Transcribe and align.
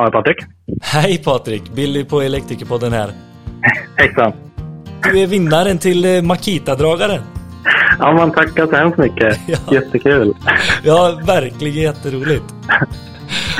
Ja, 0.00 0.10
Patrik. 0.10 0.36
Hej 0.82 1.18
Patrik, 1.24 1.72
Billy 1.74 2.04
på 2.04 2.20
Elektrikerpodden 2.22 2.92
här. 2.92 3.10
Hejsan. 3.96 4.32
Du 5.02 5.18
är 5.20 5.26
vinnaren 5.26 5.78
till 5.78 6.04
eh, 6.04 6.22
Makita-dragaren. 6.22 7.20
Ja, 7.98 8.12
man 8.12 8.32
tackar 8.32 8.66
så 8.66 8.76
hemskt 8.76 8.98
mycket. 8.98 9.38
Ja. 9.46 9.56
Jättekul. 9.72 10.34
Ja, 10.82 11.20
verkligen 11.26 11.82
jätteroligt. 11.82 12.44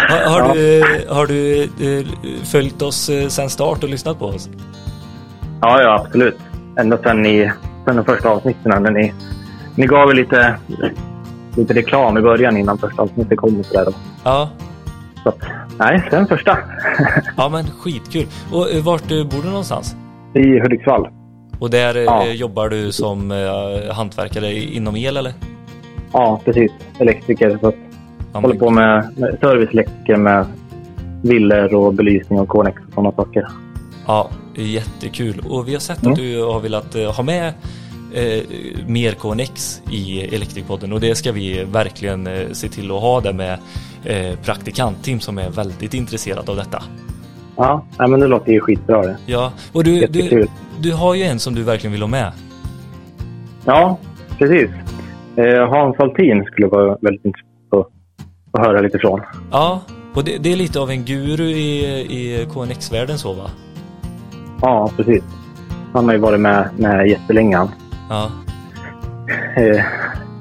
Har, 0.09 0.30
har 0.30 0.41
Ja. 0.48 0.55
du, 0.55 0.82
har 1.09 1.27
du 1.27 1.62
eh, 1.62 2.07
följt 2.45 2.82
oss 2.82 3.09
eh, 3.09 3.29
sen 3.29 3.50
start 3.50 3.82
och 3.82 3.88
lyssnat 3.91 4.18
på 4.18 4.25
oss? 4.27 4.48
Ja, 5.61 5.82
ja, 5.82 6.00
absolut. 6.04 6.38
Ända 6.79 6.98
sedan, 6.98 7.22
ni, 7.22 7.50
sedan 7.84 7.96
de 7.96 8.04
första 8.04 8.29
avsnitten. 8.29 8.82
När 8.82 8.91
ni, 8.91 9.14
ni 9.75 9.86
gav 9.86 10.14
lite, 10.14 10.54
lite 11.57 11.75
reklam 11.75 12.18
i 12.18 12.20
början 12.20 12.57
innan 12.57 12.79
första 12.79 13.02
avsnittet 13.02 13.38
kom. 13.38 13.61
Och 13.61 13.66
så 13.66 13.84
där. 13.84 13.95
Ja, 14.25 14.50
Så 15.25 15.33
nej, 15.80 16.07
sen 16.11 16.27
första. 16.27 16.59
ja 17.37 17.48
men 17.48 17.65
skitkul. 17.66 18.27
Och 18.52 18.71
eh, 18.71 18.83
vart 18.84 19.11
eh, 19.11 19.25
bor 19.25 19.43
du 19.43 19.48
någonstans? 19.48 19.95
I 20.34 20.61
Hudiksvall. 20.61 21.09
Och 21.59 21.71
där 21.71 21.97
eh, 21.97 22.02
Ja. 22.02 22.27
jobbar 22.27 22.69
du 22.69 22.93
som 22.93 23.30
eh, 23.30 23.95
hantverkare 23.95 24.52
inom 24.55 24.97
el 24.97 25.16
eller? 25.16 25.33
Ja, 26.12 26.41
precis. 26.45 26.73
Elektriker. 26.98 27.59
Så 27.61 27.69
att, 27.69 27.74
Ja, 28.33 28.41
håller 28.41 28.55
på 28.55 28.71
med, 28.71 29.09
med 29.16 29.37
serviceelektriker 29.41 30.16
med 30.16 30.47
villor 31.23 31.74
och 31.74 31.95
belysning 31.95 32.41
och 32.41 32.49
Konex 32.49 32.83
och 32.88 32.95
sådana 32.95 33.12
saker. 33.12 33.47
Ja, 34.07 34.30
jättekul. 34.55 35.43
Och 35.49 35.69
vi 35.69 35.73
har 35.73 35.80
sett 35.80 36.02
Mm. 36.02 36.12
att 36.12 36.19
du 36.19 36.43
har 36.43 36.60
velat 36.60 36.95
ha 37.16 37.23
med 37.23 37.52
eh, 38.15 38.43
mer 38.87 39.12
KNX 39.12 39.83
i 39.91 40.21
Elektrikpodden 40.35 40.93
och 40.93 41.01
det 41.01 41.15
ska 41.15 41.33
vi 41.33 41.65
verkligen 41.65 42.27
eh, 42.27 42.49
se 42.52 42.69
till 42.69 42.91
att 42.91 43.01
ha 43.01 43.21
det 43.21 43.33
med 43.33 43.59
praktikantteam 44.45 45.20
som 45.20 45.38
är 45.38 45.50
väldigt 45.50 45.95
intresserat 45.95 46.48
av 46.48 46.56
detta. 46.56 46.82
Ja, 47.56 47.84
men 47.98 48.20
det 48.20 48.26
låter 48.26 48.52
ju 48.52 48.60
skitbra 48.60 49.02
det. 49.02 49.16
Ja, 49.26 49.52
och 49.73 49.84
du, 49.84 50.07
du, 50.07 50.46
du 50.80 50.95
har 50.95 51.15
ju 51.15 51.23
en 51.23 51.38
som 51.38 51.54
du 51.54 51.62
verkligen 51.62 51.92
vill 51.92 52.02
ha 52.02 52.09
med. 52.09 52.32
Ja, 53.65 53.98
precis. 54.38 54.70
Eh, 55.37 55.68
Hans 55.68 55.96
Altin 55.98 56.45
skulle 56.45 56.66
vara 56.66 56.98
väldigt 57.01 57.24
intressant 57.24 57.73
att, 57.73 57.87
att 58.52 58.66
höra 58.66 58.80
lite 58.80 58.98
från. 58.98 59.20
Ja, 59.51 59.80
och 60.14 60.24
det, 60.24 60.38
det 60.38 60.52
är 60.52 60.57
lite 60.57 60.80
av 60.80 60.90
en 60.90 61.04
guru 61.04 61.45
i, 61.45 61.85
i 62.01 62.46
KNX-världen 62.52 63.18
så 63.18 63.32
va? 63.32 63.51
Ja, 64.62 64.91
precis. 64.97 65.25
Han 65.92 66.04
har 66.04 66.12
ju 66.12 66.19
varit 66.19 66.41
med, 66.41 66.69
med 66.76 67.09
jättelänge. 67.09 67.69
Ja, 68.09 68.31
Eh, 69.56 69.84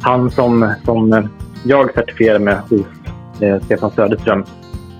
han 0.01 0.31
som, 0.31 0.73
som 0.85 1.13
eh, 1.13 1.25
jag 1.63 1.94
certifierade 1.94 2.39
med 2.39 2.57
hos 2.57 2.81
eh, 3.41 3.61
Stefan 3.65 3.91
Söderström 3.91 4.43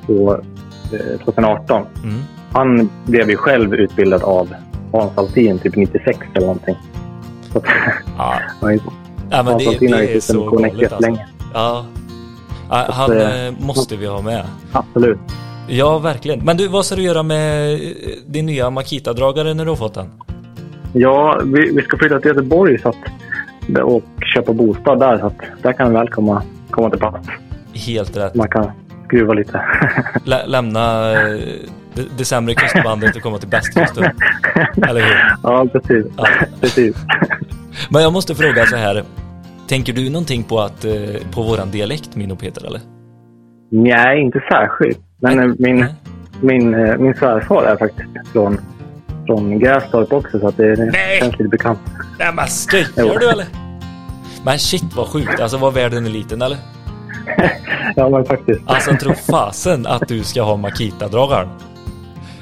på, 0.06 0.42
eh, 0.94 1.20
2018. 1.26 1.86
mm. 2.04 2.20
Han 2.52 2.90
blev 3.06 3.30
ju 3.30 3.36
själv 3.36 3.74
utbildad 3.74 4.24
av 4.24 4.54
Hans 4.92 5.18
Altin 5.18 5.60
typ 5.60 5.76
96 5.76 6.20
eller 6.34 6.48
någonting. 6.48 6.76
Så, 7.54 7.58
att, 7.58 7.66
ja. 8.18 8.34
ja 9.30 9.42
Hans 9.44 9.68
Altin 9.68 9.94
har 9.94 10.00
ju 10.00 10.08
är 10.08 10.20
suttit 10.20 10.52
med 10.52 10.52
galet 10.52 10.64
alltså. 10.64 10.82
jättelänge. 10.82 11.28
Ja. 11.54 11.86
Ja, 12.70 12.86
Han 12.90 13.18
eh, 13.18 13.48
eh, 13.48 13.54
måste 13.60 13.96
vi 13.96 14.06
ha 14.06 14.22
med. 14.22 14.46
Absolut. 14.72 15.20
Ja, 15.68 16.00
verkligen. 16.00 16.46
Men 16.46 16.58
du, 16.58 16.68
vad 16.68 16.86
ska 16.86 16.96
du 16.96 17.02
göra 17.02 17.24
med 17.24 17.74
eh, 17.74 17.80
din 18.26 18.46
nya 18.46 18.70
Makita-dragare 18.70 19.54
när 19.54 19.66
du 19.66 19.72
har 19.72 19.76
fått 19.76 19.94
den? 19.94 20.10
Ja, 20.94 21.42
vi, 21.46 21.72
vi 21.76 21.82
ska 21.82 21.98
flytta 21.98 22.20
till 22.20 22.28
Göteborg 22.28 22.80
så 22.80 22.90
att, 22.90 23.84
och 23.84 24.04
köpa 24.36 24.54
bostad 24.54 25.00
där. 25.00 25.18
Så 25.20 25.26
att 25.26 25.38
där 25.62 25.74
kan 25.74 25.88
vi 25.88 25.94
väl 25.94 26.10
komma, 26.10 26.44
komma 26.70 26.90
till 26.90 27.00
pass. 27.00 27.16
Helt 27.74 28.18
rätt. 28.18 28.36
Man 28.36 28.50
kan 28.50 28.72
skruva 29.06 29.34
lite. 29.34 29.62
Lä 30.24 30.46
lämna 30.46 31.12
eh, 31.12 31.40
det, 31.94 32.06
det 32.18 32.26
sämre 32.26 32.56
kustbandet 32.56 33.16
och 33.16 33.22
komma 33.22 33.38
till 33.38 33.50
bästkusten. 33.50 34.04
Eller 34.88 35.02
hur? 35.02 35.16
ja, 35.44 35.66
precis. 35.72 36.06
Ja. 36.18 36.28
precis. 36.62 36.96
Men 37.90 38.02
jag 38.02 38.14
måste 38.14 38.36
fråga 38.36 38.66
så 38.66 38.76
här. 38.76 39.04
Tänker 39.68 39.94
du 39.94 40.10
någonting 40.10 40.44
på, 40.44 40.60
att, 40.60 40.86
eh, 40.86 40.94
på 41.32 41.42
våran 41.42 41.72
dialekt, 41.72 42.16
min 42.16 42.32
och 42.32 42.40
Peter, 42.40 42.66
eller? 42.66 42.82
Nej, 43.72 44.22
inte 44.22 44.40
särskilt. 44.50 45.00
Men 45.22 45.40
eh, 45.40 45.56
min, 45.60 45.80
Nej. 45.80 45.94
min, 46.42 46.72
min 47.04 47.14
svärfar 47.14 47.64
är 47.64 47.78
faktiskt 47.78 48.28
från, 48.34 48.58
från 49.26 49.60
Grästorp 49.60 50.14
också, 50.14 50.40
så 50.40 50.48
att 50.48 50.58
det, 50.58 50.76
Nej! 50.76 51.20
känns 51.20 51.32
lite 51.40 51.50
bekant. 51.50 51.80
Nej 52.20 52.34
men 52.34 52.48
skojar 52.48 53.20
du 53.20 53.30
eller? 53.30 53.46
Men 54.46 54.60
shit 54.60 54.96
vad 54.96 55.08
sjukt, 55.08 55.40
alltså 55.40 55.58
vad 55.58 55.74
världen 55.74 56.06
är 56.06 56.10
liten 56.10 56.42
eller? 56.42 56.58
Ja, 57.96 58.10
men 58.10 58.26
faktiskt. 58.26 58.62
Alltså 58.66 58.96
tro 58.96 59.14
fasen 59.14 59.88
att 59.88 60.08
du 60.08 60.24
ska 60.24 60.42
ha 60.42 60.56
Makita-dragaren. 60.56 61.48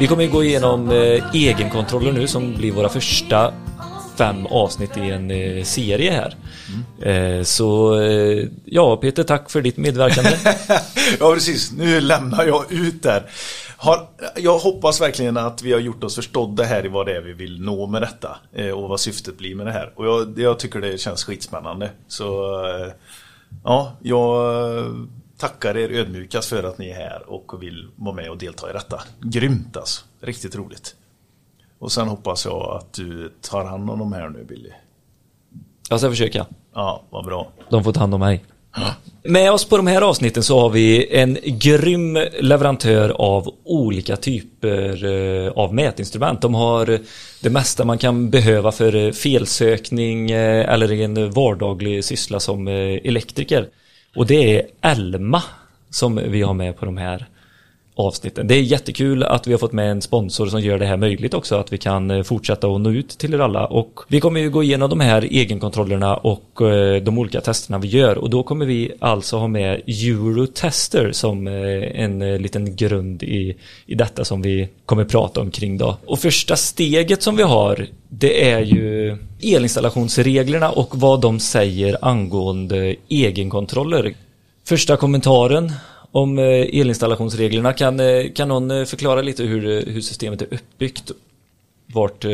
Vi 0.00 0.06
kommer 0.06 0.22
ju 0.22 0.30
gå 0.30 0.44
igenom 0.44 0.90
eh, 0.90 1.34
egenkontroller 1.34 2.12
nu 2.12 2.26
som 2.26 2.54
blir 2.54 2.72
våra 2.72 2.88
första 2.88 3.52
fem 4.16 4.46
avsnitt 4.46 4.96
i 4.96 5.10
en 5.10 5.30
eh, 5.30 5.64
serie 5.64 6.10
här. 6.10 6.36
Eh, 7.02 7.42
så 7.42 8.00
eh, 8.00 8.48
ja, 8.64 8.96
Peter, 8.96 9.22
tack 9.22 9.50
för 9.50 9.62
ditt 9.62 9.76
medverkande. 9.76 10.30
ja, 11.20 11.34
precis. 11.34 11.72
Nu 11.72 12.00
lämnar 12.00 12.44
jag 12.46 12.72
ut 12.72 13.02
där. 13.02 13.30
Har, 13.76 14.08
jag 14.36 14.58
hoppas 14.58 15.00
verkligen 15.00 15.36
att 15.36 15.62
vi 15.62 15.72
har 15.72 15.80
gjort 15.80 16.04
oss 16.04 16.14
förstådda 16.14 16.64
här 16.64 16.86
i 16.86 16.88
vad 16.88 17.06
det 17.06 17.16
är 17.16 17.20
vi 17.20 17.32
vill 17.32 17.60
nå 17.60 17.86
med 17.86 18.02
detta. 18.02 18.36
Eh, 18.52 18.70
och 18.70 18.88
vad 18.88 19.00
syftet 19.00 19.38
blir 19.38 19.54
med 19.54 19.66
det 19.66 19.72
här. 19.72 19.92
Och 19.96 20.06
jag, 20.06 20.38
jag 20.38 20.58
tycker 20.58 20.80
det 20.80 21.00
känns 21.00 21.24
skitspännande. 21.24 21.90
Så 22.08 22.54
eh, 22.66 22.92
ja, 23.64 23.96
jag 24.02 25.08
tackar 25.38 25.76
er 25.76 25.90
ödmjukast 25.90 26.48
för 26.48 26.62
att 26.62 26.78
ni 26.78 26.88
är 26.88 26.94
här 26.94 27.30
och 27.30 27.62
vill 27.62 27.88
vara 27.96 28.14
med 28.14 28.30
och 28.30 28.38
delta 28.38 28.70
i 28.70 28.72
detta. 28.72 29.02
Grymt 29.20 29.76
alltså. 29.76 30.04
Riktigt 30.20 30.56
roligt. 30.56 30.96
Och 31.78 31.92
sen 31.92 32.08
hoppas 32.08 32.44
jag 32.44 32.76
att 32.76 32.92
du 32.92 33.32
tar 33.40 33.64
hand 33.64 33.90
om 33.90 33.98
de 33.98 34.12
här 34.12 34.28
nu 34.28 34.44
Billy. 34.44 34.70
Jag 35.90 36.00
ska 36.00 36.10
försöka. 36.10 36.46
Ja, 36.74 37.02
vad 37.10 37.24
bra. 37.24 37.48
De 37.70 37.84
får 37.84 37.92
ta 37.92 38.00
hand 38.00 38.14
om 38.14 38.20
mig. 38.20 38.44
Med 39.22 39.52
oss 39.52 39.64
på 39.64 39.76
de 39.76 39.86
här 39.86 40.02
avsnitten 40.02 40.42
så 40.42 40.60
har 40.60 40.70
vi 40.70 41.16
en 41.16 41.38
grym 41.44 42.18
leverantör 42.40 43.08
av 43.08 43.54
olika 43.64 44.16
typer 44.16 45.04
eh, 45.04 45.52
av 45.52 45.74
mätinstrument. 45.74 46.40
De 46.42 46.54
har 46.54 47.00
det 47.42 47.50
mesta 47.50 47.84
man 47.84 47.98
kan 47.98 48.30
behöva 48.30 48.72
för 48.72 48.94
eh, 48.94 49.12
felsökning 49.12 50.30
eh, 50.30 50.72
eller 50.72 50.92
en 50.92 51.30
vardaglig 51.30 52.04
syssla 52.04 52.40
som 52.40 52.68
elektriker. 52.68 53.68
Och 54.14 54.26
det 54.26 54.58
är 54.58 54.66
Elma 54.80 55.42
som 55.90 56.16
vi 56.16 56.42
har 56.42 56.54
med 56.54 56.76
på 56.76 56.84
de 56.84 56.96
här 56.96 57.26
avsnitten. 57.96 58.46
Det 58.46 58.54
är 58.54 58.60
jättekul 58.60 59.22
att 59.22 59.46
vi 59.46 59.52
har 59.52 59.58
fått 59.58 59.72
med 59.72 59.90
en 59.90 60.02
sponsor 60.02 60.46
som 60.46 60.60
gör 60.60 60.78
det 60.78 60.86
här 60.86 60.96
möjligt 60.96 61.34
också, 61.34 61.56
att 61.56 61.72
vi 61.72 61.78
kan 61.78 62.10
eh, 62.10 62.22
fortsätta 62.22 62.66
att 62.66 62.80
nå 62.80 62.90
ut 62.90 63.08
till 63.08 63.34
er 63.34 63.38
alla. 63.38 63.66
Och 63.66 64.00
vi 64.08 64.20
kommer 64.20 64.40
ju 64.40 64.50
gå 64.50 64.62
igenom 64.62 64.90
de 64.90 65.00
här 65.00 65.22
egenkontrollerna 65.22 66.16
och 66.16 66.60
eh, 66.60 67.02
de 67.02 67.18
olika 67.18 67.40
testerna 67.40 67.78
vi 67.78 67.88
gör. 67.88 68.18
Och 68.18 68.30
då 68.30 68.42
kommer 68.42 68.66
vi 68.66 68.92
alltså 68.98 69.36
ha 69.36 69.48
med 69.48 69.82
Eurotester 69.86 71.12
som 71.12 71.46
eh, 71.46 72.02
en 72.02 72.42
liten 72.42 72.76
grund 72.76 73.22
i, 73.22 73.56
i 73.86 73.94
detta 73.94 74.24
som 74.24 74.42
vi 74.42 74.68
kommer 74.86 75.04
prata 75.04 75.40
om 75.40 75.50
kring 75.50 75.78
då. 75.78 75.96
Och 76.06 76.18
första 76.18 76.56
steget 76.56 77.22
som 77.22 77.36
vi 77.36 77.42
har, 77.42 77.86
det 78.08 78.50
är 78.50 78.60
ju 78.60 79.16
elinstallationsreglerna 79.42 80.70
och 80.70 80.98
vad 80.98 81.20
de 81.20 81.40
säger 81.40 81.96
angående 82.02 82.96
egenkontroller. 83.08 84.14
Första 84.64 84.96
kommentaren 84.96 85.72
om 86.12 86.38
eh, 86.38 86.44
elinstallationsreglerna. 86.80 87.72
Kan, 87.72 88.00
eh, 88.00 88.32
kan 88.34 88.48
någon 88.48 88.70
eh, 88.70 88.84
förklara 88.84 89.22
lite 89.22 89.42
hur, 89.42 89.86
hur 89.86 90.00
systemet 90.00 90.42
är 90.42 90.54
uppbyggt? 90.54 91.10
Vart, 91.86 92.24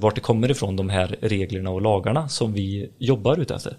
vart 0.00 0.14
det 0.14 0.20
kommer 0.20 0.50
ifrån 0.50 0.76
de 0.76 0.88
här 0.88 1.16
reglerna 1.20 1.70
och 1.70 1.82
lagarna 1.82 2.28
som 2.28 2.52
vi 2.52 2.90
jobbar 2.98 3.40
utefter? 3.40 3.76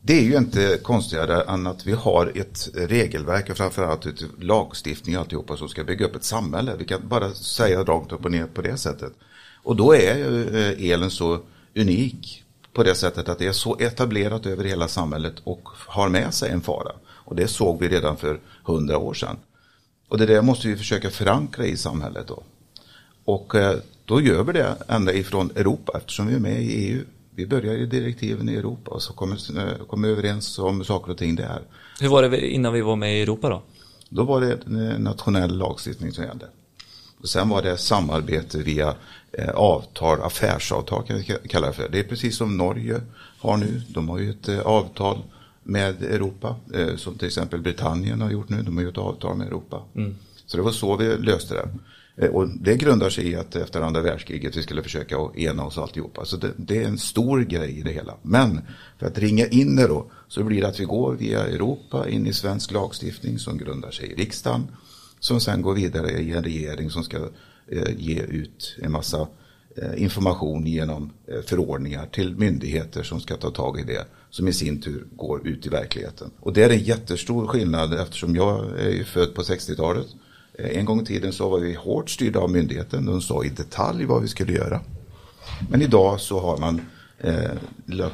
Det 0.00 0.18
är 0.18 0.22
ju 0.22 0.36
inte 0.36 0.78
konstigare 0.82 1.42
än 1.42 1.66
att 1.66 1.86
vi 1.86 1.92
har 1.92 2.32
ett 2.34 2.68
regelverk 2.74 3.50
och 3.50 3.56
framförallt 3.56 4.06
ett 4.06 4.22
lagstiftning 4.40 5.16
och 5.16 5.20
alltihopa 5.20 5.56
som 5.56 5.68
ska 5.68 5.84
bygga 5.84 6.06
upp 6.06 6.16
ett 6.16 6.24
samhälle. 6.24 6.72
Vi 6.78 6.84
kan 6.84 7.08
bara 7.08 7.30
säga 7.30 7.84
rakt 7.84 8.12
upp 8.12 8.24
och 8.24 8.30
ner 8.30 8.46
på 8.46 8.62
det 8.62 8.76
sättet. 8.76 9.12
Och 9.62 9.76
då 9.76 9.94
är 9.94 10.16
ju 10.16 10.92
elen 10.92 11.10
så 11.10 11.38
unik 11.76 12.44
på 12.72 12.82
det 12.82 12.94
sättet 12.94 13.28
att 13.28 13.38
det 13.38 13.46
är 13.46 13.52
så 13.52 13.76
etablerat 13.78 14.46
över 14.46 14.64
hela 14.64 14.88
samhället 14.88 15.34
och 15.44 15.68
har 15.86 16.08
med 16.08 16.34
sig 16.34 16.50
en 16.50 16.60
fara. 16.60 16.92
Och 17.24 17.36
det 17.36 17.48
såg 17.48 17.80
vi 17.80 17.88
redan 17.88 18.16
för 18.16 18.40
hundra 18.64 18.98
år 18.98 19.14
sedan. 19.14 19.36
Och 20.08 20.18
det 20.18 20.26
där 20.26 20.42
måste 20.42 20.68
vi 20.68 20.76
försöka 20.76 21.10
förankra 21.10 21.66
i 21.66 21.76
samhället 21.76 22.26
då. 22.28 22.42
Och 23.24 23.54
eh, 23.54 23.76
då 24.04 24.20
gör 24.20 24.42
vi 24.44 24.52
det 24.52 24.74
ända 24.88 25.12
ifrån 25.12 25.50
Europa 25.56 25.92
eftersom 25.98 26.26
vi 26.26 26.34
är 26.34 26.38
med 26.38 26.62
i 26.62 26.72
EU. 26.72 27.04
Vi 27.34 27.46
börjar 27.46 27.74
i 27.74 27.86
direktiven 27.86 28.48
i 28.48 28.54
Europa 28.54 28.90
och 28.90 29.02
så 29.02 29.12
kommer, 29.12 29.58
eh, 29.58 29.86
kommer 29.86 30.08
överens 30.08 30.58
om 30.58 30.84
saker 30.84 31.12
och 31.12 31.18
ting 31.18 31.34
där. 31.36 31.62
Hur 32.00 32.08
var 32.08 32.22
det 32.22 32.46
innan 32.48 32.72
vi 32.72 32.80
var 32.80 32.96
med 32.96 33.18
i 33.18 33.22
Europa 33.22 33.48
då? 33.48 33.62
Då 34.08 34.24
var 34.24 34.40
det 34.40 34.52
eh, 34.52 34.98
nationell 34.98 35.56
lagstiftning 35.58 36.12
som 36.12 36.24
gällde. 36.24 36.46
Och 37.20 37.28
sen 37.28 37.48
var 37.48 37.62
det 37.62 37.76
samarbete 37.76 38.58
via 38.58 38.94
avtal, 39.54 40.22
affärsavtal 40.22 41.02
kan 41.06 41.16
vi 41.16 41.22
ka- 41.22 41.48
kalla 41.48 41.66
det 41.66 41.72
för. 41.72 41.88
Det 41.88 41.98
är 41.98 42.02
precis 42.04 42.36
som 42.36 42.56
Norge 42.56 43.00
har 43.38 43.56
nu. 43.56 43.82
De 43.88 44.08
har 44.08 44.18
ju 44.18 44.30
ett 44.30 44.48
avtal 44.64 45.18
med 45.64 46.02
Europa. 46.02 46.56
Eh, 46.74 46.96
som 46.96 47.14
till 47.18 47.26
exempel 47.26 47.60
Britannien 47.60 48.20
har 48.20 48.30
gjort 48.30 48.48
nu. 48.48 48.62
De 48.62 48.76
har 48.78 48.84
ett 48.84 48.98
avtal 48.98 49.36
med 49.36 49.46
Europa. 49.46 49.82
Så 50.46 50.56
det 50.56 50.62
var 50.62 50.70
så 50.70 50.96
vi 50.96 51.16
löste 51.16 51.54
det. 51.54 51.68
Eh, 52.24 52.30
Och 52.30 52.48
det 52.48 52.76
grundar 52.76 53.10
sig 53.10 53.28
i 53.28 53.36
att 53.36 53.56
efter 53.56 53.80
andra 53.80 54.00
världskriget 54.00 54.56
vi 54.56 54.62
skulle 54.62 54.82
försöka 54.82 55.16
ena 55.36 55.64
oss 55.64 55.78
alltihopa. 55.78 56.24
Så 56.24 56.36
det, 56.36 56.52
det 56.56 56.82
är 56.82 56.88
en 56.88 56.98
stor 56.98 57.40
grej 57.40 57.78
i 57.78 57.82
det 57.82 57.92
hela. 57.92 58.14
Men 58.22 58.60
för 58.98 59.06
att 59.06 59.18
ringa 59.18 59.46
in 59.46 59.76
det 59.76 59.86
då 59.86 60.10
så 60.28 60.44
blir 60.44 60.60
det 60.60 60.68
att 60.68 60.80
vi 60.80 60.84
går 60.84 61.14
via 61.14 61.46
Europa 61.46 62.08
in 62.08 62.26
i 62.26 62.32
svensk 62.32 62.70
lagstiftning 62.72 63.38
som 63.38 63.58
grundar 63.58 63.90
sig 63.90 64.12
i 64.12 64.14
riksdagen. 64.14 64.66
Som 65.20 65.40
sen 65.40 65.62
går 65.62 65.74
vidare 65.74 66.10
i 66.10 66.32
en 66.32 66.44
regering 66.44 66.90
som 66.90 67.02
ska 67.04 67.16
eh, 67.68 67.90
ge 67.98 68.22
ut 68.22 68.76
en 68.82 68.92
massa 68.92 69.26
eh, 69.76 70.02
information 70.02 70.66
genom 70.66 71.10
eh, 71.26 71.40
förordningar 71.46 72.06
till 72.06 72.36
myndigheter 72.36 73.02
som 73.02 73.20
ska 73.20 73.36
ta 73.36 73.50
tag 73.50 73.80
i 73.80 73.82
det. 73.82 74.06
Som 74.34 74.48
i 74.48 74.52
sin 74.52 74.80
tur 74.80 75.06
går 75.16 75.46
ut 75.48 75.66
i 75.66 75.68
verkligheten. 75.68 76.30
Och 76.40 76.52
det 76.52 76.62
är 76.62 76.70
en 76.70 76.84
jättestor 76.84 77.46
skillnad 77.46 77.94
eftersom 77.94 78.36
jag 78.36 78.80
är 78.80 78.90
ju 78.90 79.04
född 79.04 79.34
på 79.34 79.42
60-talet. 79.42 80.06
Eh, 80.58 80.78
en 80.78 80.84
gång 80.84 81.00
i 81.00 81.04
tiden 81.04 81.32
så 81.32 81.48
var 81.48 81.58
vi 81.58 81.74
hårt 81.74 82.10
styrda 82.10 82.40
av 82.40 82.50
myndigheten. 82.50 83.06
De 83.06 83.20
sa 83.22 83.44
i 83.44 83.48
detalj 83.48 84.04
vad 84.04 84.22
vi 84.22 84.28
skulle 84.28 84.52
göra. 84.52 84.80
Men 85.70 85.82
idag 85.82 86.20
så 86.20 86.40
har 86.40 86.58
man 86.58 86.80
eh, 87.18 87.50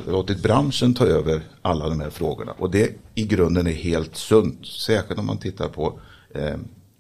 låtit 0.07 0.43
branschen 0.43 0.95
ta 0.95 1.07
över 1.07 1.43
alla 1.63 1.89
de 1.89 2.01
här 2.01 2.11
frågorna. 2.11 2.53
Och 2.53 2.71
det 2.71 2.91
i 3.15 3.25
grunden 3.25 3.67
är 3.67 3.73
helt 3.73 4.17
sunt. 4.17 4.67
Särskilt 4.67 5.21
om 5.21 5.27
man 5.27 5.39
tittar 5.39 5.69
på 5.69 6.01
eh, 6.35 6.57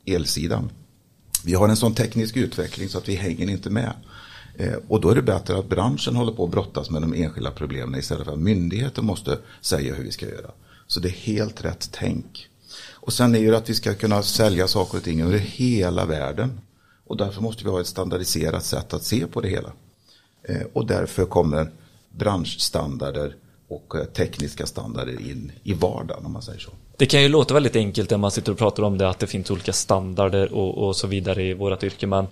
elsidan. 0.06 0.70
Vi 1.44 1.54
har 1.54 1.68
en 1.68 1.76
sån 1.76 1.94
teknisk 1.94 2.36
utveckling 2.36 2.88
så 2.88 2.98
att 2.98 3.08
vi 3.08 3.14
hänger 3.14 3.50
inte 3.50 3.70
med. 3.70 3.92
Eh, 4.56 4.74
och 4.88 5.00
då 5.00 5.10
är 5.10 5.14
det 5.14 5.22
bättre 5.22 5.58
att 5.58 5.68
branschen 5.68 6.16
håller 6.16 6.32
på 6.32 6.44
att 6.44 6.50
brottas 6.50 6.90
med 6.90 7.02
de 7.02 7.14
enskilda 7.14 7.50
problemen 7.50 8.00
istället 8.00 8.24
för 8.24 8.32
att 8.32 8.38
myndigheter 8.38 9.02
måste 9.02 9.38
säga 9.60 9.94
hur 9.94 10.04
vi 10.04 10.12
ska 10.12 10.26
göra. 10.26 10.50
Så 10.86 11.00
det 11.00 11.08
är 11.08 11.12
helt 11.12 11.64
rätt 11.64 11.88
tänk. 11.92 12.48
Och 12.92 13.12
sen 13.12 13.34
är 13.34 13.38
ju 13.38 13.50
det 13.50 13.56
att 13.56 13.70
vi 13.70 13.74
ska 13.74 13.94
kunna 13.94 14.22
sälja 14.22 14.68
saker 14.68 14.98
och 14.98 15.04
ting 15.04 15.20
över 15.20 15.38
hela 15.38 16.04
världen. 16.04 16.60
Och 17.06 17.16
därför 17.16 17.42
måste 17.42 17.64
vi 17.64 17.70
ha 17.70 17.80
ett 17.80 17.86
standardiserat 17.86 18.64
sätt 18.64 18.94
att 18.94 19.04
se 19.04 19.26
på 19.26 19.40
det 19.40 19.48
hela. 19.48 19.72
Eh, 20.42 20.62
och 20.72 20.86
därför 20.86 21.24
kommer 21.24 21.70
branschstandarder 22.10 23.36
och 23.68 23.94
eh, 23.94 24.04
tekniska 24.04 24.66
standarder 24.66 25.30
in 25.30 25.52
i 25.62 25.74
vardagen 25.74 26.26
om 26.26 26.32
man 26.32 26.42
säger 26.42 26.58
så. 26.58 26.70
Det 26.96 27.06
kan 27.06 27.22
ju 27.22 27.28
låta 27.28 27.54
väldigt 27.54 27.76
enkelt 27.76 28.10
när 28.10 28.18
man 28.18 28.30
sitter 28.30 28.52
och 28.52 28.58
pratar 28.58 28.82
om 28.82 28.98
det 28.98 29.08
att 29.08 29.18
det 29.18 29.26
finns 29.26 29.50
olika 29.50 29.72
standarder 29.72 30.52
och, 30.52 30.88
och 30.88 30.96
så 30.96 31.06
vidare 31.06 31.42
i 31.42 31.54
vårt 31.54 31.82
yrke 31.82 32.06
men 32.06 32.26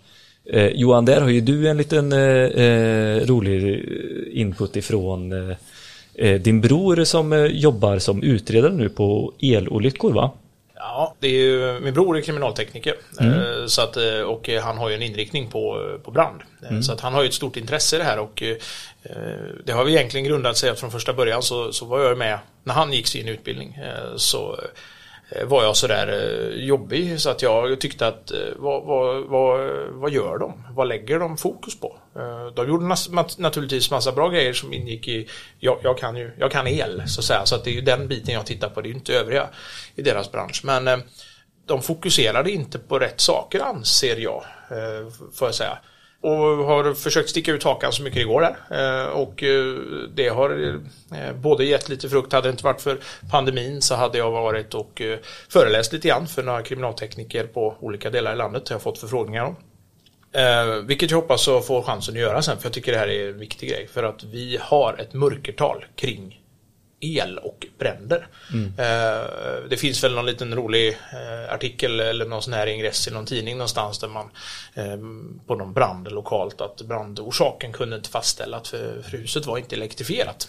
eh, 0.53 0.67
Johan, 0.67 1.05
där 1.05 1.21
har 1.21 1.29
ju 1.29 1.41
du 1.41 1.69
en 1.69 1.77
liten 1.77 2.13
eh, 2.13 2.19
eh, 2.65 3.27
rolig 3.27 3.89
input 4.33 4.77
ifrån 4.77 5.33
eh, 5.51 5.57
eh, 6.15 6.41
din 6.41 6.61
bror 6.61 7.05
som 7.05 7.33
eh, 7.33 7.45
jobbar 7.45 7.99
som 7.99 8.23
utredare 8.23 8.73
nu 8.73 8.89
på 8.89 9.33
elolyckor 9.43 10.13
va? 10.13 10.31
Ja, 10.75 11.15
det 11.21 11.27
är 11.29 11.33
ju, 11.33 11.81
min 11.81 11.95
bror 11.95 12.17
är 12.17 12.21
kriminaltekniker 12.21 12.95
eh, 13.21 13.67
så 13.67 13.83
att, 13.83 13.97
och 14.27 14.49
han 14.63 14.79
har 14.79 14.89
ju 14.89 14.95
en 14.95 15.03
inriktning 15.03 15.51
på, 15.51 15.79
på 16.05 16.11
brand. 16.11 16.41
Eh, 16.71 16.81
Så 16.81 16.93
att 16.93 17.01
han 17.01 17.15
har 17.15 17.23
ju 17.23 17.29
ett 17.29 17.35
stort 17.35 17.57
intresse 17.57 17.97
i 17.97 17.99
det 17.99 18.05
här 18.05 18.19
och 18.19 18.43
det 19.65 19.73
har 19.73 19.85
vi 19.85 19.93
egentligen 19.95 20.27
grundat 20.27 20.57
sig 20.57 20.71
att 20.71 20.81
från 20.81 20.91
första 20.91 21.13
början 21.13 21.43
så, 21.43 21.73
så 21.73 21.85
var 21.85 22.01
jag 22.01 22.19
med 22.19 22.39
när 22.65 22.75
han 22.75 22.93
gick 22.93 23.07
sin 23.07 23.29
utbildning 23.29 23.79
så 24.17 24.59
Eh, 25.31 25.47
var 25.47 25.63
jag 25.63 25.77
sådär 25.77 26.09
eh, 26.09 26.65
jobbig 26.65 27.21
så 27.21 27.31
att 27.31 27.43
jag 27.43 27.81
tyckte 27.81 28.07
att 28.07 28.31
eh, 28.31 28.39
vad, 28.57 28.85
vad, 28.85 29.25
vad, 29.25 29.71
vad 29.91 30.11
gör 30.11 30.39
de? 30.39 30.63
Vad 30.71 30.89
lägger 30.89 31.19
de 31.19 31.37
fokus 31.37 31.81
på? 31.81 31.97
De 32.55 32.69
gjorde 32.69 32.97
naturligtvis 33.39 33.91
massa 33.91 34.13
bra 34.13 34.29
grejer 34.29 34.53
som 34.53 34.73
ingick 34.73 35.09
i, 35.09 35.29
jag, 35.59 35.79
jag 35.83 35.99
kan 35.99 36.17
ju, 36.17 36.33
jag 36.39 36.51
kan 36.51 36.67
el 36.67 37.03
så 37.09 37.21
att 37.21 37.25
säga, 37.25 37.47
så 37.47 37.55
att 37.55 37.65
det 37.65 37.71
är 37.71 37.75
ju 37.75 37.81
den 37.81 38.09
biten 38.09 38.35
jag 38.35 38.47
tittar 38.47 38.69
på, 38.69 38.81
det 38.81 38.89
är 38.89 38.91
ju 38.91 38.97
inte 38.97 39.15
övriga 39.15 39.49
i 39.95 40.03
deras 40.03 40.33
bransch. 40.33 40.61
Men 40.65 41.03
de 41.67 41.83
fokuserade 41.83 42.51
inte 42.51 42.79
på 42.79 42.99
rätt 42.99 43.21
saker 43.21 43.61
anser 43.61 44.17
jag, 44.17 44.45
får 45.35 45.49
jag 45.49 45.55
säga. 45.55 45.79
Och 46.21 46.37
har 46.39 46.95
försökt 46.95 47.31
sticka 47.31 47.53
ut 47.53 47.65
hakan 47.65 47.93
så 47.93 48.03
mycket 48.03 48.21
det 48.21 48.25
går 48.25 48.41
där. 48.41 49.05
Eh, 49.05 49.09
och 49.09 49.43
eh, 49.43 49.75
det 50.15 50.29
har 50.29 50.75
eh, 51.13 51.33
både 51.33 51.65
gett 51.65 51.89
lite 51.89 52.09
frukt, 52.09 52.33
hade 52.33 52.49
det 52.49 52.53
inte 52.53 52.65
varit 52.65 52.81
för 52.81 52.99
pandemin 53.31 53.83
så 53.83 53.95
hade 53.95 54.19
jag 54.19 54.31
varit 54.31 54.75
och 54.75 55.03
föreläst 55.49 55.93
lite 55.93 56.09
grann 56.09 56.27
för 56.27 56.43
några 56.43 56.63
kriminaltekniker 56.63 57.47
på 57.47 57.77
olika 57.81 58.11
delar 58.11 58.33
i 58.33 58.37
landet. 58.37 58.63
Jag 58.69 58.75
har 58.75 58.81
fått 58.81 58.99
förfrågningar 58.99 59.45
om. 59.45 59.57
Eh, 60.33 60.67
vilket 60.67 61.11
jag 61.11 61.19
hoppas 61.19 61.49
att 61.49 61.67
få 61.67 61.83
chansen 61.83 62.15
att 62.15 62.21
göra 62.21 62.43
sen, 62.43 62.59
för 62.59 62.67
jag 62.67 62.73
tycker 62.73 62.93
det 62.93 62.99
här 62.99 63.09
är 63.09 63.29
en 63.29 63.39
viktig 63.39 63.69
grej. 63.69 63.89
För 63.93 64.03
att 64.03 64.25
vi 64.25 64.59
har 64.61 64.97
ett 64.99 65.15
mörkertal 65.15 65.85
kring 65.97 66.41
el 67.01 67.39
och 67.39 67.67
bränder. 67.79 68.29
Eh, 68.79 69.69
det 69.71 69.77
finns 69.77 70.05
väl 70.05 70.15
någon 70.15 70.27
liten 70.27 70.55
rolig 70.55 70.89
eh, 70.89 71.55
artikel 71.55 72.01
eller 72.01 72.27
någon 72.27 72.43
sån 72.43 72.53
här 72.53 72.67
ingress 72.67 73.09
i 73.09 73.11
någon 73.11 73.27
tidning 73.27 73.57
någonstans 73.57 73.99
där 73.99 74.09
man 74.09 74.31
eh, 74.75 74.97
på 75.47 75.55
någon 75.55 75.73
brand 75.73 76.13
lokalt 76.13 76.61
att 76.61 76.83
brandorsaken 76.83 77.73
kunde 77.73 77.97
inte 77.97 78.11
fastställas 78.11 78.69
för, 78.69 79.03
för 79.03 79.11
huset 79.11 79.47
var 79.47 79.59
inte 79.59 79.77
elektrifierat. 79.77 80.49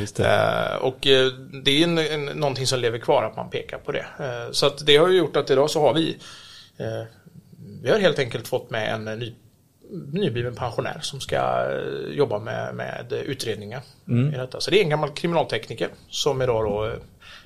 Just 0.00 0.20
Eh, 0.20 0.74
och 0.74 0.98
det 1.62 1.82
är 1.82 1.84
en, 1.84 1.98
en, 1.98 2.24
någonting 2.24 2.66
som 2.66 2.80
lever 2.80 2.98
kvar 2.98 3.24
att 3.24 3.36
man 3.36 3.50
pekar 3.50 3.78
på 3.78 3.92
det. 3.92 4.06
Så 4.52 4.66
att 4.66 4.86
det 4.86 4.96
har 4.96 5.08
ju 5.08 5.18
gjort 5.18 5.36
att 5.36 5.50
idag 5.50 5.70
så 5.70 5.80
har 5.80 5.94
vi 5.94 6.16
vi 7.82 7.90
har 7.90 7.98
helt 7.98 8.18
enkelt 8.18 8.48
fått 8.48 8.70
med 8.70 8.94
en 8.94 9.04
ny, 9.18 9.34
nybliven 10.12 10.54
pensionär 10.54 10.98
som 11.02 11.20
ska 11.20 11.36
eh, 11.36 12.14
jobba 12.14 12.38
med, 12.38 12.74
med 12.74 13.12
utredningar. 13.12 13.82
I 14.34 14.36
detta. 14.36 14.60
Så 14.60 14.70
det 14.70 14.78
är 14.78 14.82
en 14.82 14.90
gammal 14.90 15.10
kriminaltekniker 15.10 15.88
som 16.08 16.42
idag 16.42 16.64
då 16.64 16.86
eh, 16.86 16.92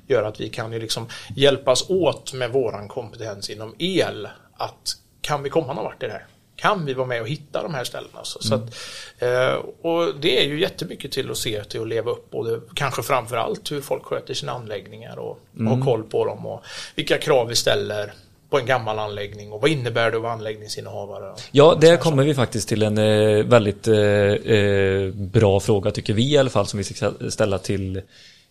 gör 0.07 0.23
att 0.23 0.41
vi 0.41 0.49
kan 0.49 0.73
ju 0.73 0.79
liksom 0.79 1.09
hjälpas 1.37 1.91
åt 1.91 2.33
med 2.33 2.51
våran 2.51 2.89
kompetens 2.89 3.51
inom 3.51 3.75
el. 3.79 4.29
Att 4.57 4.97
kan 5.21 5.43
vi 5.43 5.51
komma 5.51 5.73
någon 5.73 5.85
vart 5.85 6.03
i 6.03 6.07
det 6.07 6.13
här? 6.13 6.27
Kan 6.57 6.85
vi 6.85 6.95
vara 6.95 7.07
med 7.07 7.21
och 7.21 7.29
hitta 7.29 7.63
de 7.63 7.75
här 7.75 7.85
ställena? 7.85 8.21
Så, 8.23 8.43
så 8.43 8.55
att, 8.55 8.77
eh, 9.19 9.55
och 9.83 10.15
det 10.21 10.45
är 10.45 10.49
ju 10.49 10.61
jättemycket 10.61 11.13
till 11.13 11.31
att 11.31 11.37
se 11.37 11.65
till 11.65 11.81
att 11.81 11.89
leva 11.89 12.11
upp 12.11 12.31
både 12.31 12.61
kanske 12.75 13.03
framför 13.03 13.37
allt 13.37 13.73
hur 13.73 13.81
folk 13.81 14.05
sköter 14.05 14.35
sina 14.35 14.53
anläggningar 14.53 15.19
och 15.19 15.39
ha 15.69 15.85
koll 15.85 16.03
på 16.03 16.25
dem 16.25 16.47
och 16.47 16.65
vilka 16.95 17.19
krav 17.19 17.49
vi 17.49 17.55
ställer 17.55 18.13
på 18.55 18.59
en 18.61 18.67
gammal 18.67 18.99
anläggning 18.99 19.53
och 19.53 19.61
vad 19.61 19.71
innebär 19.71 20.11
det 20.11 20.17
att 20.17 20.23
vara 20.23 20.33
anläggningsinnehavare? 20.33 21.35
Ja, 21.53 21.79
där 21.81 21.97
kommer 21.97 22.25
vi 22.25 22.35
faktiskt 22.35 22.69
till 22.69 22.83
en 22.83 22.99
eh, 22.99 23.45
väldigt 23.45 23.89
eh, 23.89 23.97
eh, 23.97 25.15
bra 25.15 25.61
fråga 25.61 25.91
tycker 25.91 26.15
vi 26.15 26.33
i 26.33 26.39
alla 26.39 26.51
fall 26.51 26.67
som 26.67 26.79
vi 26.79 26.85
ska 26.85 27.13
ställa 27.29 27.59
till 27.59 28.03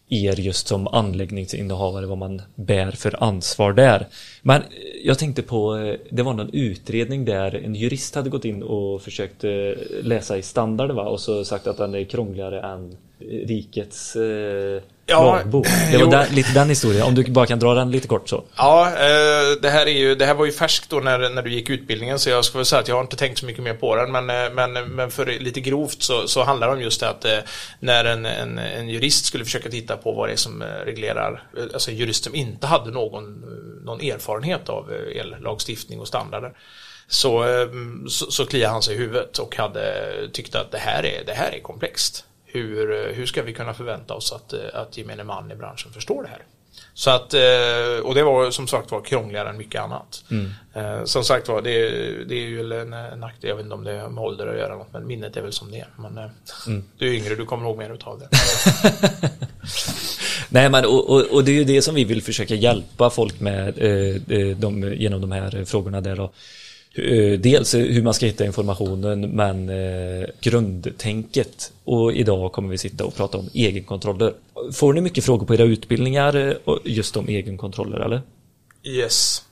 er 0.10 0.40
just 0.40 0.68
som 0.68 0.88
anläggningsinnehavare 0.88 2.06
vad 2.06 2.18
man 2.18 2.42
bär 2.56 2.92
för 2.92 3.24
ansvar 3.24 3.74
där. 3.74 4.08
Men 4.42 4.62
jag 5.04 5.20
tänkte 5.20 5.42
på, 5.42 5.76
det 6.10 6.24
var 6.24 6.34
någon 6.34 6.50
utredning 6.54 7.26
där 7.26 7.56
en 7.56 7.76
jurist 7.76 8.16
hade 8.16 8.30
gått 8.30 8.46
in 8.46 8.64
och 8.64 9.02
försökt 9.02 9.44
läsa 10.02 10.38
i 10.38 10.42
standarden 10.42 10.96
va? 10.96 11.04
och 11.04 11.20
så 11.20 11.46
sagt 11.46 11.68
att 11.68 11.78
den 11.78 11.96
är 11.96 12.04
krångligare 12.04 12.62
än 12.62 12.98
rikets 13.48 14.16
eh, 14.16 14.82
Ja, 15.06 15.36
lagbok. 15.36 15.68
Det 15.92 15.98
var 15.98 16.12
där, 16.12 16.30
lite 16.30 16.54
den 16.54 16.70
historien, 16.70 17.04
om 17.04 17.16
du 17.16 17.24
bara 17.24 17.46
kan 17.46 17.60
dra 17.60 17.74
den 17.74 17.92
lite 17.92 18.08
kort 18.08 18.30
så. 18.30 18.44
Ja, 18.56 18.88
eh, 18.88 19.62
det 19.62 19.70
här, 19.70 19.86
är 19.86 19.92
ju, 19.92 20.16
det 20.16 20.26
här 20.26 20.34
var 20.34 20.46
ju 20.46 20.52
färskt 20.52 20.90
då 20.90 21.00
när, 21.00 21.30
när 21.30 21.42
du 21.42 21.54
gick 21.54 21.70
utbildningen 21.70 22.20
så 22.20 22.30
jag 22.30 22.46
väl 22.56 22.66
säga 22.66 22.80
att 22.80 22.88
jag 22.88 22.96
har 22.96 23.02
inte 23.02 23.16
tänkt 23.16 23.38
så 23.38 23.46
mycket 23.46 23.64
mer 23.64 23.74
på 23.74 23.96
den 23.96 24.12
men, 24.12 24.30
eh, 24.30 24.54
men, 24.54 24.74
men 24.74 25.12
för 25.12 25.26
lite 25.26 25.62
grovt 25.62 26.02
så, 26.02 26.28
så 26.28 26.44
handlar 26.44 26.68
det 26.68 26.74
om 26.74 26.82
just 26.82 27.00
det 27.00 27.10
att 27.10 27.26
eh, 27.26 27.38
när 27.80 28.06
en, 28.06 28.26
en, 28.26 28.58
en 28.58 28.90
jurist 28.90 29.26
skulle 29.26 29.46
försöka 29.46 29.70
titta 29.70 29.98
på 29.98 30.12
vad 30.12 30.30
det 30.30 30.34
är 30.34 30.38
som 30.38 30.62
eh, 30.62 30.68
reglerar, 30.86 31.44
eh, 31.58 31.64
alltså 31.74 31.92
en 31.92 31.98
jurist 31.98 32.24
som 32.24 32.36
inte 32.36 32.68
hade 32.68 32.92
någon, 32.92 33.46
någon 33.86 34.02
erfarenhet 34.02 34.70
av 34.70 34.92
ellagstiftning 35.16 36.00
och 36.00 36.08
standarder 36.08 36.54
så, 37.08 37.46
så, 38.10 38.32
så 38.32 38.46
kliade 38.46 38.74
han 38.74 38.82
sig 38.82 38.96
i 38.96 38.98
huvudet 38.98 39.38
och 39.38 39.56
hade 39.58 39.84
tyckte 40.34 40.60
att 40.60 40.72
det 40.72 40.78
här 40.78 41.06
är, 41.06 41.26
det 41.26 41.34
här 41.34 41.52
är 41.52 41.60
komplext. 41.60 42.26
Hur, 42.54 42.92
eh, 42.92 43.14
hur 43.16 43.26
ska 43.26 43.42
vi 43.42 43.54
kunna 43.54 43.74
förvänta 43.74 44.14
oss 44.14 44.32
att, 44.34 44.54
eh, 44.54 44.60
att 44.74 44.98
gemene 44.98 45.24
man 45.24 45.52
i 45.52 45.56
branschen 45.56 45.94
förstår 45.94 46.24
det 46.24 46.30
här? 46.30 46.42
Så 46.94 47.10
att, 47.10 47.34
eh, 47.34 48.04
och 48.04 48.16
det 48.16 48.24
var 48.24 48.52
som 48.52 48.68
sagt 48.68 48.92
var 48.92 49.02
krångligare 49.02 49.50
än 49.50 49.58
mycket 49.58 49.82
annat. 49.82 50.24
Eh, 50.74 51.04
Som 51.04 51.24
sagt 51.24 51.48
var, 51.48 51.62
det, 51.62 51.90
det 52.26 52.36
är 52.36 52.48
ju 52.48 52.82
en 52.82 52.90
nackdel, 53.20 53.50
jag 53.50 53.56
vet 53.56 53.64
inte 53.64 53.76
om 53.76 53.84
det 53.84 54.00
har 54.00 54.10
med 54.10 54.24
ålder 54.24 54.48
att 54.48 54.58
göra 54.58 54.76
något, 54.76 54.94
men 54.94 55.08
minnet 55.08 55.38
är 55.38 55.42
väl 55.42 55.52
som 55.54 55.72
det 55.72 55.80
är. 55.80 55.88
Men 55.98 56.18
eh, 56.18 56.30
du 56.98 57.10
är 57.10 57.14
yngre, 57.14 57.36
du 57.36 57.46
kommer 57.46 57.66
ihåg 57.66 57.78
mer 57.78 57.94
utav 57.94 58.20
det. 58.20 58.30
Nej 60.50 60.70
men 60.70 60.86
och, 60.86 61.10
och, 61.10 61.22
och 61.22 61.44
det 61.44 61.52
är 61.52 61.56
ju 61.56 61.64
det 61.64 61.82
som 61.82 61.96
vi 61.96 62.04
vill 62.04 62.22
försöka 62.24 62.56
hjälpa 62.56 63.10
folk 63.10 63.40
med 63.40 63.68
eh, 63.68 64.58
de, 64.58 64.94
genom 64.94 65.22
de 65.22 65.32
här 65.32 65.66
frågorna 65.66 66.02
där 66.02 66.16
då. 66.16 66.32
Eh, 66.96 67.40
Dels 67.40 67.74
hur 67.74 68.02
man 68.02 68.14
ska 68.14 68.26
hitta 68.26 68.46
informationen 68.46 69.22
men 69.32 69.70
eh, 69.70 70.28
grundtänket 70.42 71.72
och 71.84 72.14
idag 72.14 72.52
kommer 72.52 72.70
vi 72.70 72.78
sitta 72.78 73.06
och 73.06 73.16
prata 73.16 73.38
om 73.38 73.50
egenkontroller. 73.54 74.34
Får 74.74 74.94
ni 74.94 75.02
mycket 75.02 75.24
frågor 75.26 75.46
på 75.46 75.54
era 75.54 75.64
utbildningar 75.64 76.36
eh, 76.36 76.76
just 76.84 77.18
om 77.18 77.28
egenkontroller 77.28 78.00
eller? 78.00 78.22
Yes. 78.84 79.44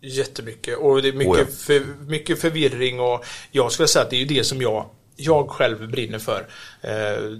Jättemycket. 0.00 0.78
Och 0.78 1.02
det 1.02 1.08
är 1.08 1.12
mycket, 1.12 1.32
Oh 1.34 1.38
ja. 1.38 1.46
för, 1.58 1.82
mycket 2.06 2.40
förvirring 2.40 3.00
och 3.00 3.24
jag 3.50 3.72
skulle 3.72 3.88
säga 3.88 4.02
att 4.02 4.10
det 4.10 4.16
är 4.16 4.20
ju 4.20 4.26
det 4.26 4.44
som 4.44 4.62
jag 4.62 4.86
jag 5.16 5.48
själv 5.50 5.90
brinner 5.90 6.18
för. 6.18 6.46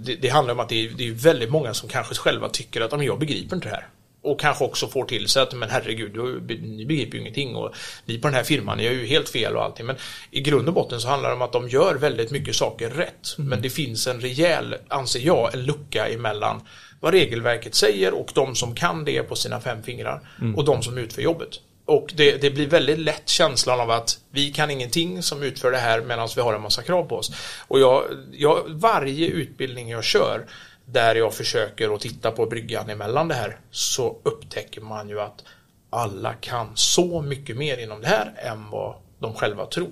Det, 0.05 0.15
det 0.21 0.29
handlar 0.29 0.53
om 0.53 0.59
att 0.59 0.69
det 0.69 0.85
är, 0.85 0.89
det 0.97 1.07
är 1.07 1.11
väldigt 1.11 1.49
många 1.51 1.73
som 1.73 1.89
kanske 1.89 2.15
själva 2.15 2.49
tycker 2.49 2.81
att 2.81 2.91
"Ja, 2.91 2.97
men 2.97 3.05
jag 3.05 3.19
begriper 3.19 3.55
inte 3.55 3.67
det 3.69 3.75
här. 3.75 3.87
Och 4.25 4.39
kanske 4.39 4.63
också 4.63 4.87
får 4.87 5.05
till 5.05 5.27
sig 5.27 5.41
att 5.41 5.53
men 5.53 5.69
herregud, 5.69 6.13
du, 6.13 6.57
ni 6.61 6.85
begriper 6.85 7.15
ju 7.15 7.21
ingenting 7.21 7.55
och 7.55 7.75
ni 8.05 8.17
på 8.17 8.27
den 8.27 8.35
här 8.35 8.43
firman, 8.43 8.77
ni 8.77 8.83
gör 8.83 8.91
ju 8.91 9.05
helt 9.05 9.29
fel 9.29 9.55
och 9.55 9.63
allting. 9.63 9.85
Men 9.85 9.95
i 10.31 10.41
grund 10.41 10.67
och 10.67 10.73
botten 10.73 11.01
så 11.01 11.07
handlar 11.07 11.29
det 11.29 11.35
om 11.35 11.41
att 11.41 11.53
de 11.53 11.69
gör 11.69 11.95
väldigt 11.95 12.31
mycket 12.31 12.55
saker 12.55 12.89
rätt. 12.89 13.35
Men 13.37 13.61
det 13.61 13.69
finns 13.69 14.07
en 14.07 14.21
rejäl, 14.21 14.75
anser 14.87 15.19
jag, 15.19 15.53
en 15.53 15.65
lucka 15.65 16.07
emellan 16.07 16.61
vad 16.99 17.13
regelverket 17.13 17.75
säger 17.75 18.13
och 18.13 18.31
de 18.33 18.55
som 18.55 18.75
kan 18.75 19.05
det 19.05 19.23
på 19.23 19.35
sina 19.35 19.61
fem 19.61 19.83
fingrar 19.83 20.21
och 20.55 20.65
de 20.65 20.81
som 20.81 20.97
utför 20.97 21.21
jobbet. 21.21 21.49
Och 21.85 22.13
det, 22.15 22.41
det 22.41 22.49
blir 22.49 22.67
väldigt 22.67 22.99
lätt 22.99 23.29
känslan 23.29 23.79
av 23.79 23.91
att 23.91 24.19
vi 24.31 24.51
kan 24.51 24.71
ingenting 24.71 25.23
som 25.23 25.43
utför 25.43 25.71
det 25.71 25.77
här 25.77 26.01
medan 26.01 26.29
vi 26.35 26.41
har 26.41 26.53
en 26.53 26.61
massa 26.61 26.81
krav 26.81 27.03
på 27.03 27.15
oss. 27.15 27.31
Och 27.67 27.79
jag, 27.79 28.03
jag, 28.31 28.63
varje 28.67 29.27
utbildning 29.27 29.89
jag 29.89 30.03
kör 30.03 30.45
där 30.85 31.15
jag 31.15 31.33
försöker 31.33 31.95
att 31.95 32.01
titta 32.01 32.31
på 32.31 32.45
bryggan 32.45 32.89
emellan 32.89 33.27
det 33.27 33.35
här 33.35 33.59
så 33.71 34.17
upptäcker 34.23 34.81
man 34.81 35.09
ju 35.09 35.19
att 35.21 35.43
alla 35.89 36.33
kan 36.33 36.71
så 36.75 37.21
mycket 37.21 37.57
mer 37.57 37.77
inom 37.77 38.01
det 38.01 38.07
här 38.07 38.33
än 38.37 38.69
vad 38.69 38.95
de 39.19 39.33
själva 39.33 39.65
tror. 39.65 39.91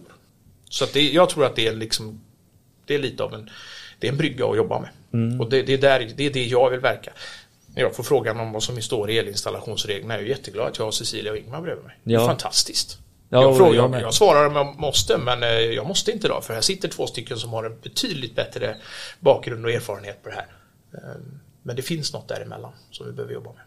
Så 0.70 0.86
det, 0.94 1.02
jag 1.12 1.30
tror 1.30 1.46
att 1.46 1.56
det 1.56 1.68
är 1.68 1.74
liksom 1.74 2.22
det 2.86 2.96
är 2.96 3.00
lite 3.00 3.24
av 3.24 3.34
en 3.34 3.50
det 4.00 4.08
är 4.08 4.12
en 4.12 4.18
brygga 4.18 4.46
att 4.46 4.58
jobba 4.58 4.80
med. 4.80 4.90
Och 5.42 5.50
det, 5.50 5.62
det, 5.62 5.74
är 5.74 5.78
där, 5.78 6.12
det 6.16 6.24
är 6.26 6.30
det 6.34 6.44
jag 6.46 6.70
vill 6.70 6.80
verka. 6.80 7.12
När 7.76 7.82
jag 7.82 7.96
får 7.96 8.04
frågan 8.04 8.40
om 8.40 8.52
vad 8.52 8.64
som 8.64 8.82
står 8.82 9.10
i 9.10 9.18
elinstallationsreglerna 9.18 10.14
är 10.14 10.20
jag 10.20 10.28
jätteglad 10.30 10.68
att 10.68 10.78
jag 10.78 10.86
har 10.86 10.92
Cecilia 10.92 11.32
och 11.32 11.38
Ingmar 11.38 11.62
bredvid 11.62 11.86
mig. 11.86 12.00
Det 12.04 12.14
är 12.14 12.20
Ja. 12.20 12.26
fantastiskt. 12.28 12.98
Ja, 13.30 13.42
jag, 13.42 13.58
frågar, 13.58 13.74
jag 13.74 14.02
jag 14.02 14.14
svarar 14.14 14.46
om 14.48 14.56
jag 14.56 14.80
måste, 14.80 15.18
men 15.18 15.44
eh, 15.44 15.50
jag 15.50 15.88
måste 15.88 16.12
inte 16.12 16.28
idag 16.28 16.44
för 16.44 16.54
här 16.54 16.62
sitter 16.62 16.88
två 16.88 17.08
stycken 17.08 17.38
som 17.38 17.54
har 17.54 17.64
en 17.64 17.80
betydligt 17.84 18.36
bättre 18.36 18.76
bakgrund 19.20 19.66
och 19.66 19.72
erfarenhet 19.72 20.24
på 20.24 20.30
det 20.30 20.36
här. 20.36 20.46
Eh, 20.94 21.22
Men 21.64 21.76
det 21.76 21.82
finns 21.82 22.14
något 22.14 22.28
däremellan 22.28 22.72
som 22.92 23.06
vi 23.06 23.12
behöver 23.12 23.34
jobba 23.34 23.50
med. 23.54 23.62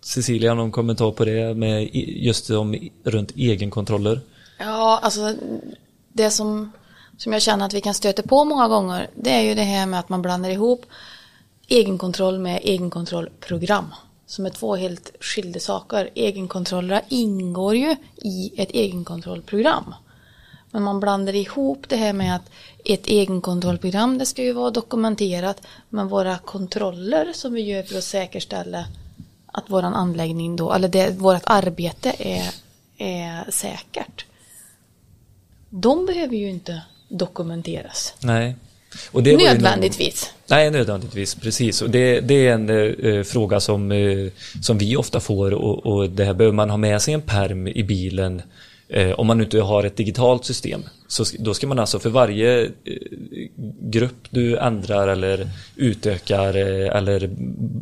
Cecilia, 0.00 0.54
någon 0.54 0.72
kommentar 0.72 1.10
på 1.12 1.24
det 1.24 1.54
med 1.54 1.90
just 1.94 2.50
om 2.50 2.88
runt 3.04 3.30
egenkontroller? 3.36 4.20
Ja, 4.58 5.00
alltså 5.02 5.34
det 6.12 6.30
som, 6.30 6.72
som 7.16 7.32
jag 7.32 7.42
känner 7.42 7.66
att 7.66 7.74
vi 7.74 7.80
kan 7.80 7.94
stöta 7.94 8.22
på 8.22 8.44
många 8.44 8.68
gånger 8.68 9.10
det 9.14 9.30
är 9.30 9.40
ju 9.40 9.54
det 9.54 9.62
här 9.62 9.86
med 9.86 10.00
att 10.00 10.08
man 10.08 10.22
blandar 10.22 10.50
ihop 10.50 10.86
egenkontroll 11.68 12.38
med 12.38 12.60
egenkontrollprogram. 12.62 13.86
Som 14.26 14.46
är 14.46 14.50
två 14.50 14.76
helt 14.76 15.12
skilda 15.20 15.60
saker. 15.60 16.10
Egenkontroller 16.14 17.02
ingår 17.08 17.76
ju 17.76 17.96
i 18.16 18.52
ett 18.56 18.70
egenkontrollprogram. 18.70 19.94
Men 20.74 20.82
man 20.82 21.00
blandar 21.00 21.34
ihop 21.34 21.84
det 21.88 21.96
här 21.96 22.12
med 22.12 22.36
att 22.36 22.50
ett 22.84 23.06
egenkontrollprogram 23.06 24.18
det 24.18 24.26
ska 24.26 24.42
ju 24.42 24.52
vara 24.52 24.70
dokumenterat. 24.70 25.62
Men 25.88 26.08
våra 26.08 26.38
kontroller 26.38 27.32
som 27.34 27.54
vi 27.54 27.60
gör 27.60 27.82
för 27.82 27.98
att 27.98 28.04
säkerställa 28.04 28.84
att 29.46 29.70
våran 29.70 29.94
anläggning 29.94 30.56
då, 30.56 30.72
eller 30.72 30.88
det, 30.88 31.10
vårt 31.10 31.42
arbete 31.44 32.12
är, 32.18 32.50
är 32.98 33.50
säkert. 33.50 34.24
De 35.70 36.06
behöver 36.06 36.36
ju 36.36 36.50
inte 36.50 36.82
dokumenteras. 37.08 38.14
Nej. 38.20 38.56
Och 39.12 39.22
det 39.22 39.30
ju 39.30 39.36
någon- 39.36 39.46
Nödvändigtvis. 39.46 40.32
Nej, 40.46 40.70
nödvändigtvis, 40.70 41.34
precis. 41.34 41.82
Och 41.82 41.90
det, 41.90 42.20
det 42.20 42.46
är 42.46 42.54
en 42.54 42.70
eh, 43.16 43.22
fråga 43.22 43.60
som, 43.60 43.92
eh, 43.92 44.28
som 44.62 44.78
vi 44.78 44.96
ofta 44.96 45.20
får 45.20 45.54
och, 45.54 45.86
och 45.86 46.10
det 46.10 46.24
här 46.24 46.34
behöver 46.34 46.54
man 46.56 46.70
ha 46.70 46.76
med 46.76 47.02
sig 47.02 47.14
en 47.14 47.22
perm 47.22 47.68
i 47.68 47.82
bilen 47.82 48.42
Eh, 48.94 49.12
om 49.12 49.26
man 49.26 49.40
inte 49.40 49.60
har 49.60 49.84
ett 49.84 49.96
digitalt 49.96 50.44
system. 50.44 50.82
Så 51.08 51.24
då 51.38 51.54
ska 51.54 51.66
man 51.66 51.78
alltså 51.78 51.98
för 51.98 52.10
varje 52.10 52.64
eh, 52.64 52.70
grupp 53.80 54.26
du 54.30 54.56
ändrar 54.58 55.08
eller 55.08 55.48
utökar 55.76 56.56
eh, 56.56 56.96
eller 56.96 57.30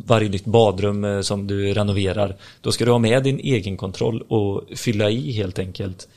varje 0.05 0.29
nytt 0.29 0.45
badrum 0.45 1.03
eh, 1.03 1.21
som 1.21 1.47
du 1.47 1.73
renoverar, 1.73 2.35
då 2.61 2.71
ska 2.71 2.85
du 2.85 2.91
ha 2.91 2.99
med 2.99 3.23
din 3.23 3.39
egenkontroll 3.39 4.21
och 4.21 4.63
fylla 4.75 5.09
i 5.09 5.31
helt 5.31 5.59
enkelt 5.59 6.07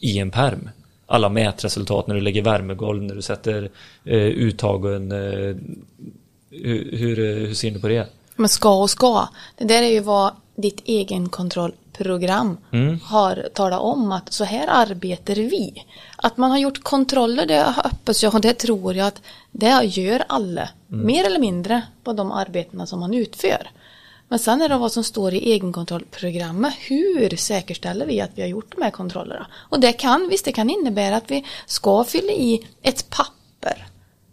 i 0.00 0.18
en 0.18 0.30
perm 0.30 0.68
alla 1.10 1.28
mätresultat 1.28 2.06
när 2.06 2.14
du 2.14 2.20
lägger 2.20 2.42
värmegolv, 2.42 3.02
när 3.02 3.14
du 3.14 3.22
sätter 3.22 3.70
eh, 4.04 4.16
uttagen. 4.16 5.12
Eh, 5.12 5.56
hur, 6.50 6.96
hur, 6.96 7.16
hur 7.16 7.54
ser 7.54 7.70
ni 7.70 7.80
på 7.80 7.88
det? 7.88 8.06
Men 8.36 8.48
ska 8.48 8.82
och 8.82 8.90
ska. 8.90 9.28
Det 9.56 9.64
där 9.64 9.82
är 9.82 9.88
ju 9.88 10.00
vad 10.00 10.32
ditt 10.56 10.82
egenkontrollprogram 12.00 12.58
har 13.02 13.48
talat 13.54 13.80
om 13.80 14.12
att 14.12 14.32
så 14.32 14.44
här 14.44 14.68
arbetar 14.68 15.34
vi. 15.34 15.84
Att 16.16 16.36
man 16.36 16.50
har 16.50 16.58
gjort 16.58 16.82
kontroller, 16.82 17.46
det 17.46 17.74
hoppas 17.84 18.22
jag 18.22 18.34
och 18.34 18.40
det 18.40 18.54
tror 18.54 18.94
jag 18.94 19.06
att 19.06 19.22
det 19.52 19.84
gör 19.84 20.24
alla. 20.28 20.68
Mer 20.86 21.24
eller 21.24 21.40
mindre 21.40 21.82
på 22.04 22.12
de 22.12 22.32
arbetena 22.32 22.86
som 22.86 23.00
man 23.00 23.14
utför. 23.14 23.70
Men 24.28 24.38
sen 24.38 24.62
är 24.62 24.68
det 24.68 24.78
vad 24.78 24.92
som 24.92 25.04
står 25.04 25.34
i 25.34 25.52
egenkontrollprogrammet. 25.52 26.74
Hur 26.78 27.36
säkerställer 27.36 28.06
vi 28.06 28.20
att 28.20 28.30
vi 28.34 28.42
har 28.42 28.48
gjort 28.48 28.74
de 28.76 28.82
här 28.82 28.90
kontrollerna? 28.90 29.46
Och 29.70 29.80
det 29.80 29.92
kan, 29.92 30.28
visst 30.28 30.44
det 30.44 30.52
kan 30.52 30.70
innebära 30.70 31.16
att 31.16 31.30
vi 31.30 31.44
ska 31.66 32.04
fylla 32.04 32.32
i 32.32 32.66
ett 32.82 33.10
papper. 33.10 33.86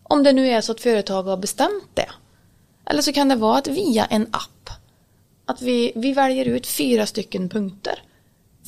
Om 0.04 0.24
det 0.24 0.34
nu 0.34 0.50
är 0.50 0.62
så 0.62 0.72
att 0.72 0.82
företag 0.82 1.24
har 1.24 1.38
bestämt 1.38 1.90
det. 1.94 2.10
Eller 2.86 3.02
så 3.02 3.14
kan 3.14 3.30
det 3.30 3.36
vara 3.36 3.58
att 3.58 3.68
via 3.68 4.06
en 4.06 4.28
app 4.32 4.70
att 5.48 5.62
vi, 5.62 5.92
vi 5.96 6.14
väljer 6.14 6.46
ut 6.46 6.68
fyra 6.68 7.06
stycken 7.06 7.50
punkter 7.50 8.02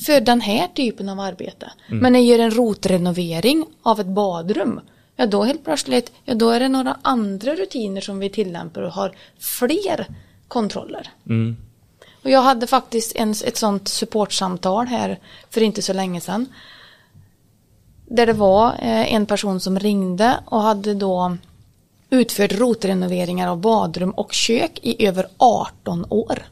för 0.06 0.20
den 0.20 0.40
här 0.40 0.68
typen 0.68 1.08
av 1.08 1.20
arbete. 1.20 1.72
Men 2.00 2.12
när 2.12 2.20
jag 2.20 2.26
gör 2.26 2.44
en 2.44 2.50
rotrenovering 2.50 3.66
av 3.82 4.00
ett 4.00 4.06
badrum, 4.06 4.80
ja 5.16 5.26
då 5.26 5.42
helt 5.42 5.64
plötsligt, 5.64 6.12
ja 6.24 6.34
då 6.34 6.50
är 6.50 6.60
det 6.60 6.68
några 6.68 6.96
andra 7.02 7.54
rutiner 7.54 8.00
som 8.00 8.18
vi 8.18 8.30
tillämpar 8.30 8.82
och 8.82 8.92
har 8.92 9.12
fler 9.38 10.06
kontroller. 10.48 11.10
Och 12.22 12.30
jag 12.30 12.42
hade 12.42 12.66
faktiskt 12.66 13.16
en, 13.16 13.30
ett 13.30 13.56
sånt 13.56 13.88
supportsamtal 13.88 14.86
här 14.86 15.18
för 15.50 15.60
inte 15.60 15.82
så 15.82 15.92
länge 15.92 16.20
sedan. 16.20 16.46
Där 18.06 18.26
det 18.26 18.32
var 18.32 18.68
eh, 18.68 19.14
en 19.14 19.26
person 19.26 19.60
som 19.60 19.78
ringde 19.78 20.36
och 20.44 20.60
hade 20.60 20.94
då 20.94 21.36
utfört 22.10 22.52
rotrenoveringar 22.52 23.48
av 23.48 23.60
badrum 23.60 24.10
och 24.10 24.32
kök 24.32 24.78
i 24.82 25.06
över 25.06 25.26
18 25.36 26.06
år. 26.08 26.42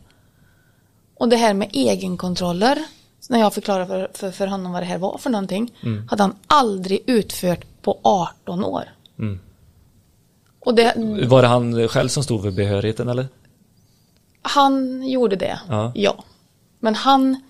Och 1.19 1.29
det 1.29 1.37
här 1.37 1.55
med 1.55 1.69
egenkontroller, 1.73 2.79
så 3.21 3.33
när 3.33 3.41
jag 3.41 3.55
förklarade 3.55 3.87
för, 3.87 4.11
för, 4.15 4.31
för 4.31 4.47
honom 4.47 4.73
vad 4.73 4.83
det 4.83 4.87
här 4.87 4.99
var 4.99 5.19
för 5.19 5.31
någonting, 5.31 5.73
hade 6.11 6.23
han 6.23 6.35
aldrig 6.47 7.03
utfört 7.07 7.65
på 7.83 7.99
18 8.03 8.65
år. 8.65 8.85
Och 10.61 10.75
det, 10.75 10.95
Var 11.29 11.43
det 11.43 11.49
han 11.49 11.89
själv 11.89 12.09
som 12.09 12.23
stod 12.23 12.43
för 12.43 12.51
behörigheten 12.51 13.09
eller? 13.09 13.29
han 14.43 15.03
gjorde 15.09 15.37
det, 15.37 15.61
Ja. 15.69 15.93
ja. 15.95 16.25
Men 16.81 16.95
han, 16.95 17.43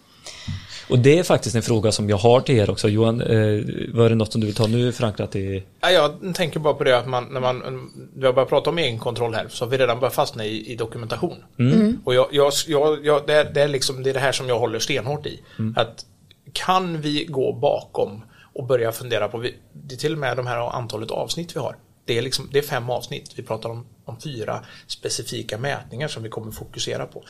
Och 0.90 0.98
det 0.98 1.18
är 1.18 1.22
faktiskt 1.22 1.56
en 1.56 1.62
fråga 1.62 1.92
som 1.92 2.08
jag 2.08 2.16
har 2.16 2.40
till 2.40 2.56
er 2.58 2.70
också. 2.70 2.88
Johan, 2.88 3.20
eh, 3.20 3.64
var 3.94 4.08
det 4.08 4.14
något 4.14 4.32
som 4.32 4.40
du 4.40 4.46
vill 4.46 4.56
ta 4.56 4.66
nu 4.66 4.92
förankrat 4.92 5.36
i? 5.36 5.64
Ja, 5.80 5.90
jag 5.90 6.34
tänker 6.34 6.60
bara 6.60 6.74
på 6.74 6.84
det 6.84 6.98
att 6.98 7.08
man, 7.08 7.24
när 7.32 7.40
man, 7.40 7.90
vi 8.16 8.26
har 8.26 8.32
börjat 8.32 8.48
prata 8.48 8.70
om 8.70 8.78
egenkontroll 8.78 9.34
här, 9.34 9.46
så 9.48 9.64
har 9.64 9.70
vi 9.70 9.78
redan 9.78 10.00
börjat 10.00 10.14
fastna 10.14 10.44
i, 10.44 10.72
i 10.72 10.76
dokumentation. 10.76 11.36
Och 12.04 12.14
jag, 12.14 12.26
jag, 12.32 12.52
jag, 12.66 13.04
jag, 13.06 13.22
det, 13.26 13.34
är, 13.34 13.52
det, 13.54 13.62
är 13.62 13.68
liksom, 13.68 14.02
det 14.02 14.10
är 14.10 14.14
det 14.14 14.20
här 14.20 14.32
som 14.32 14.48
jag 14.48 14.58
håller 14.58 14.78
stenhårt 14.78 15.26
i. 15.26 15.40
Att 15.76 16.04
kan 16.52 17.00
vi 17.00 17.24
gå 17.24 17.52
bakom 17.52 18.22
och 18.54 18.66
börja 18.66 18.92
fundera 18.92 19.28
på, 19.28 19.38
vi- 19.38 19.54
det 19.72 19.94
är 19.94 19.98
till 19.98 20.12
och 20.12 20.18
med 20.18 20.36
de 20.36 20.46
här 20.46 20.76
antalet 20.76 21.10
avsnitt 21.10 21.56
vi 21.56 21.60
har. 21.60 21.76
Det 22.04 22.18
är, 22.18 22.22
liksom, 22.22 22.48
det 22.52 22.58
är 22.58 22.62
fem 22.62 22.90
avsnitt, 22.90 23.32
vi 23.36 23.42
pratar 23.42 23.68
om, 23.68 23.86
om 24.04 24.20
fyra 24.20 24.60
specifika 24.86 25.58
mätningar 25.58 26.08
som 26.08 26.22
vi 26.22 26.28
kommer 26.28 26.52
fokusera 26.52 27.06
på. 27.06 27.22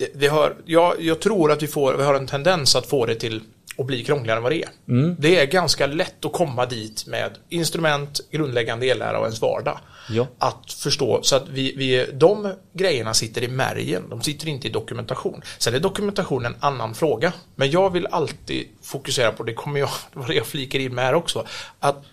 Det 0.00 0.10
det- 0.20 0.28
har, 0.28 0.56
jag, 0.64 1.00
jag 1.02 1.20
tror 1.20 1.52
att 1.52 1.62
vi, 1.62 1.66
får, 1.66 1.94
vi 1.94 2.02
har 2.02 2.14
en 2.14 2.26
tendens 2.26 2.76
att 2.76 2.86
få 2.86 3.06
det 3.06 3.14
till 3.14 3.40
att 3.78 3.86
bli 3.86 4.04
krångligare 4.04 4.36
än 4.36 4.42
vad 4.42 4.52
det 4.52 4.62
är. 4.62 4.70
Det 5.18 5.36
är 5.40 5.46
ganska 5.46 5.86
lätt 5.86 6.24
att 6.24 6.32
komma 6.32 6.66
dit 6.66 7.06
med 7.06 7.30
instrument, 7.48 8.20
grundläggande 8.30 8.86
ellära 8.90 9.18
och 9.18 9.24
ens 9.24 9.40
vardag. 9.42 9.78
Ja. 10.10 10.26
Att 10.38 10.72
förstå, 10.72 11.20
så 11.22 11.36
att 11.36 11.48
vi, 11.48 11.74
vi, 11.76 12.06
de 12.12 12.52
grejerna 12.72 13.14
sitter 13.14 13.42
i 13.42 13.48
märgen, 13.48 14.02
de 14.10 14.22
sitter 14.22 14.48
inte 14.48 14.68
i 14.68 14.70
dokumentation. 14.70 15.42
Sen 15.58 15.74
är 15.74 15.80
dokumentation 15.80 16.46
en 16.46 16.54
annan 16.60 16.94
fråga. 16.94 17.32
Men 17.54 17.70
jag 17.70 17.90
vill 17.92 18.06
alltid 18.06 18.66
fokusera 18.82 19.32
på, 19.32 19.42
det 19.42 19.54
kommer 19.54 19.80
jag, 19.80 19.90
det 20.28 20.34
jag 20.34 20.46
flikar 20.46 20.78
in 20.78 20.94
med 20.94 21.04
här 21.04 21.14
också, 21.14 21.46
att 21.80 22.04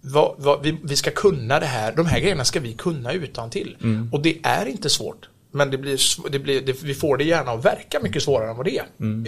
vad, 0.00 0.34
vad, 0.38 0.62
vi, 0.62 0.76
vi 0.82 0.96
ska 0.96 1.10
kunna 1.10 1.60
det 1.60 1.66
här, 1.66 1.92
de 1.96 2.06
här 2.06 2.20
grejerna 2.20 2.44
ska 2.44 2.60
vi 2.60 2.72
kunna 2.72 3.12
utan 3.12 3.50
till. 3.50 3.76
Och 4.12 4.20
det 4.20 4.38
är 4.42 4.66
inte 4.66 4.90
svårt. 4.90 5.28
Men 5.54 5.70
det 5.70 5.78
blir, 5.78 5.98
det 6.30 6.38
blir, 6.38 6.60
det, 6.60 6.82
vi 6.82 6.94
får 6.94 7.16
det 7.16 7.24
gärna 7.24 7.50
att 7.50 7.64
verka 7.64 8.00
mycket 8.00 8.22
svårare 8.22 8.50
än 8.50 8.56
vad 8.56 8.66
det 8.66 8.78
är. 8.78 8.86
är. 9.00 9.26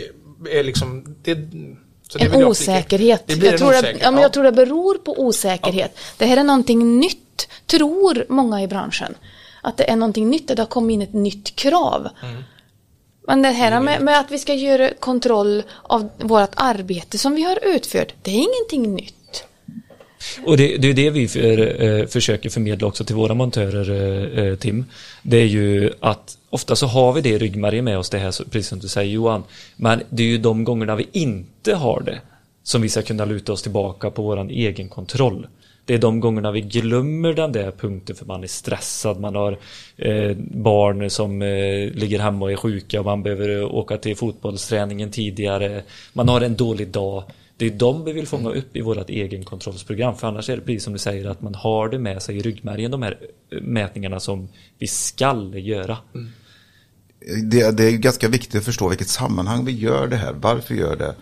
är 0.58 0.64
liksom, 0.64 1.16
det, 1.22 1.34
så 2.08 2.18
det 2.18 2.24
vill 2.24 2.34
En 2.34 2.40
jag 2.40 2.50
osäkerhet. 2.50 3.22
Det 3.26 3.36
blir 3.36 3.44
jag, 3.44 3.52
en 3.52 3.58
tror 3.58 3.68
osäkerhet. 3.68 3.98
det, 3.98 4.04
ja, 4.04 4.10
men 4.10 4.18
ja. 4.20 4.24
jag 4.24 4.32
tror 4.32 4.44
det 4.44 4.52
beror 4.52 4.98
på 4.98 5.20
osäkerhet. 5.20 5.98
Det 6.18 6.26
här 6.26 6.36
är 6.36 6.44
någonting 6.44 7.00
nytt, 7.00 7.48
tror 7.66 8.24
många 8.28 8.62
i 8.62 8.66
branschen. 8.66 9.14
Att 9.62 9.76
det 9.76 9.90
är 9.90 9.96
någonting 9.96 10.30
nytt, 10.30 10.50
att 10.50 10.56
det 10.56 10.62
har 10.62 10.68
kommit 10.68 10.94
in 10.94 11.02
ett 11.02 11.14
nytt 11.14 11.56
krav. 11.56 12.08
Mm. 12.22 12.42
Men 13.26 13.42
det 13.42 13.48
här 13.48 13.80
med, 13.80 14.02
med 14.02 14.20
att 14.20 14.30
vi 14.30 14.38
ska 14.38 14.54
göra 14.54 14.90
kontroll 15.00 15.62
av 15.82 16.10
vårt 16.18 16.52
arbete 16.54 17.18
som 17.18 17.34
vi 17.34 17.42
har 17.42 17.58
utfört, 17.62 18.14
det 18.22 18.30
är 18.30 18.34
ingenting 18.34 18.94
nytt. 18.94 19.15
Och 20.44 20.56
det, 20.56 20.76
det 20.76 20.88
är 20.88 20.94
det 20.94 21.10
vi 21.10 21.28
för, 21.28 21.82
eh, 21.84 22.06
försöker 22.06 22.50
förmedla 22.50 22.86
också 22.86 23.04
till 23.04 23.16
våra 23.16 23.34
montörer, 23.34 23.90
eh, 23.90 24.44
eh, 24.44 24.56
Tim. 24.56 24.84
Det 25.22 25.36
är 25.36 25.46
ju 25.46 25.92
att 26.00 26.38
ofta 26.50 26.76
så 26.76 26.86
har 26.86 27.12
vi 27.12 27.20
det 27.20 27.28
i 27.28 27.38
ryggmärgen 27.38 27.84
med 27.84 27.98
oss, 27.98 28.10
det 28.10 28.18
här, 28.18 28.44
precis 28.50 28.68
som 28.68 28.78
du 28.78 28.88
säger 28.88 29.12
Johan. 29.12 29.42
Men 29.76 30.02
det 30.10 30.22
är 30.22 30.26
ju 30.26 30.38
de 30.38 30.64
gångerna 30.64 30.96
vi 30.96 31.08
inte 31.12 31.74
har 31.74 32.02
det 32.06 32.20
som 32.62 32.82
vi 32.82 32.88
ska 32.88 33.02
kunna 33.02 33.24
luta 33.24 33.52
oss 33.52 33.62
tillbaka 33.62 34.10
på 34.10 34.22
våran 34.22 34.50
egen 34.50 34.88
kontroll. 34.88 35.46
Det 35.86 35.94
är 35.94 35.98
de 35.98 36.20
gångerna 36.20 36.52
vi 36.52 36.60
glömmer 36.60 37.32
den 37.32 37.52
där 37.52 37.70
punkten 37.70 38.16
för 38.16 38.26
man 38.26 38.42
är 38.42 38.46
stressad, 38.46 39.20
man 39.20 39.34
har 39.34 39.58
eh, 39.96 40.36
barn 40.38 41.10
som 41.10 41.42
eh, 41.42 41.90
ligger 41.92 42.18
hemma 42.18 42.44
och 42.44 42.52
är 42.52 42.56
sjuka 42.56 42.98
och 42.98 43.06
man 43.06 43.22
behöver 43.22 43.58
eh, 43.58 43.74
åka 43.74 43.96
till 43.96 44.16
fotbollsträningen 44.16 45.10
tidigare. 45.10 45.82
Man 46.12 46.28
har 46.28 46.40
en 46.40 46.56
dålig 46.56 46.88
dag. 46.88 47.24
Det 47.56 47.66
är 47.66 47.70
de 47.70 48.04
vi 48.04 48.12
vill 48.12 48.26
fånga 48.26 48.50
upp 48.50 48.76
i 48.76 48.80
vårt 48.80 49.10
egenkontrollsprogram. 49.10 50.16
För 50.16 50.28
annars 50.28 50.50
är 50.50 50.56
det 50.56 50.62
precis 50.62 50.84
som 50.84 50.92
du 50.92 50.98
säger 50.98 51.26
att 51.26 51.42
man 51.42 51.54
har 51.54 51.88
det 51.88 51.98
med 51.98 52.22
sig 52.22 52.36
i 52.36 52.40
ryggmärgen 52.40 52.90
de 52.90 53.02
här 53.02 53.18
eh, 53.50 53.60
mätningarna 53.60 54.20
som 54.20 54.48
vi 54.78 54.86
skall 54.86 55.54
göra. 55.54 55.98
Mm. 56.14 56.28
det, 57.50 57.76
det 57.76 57.84
är 57.84 57.96
ganska 57.96 58.28
viktigt 58.28 58.54
att 58.54 58.64
förstå 58.64 58.88
vilket 58.88 59.08
sammanhang 59.08 59.64
vi 59.64 59.72
gör 59.72 60.06
det 60.06 60.16
här, 60.16 60.32
varför 60.32 60.74
vi 60.74 60.80
gör 60.80 60.96
det. 60.96 61.14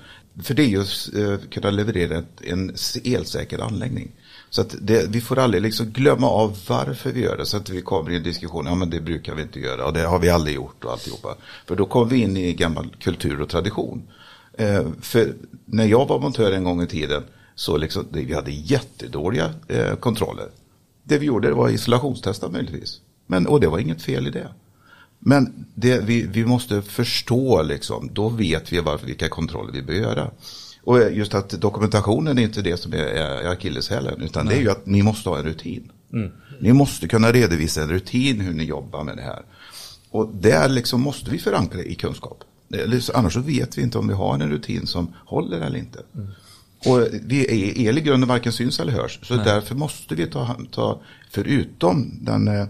För 0.42 0.54
det 0.54 0.62
är 0.62 0.66
just 0.66 1.14
eh, 1.14 1.36
kunna 1.50 1.70
leverera 1.70 2.22
en 2.40 2.74
elsäker 3.04 3.58
anläggning. 3.58 4.10
Så 4.50 4.60
att 4.60 4.74
det, 4.80 5.06
vi 5.08 5.20
får 5.20 5.38
aldrig 5.38 5.62
liksom 5.62 5.86
glömma 5.86 6.26
av 6.26 6.58
varför 6.68 7.12
vi 7.12 7.20
gör 7.20 7.36
det. 7.36 7.46
Så 7.46 7.56
att 7.56 7.68
vi 7.68 7.82
kommer 7.82 8.10
i 8.10 8.16
en 8.16 8.22
diskussion, 8.22 8.66
ja 8.66 8.74
men 8.74 8.90
det 8.90 9.00
brukar 9.00 9.34
vi 9.34 9.42
inte 9.42 9.60
göra 9.60 9.86
och 9.86 9.92
det 9.92 10.00
har 10.00 10.18
vi 10.18 10.30
aldrig 10.30 10.56
gjort 10.56 10.84
och 10.84 10.92
alltihopa. 10.92 11.36
För 11.66 11.76
då 11.76 11.86
kommer 11.86 12.10
vi 12.10 12.22
in 12.22 12.36
i 12.36 12.52
gammal 12.52 12.96
kultur 13.00 13.40
och 13.40 13.48
tradition. 13.48 14.02
Eh, 14.56 14.86
för 15.00 15.34
när 15.64 15.84
jag 15.84 16.08
var 16.08 16.20
montör 16.20 16.52
en 16.52 16.64
gång 16.64 16.82
i 16.82 16.86
tiden 16.86 17.22
så 17.54 17.76
liksom, 17.76 18.06
vi 18.12 18.34
hade 18.34 18.50
jättedåliga 18.50 19.54
eh, 19.68 19.94
kontroller. 19.94 20.48
Det 21.02 21.18
vi 21.18 21.26
gjorde 21.26 21.52
var 21.52 21.68
isolationstesta 21.68 22.48
möjligtvis. 22.48 23.00
Men, 23.26 23.46
och 23.46 23.60
det 23.60 23.66
var 23.66 23.78
inget 23.78 24.02
fel 24.02 24.26
i 24.26 24.30
det. 24.30 24.48
Men 25.18 25.66
det, 25.74 26.04
vi, 26.04 26.26
vi 26.26 26.44
måste 26.44 26.82
förstå, 26.82 27.62
liksom, 27.62 28.10
då 28.12 28.28
vet 28.28 28.72
vi 28.72 28.80
varför, 28.80 29.06
vilka 29.06 29.28
kontroller 29.28 29.72
vi 29.72 29.82
bör 29.82 29.94
göra. 29.94 30.30
Och 30.82 31.12
just 31.12 31.34
att 31.34 31.50
dokumentationen 31.50 32.38
är 32.38 32.42
inte 32.42 32.62
det 32.62 32.76
som 32.76 32.92
är, 32.92 32.96
är 32.96 33.48
akilleshälen, 33.48 34.22
utan 34.22 34.46
det 34.46 34.54
är 34.54 34.60
ju 34.60 34.70
att 34.70 34.86
ni 34.86 35.02
måste 35.02 35.28
ha 35.28 35.38
en 35.38 35.44
rutin. 35.44 35.92
Ni 36.60 36.72
måste 36.72 37.08
kunna 37.08 37.32
redovisa 37.32 37.82
en 37.82 37.90
rutin 37.90 38.40
hur 38.40 38.54
ni 38.54 38.64
jobbar 38.64 39.04
med 39.04 39.16
det 39.16 39.22
här. 39.22 39.42
Och 40.10 40.34
där 40.34 40.68
liksom 40.68 41.00
måste 41.00 41.30
vi 41.30 41.38
förankra 41.38 41.82
i 41.82 41.94
kunskap. 41.94 42.44
Eller 42.72 43.00
så- 43.00 43.12
Annars 43.12 43.32
så 43.34 43.40
vet 43.40 43.78
vi 43.78 43.82
inte 43.82 43.98
om 43.98 44.08
vi 44.08 44.14
har 44.14 44.34
en 44.34 44.50
rutin 44.50 44.86
som 44.86 45.14
håller 45.26 45.60
eller 45.60 45.78
inte. 45.78 45.98
Och 46.86 47.00
vi 47.22 47.40
är, 47.70 47.88
el 47.88 47.98
i 47.98 48.00
grunden 48.00 48.28
varken 48.28 48.52
syns 48.52 48.80
eller 48.80 48.92
hörs. 48.92 49.18
Så 49.22 49.34
därför 49.34 49.74
måste 49.74 50.14
vi 50.14 50.26
ta, 50.26 50.56
ta 50.70 51.00
förutom 51.30 52.18
den 52.24 52.48
eh, 52.48 52.66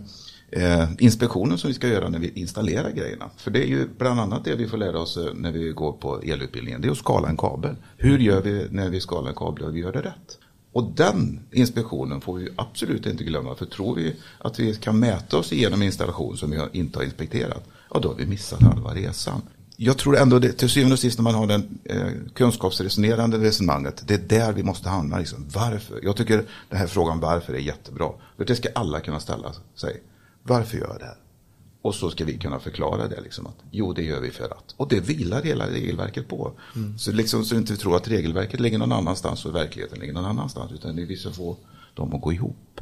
eh, 0.50 0.88
inspektionen 0.98 1.58
som 1.58 1.68
vi 1.68 1.74
ska 1.74 1.88
göra 1.88 2.08
när 2.08 2.18
vi 2.18 2.28
installerar 2.34 2.90
grejerna. 2.90 3.30
För 3.36 3.50
det 3.50 3.62
är 3.62 3.66
ju 3.66 3.88
bland 3.98 4.20
annat 4.20 4.44
det 4.44 4.54
vi 4.54 4.68
får 4.68 4.78
lära 4.78 4.98
oss 5.00 5.16
eh, 5.16 5.34
när 5.34 5.52
vi 5.52 5.68
går 5.72 5.92
på 5.92 6.20
elutbildningen. 6.22 6.80
Det 6.80 6.88
är 6.88 6.92
att 6.92 6.98
skala 6.98 7.28
en 7.28 7.36
kabel. 7.36 7.76
Hur 7.96 8.18
gör 8.18 8.42
vi 8.42 8.66
när 8.70 8.88
vi 8.90 9.00
skalar 9.00 9.28
en 9.28 9.34
kabel 9.36 9.64
och 9.64 9.76
vi 9.76 9.80
gör 9.80 9.92
det 9.92 10.02
rätt? 10.02 10.38
Och 10.72 10.92
den 10.96 11.40
inspektionen 11.52 12.20
får 12.20 12.34
vi 12.38 12.48
absolut 12.56 13.06
inte 13.06 13.24
glömma. 13.24 13.54
För 13.54 13.66
tror 13.66 13.94
vi 13.94 14.16
att 14.38 14.60
vi 14.60 14.74
kan 14.74 14.98
mäta 14.98 15.36
oss 15.38 15.52
igenom 15.52 15.80
en 15.80 15.86
installation 15.86 16.36
som 16.36 16.50
vi 16.50 16.78
inte 16.78 16.98
har 16.98 17.04
inspekterat, 17.04 17.64
ja 17.94 18.00
då 18.00 18.08
har 18.08 18.16
vi 18.16 18.26
missat 18.26 18.62
halva 18.62 18.94
resan. 18.94 19.42
Jag 19.76 19.98
tror 19.98 20.16
ändå 20.16 20.38
det, 20.38 20.52
till 20.52 20.68
syvende 20.68 20.92
och 20.92 20.98
sist 20.98 21.18
när 21.18 21.22
man 21.22 21.34
har 21.34 21.46
den 21.46 21.78
eh, 21.84 22.08
kunskapsresonerande 22.34 23.38
resonemanget, 23.38 24.02
det 24.06 24.14
är 24.14 24.38
där 24.38 24.52
vi 24.52 24.62
måste 24.62 24.88
hamna. 24.88 25.18
Liksom. 25.18 25.46
Varför? 25.54 26.00
Jag 26.02 26.16
tycker 26.16 26.44
den 26.68 26.78
här 26.78 26.86
frågan 26.86 27.20
varför 27.20 27.52
är 27.52 27.58
jättebra. 27.58 28.10
För 28.36 28.44
det 28.44 28.56
ska 28.56 28.68
alla 28.74 29.00
kunna 29.00 29.20
ställa 29.20 29.52
sig. 29.74 30.02
Varför 30.42 30.78
gör 30.78 30.88
jag 30.88 30.98
det 30.98 31.04
här? 31.04 31.16
Och 31.82 31.94
så 31.94 32.10
ska 32.10 32.24
vi 32.24 32.38
kunna 32.38 32.60
förklara 32.60 33.08
det. 33.08 33.20
Liksom, 33.20 33.46
att, 33.46 33.56
jo, 33.70 33.92
det 33.92 34.02
gör 34.02 34.20
vi 34.20 34.30
för 34.30 34.44
att. 34.44 34.74
Och 34.76 34.88
det 34.88 35.00
vilar 35.00 35.42
hela 35.42 35.70
regelverket 35.70 36.28
på. 36.28 36.52
Så, 36.98 37.12
liksom, 37.12 37.44
så 37.44 37.56
inte 37.56 37.72
vi 37.72 37.78
tror 37.78 37.96
att 37.96 38.08
regelverket 38.08 38.60
ligger 38.60 38.78
någon 38.78 38.92
annanstans 38.92 39.44
och 39.44 39.54
verkligheten 39.54 39.98
ligger 39.98 40.12
någon 40.12 40.24
annanstans. 40.24 40.72
Utan 40.72 40.96
vi 40.96 41.16
ska 41.16 41.30
få 41.30 41.56
dem 41.94 42.14
att 42.14 42.20
gå 42.20 42.32
ihop. 42.32 42.80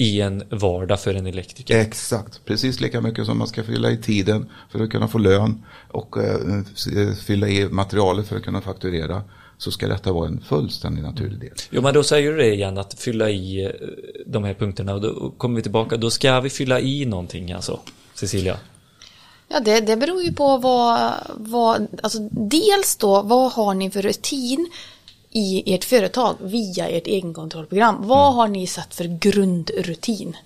I 0.00 0.20
en 0.20 0.42
vardag 0.50 1.00
för 1.00 1.14
en 1.14 1.26
elektriker. 1.26 1.78
Exakt, 1.78 2.44
precis 2.44 2.80
lika 2.80 3.00
mycket 3.00 3.26
som 3.26 3.38
man 3.38 3.46
ska 3.48 3.62
fylla 3.64 3.90
i 3.90 3.96
tiden 3.96 4.48
för 4.72 4.80
att 4.84 4.90
kunna 4.90 5.08
få 5.08 5.18
lön 5.18 5.64
och 5.90 6.16
eh, 6.24 6.60
s- 6.74 7.20
fylla 7.26 7.48
i 7.48 7.68
materialet 7.68 8.28
för 8.28 8.36
att 8.36 8.42
kunna 8.42 8.60
fakturera. 8.60 9.22
Så 9.58 9.70
ska 9.70 9.88
detta 9.88 10.12
vara 10.12 10.28
en 10.28 10.40
fullständig 10.40 11.02
naturlig 11.02 11.40
del. 11.40 11.50
Jo 11.70 11.82
men 11.82 11.94
då 11.94 12.02
säger 12.02 12.30
du 12.32 12.36
det 12.36 12.54
igen 12.54 12.78
att 12.78 12.94
fylla 13.00 13.30
i 13.30 13.64
eh, 13.64 13.70
de 14.26 14.44
här 14.44 14.54
punkterna 14.54 14.94
och 14.94 15.00
då 15.00 15.30
kommer 15.30 15.56
vi 15.56 15.62
tillbaka. 15.62 15.96
Då 15.96 16.10
ska 16.10 16.40
vi 16.40 16.50
fylla 16.50 16.80
i 16.80 17.04
någonting 17.04 17.52
alltså. 17.52 17.80
Cecilia. 18.14 18.56
Ja, 19.48 19.60
det, 19.60 19.80
det 19.80 19.96
beror 19.96 20.22
ju 20.22 20.32
på 20.32 20.56
vad, 20.58 21.12
vad, 21.36 21.86
alltså 22.02 22.18
dels 22.30 22.96
då, 22.96 23.22
vad 23.22 23.52
har 23.52 23.74
ni 23.74 23.90
för 23.90 24.02
rutin 24.02 24.70
i 25.30 25.74
ert 25.74 25.84
företag 25.84 26.36
via 26.40 26.88
ert 26.88 27.06
egenkontrollprogram? 27.06 27.96
Vad 28.00 28.34
har 28.34 28.48
ni 28.48 28.66
satt 28.66 28.94
för 28.94 29.04
grundrutin? 29.04 30.36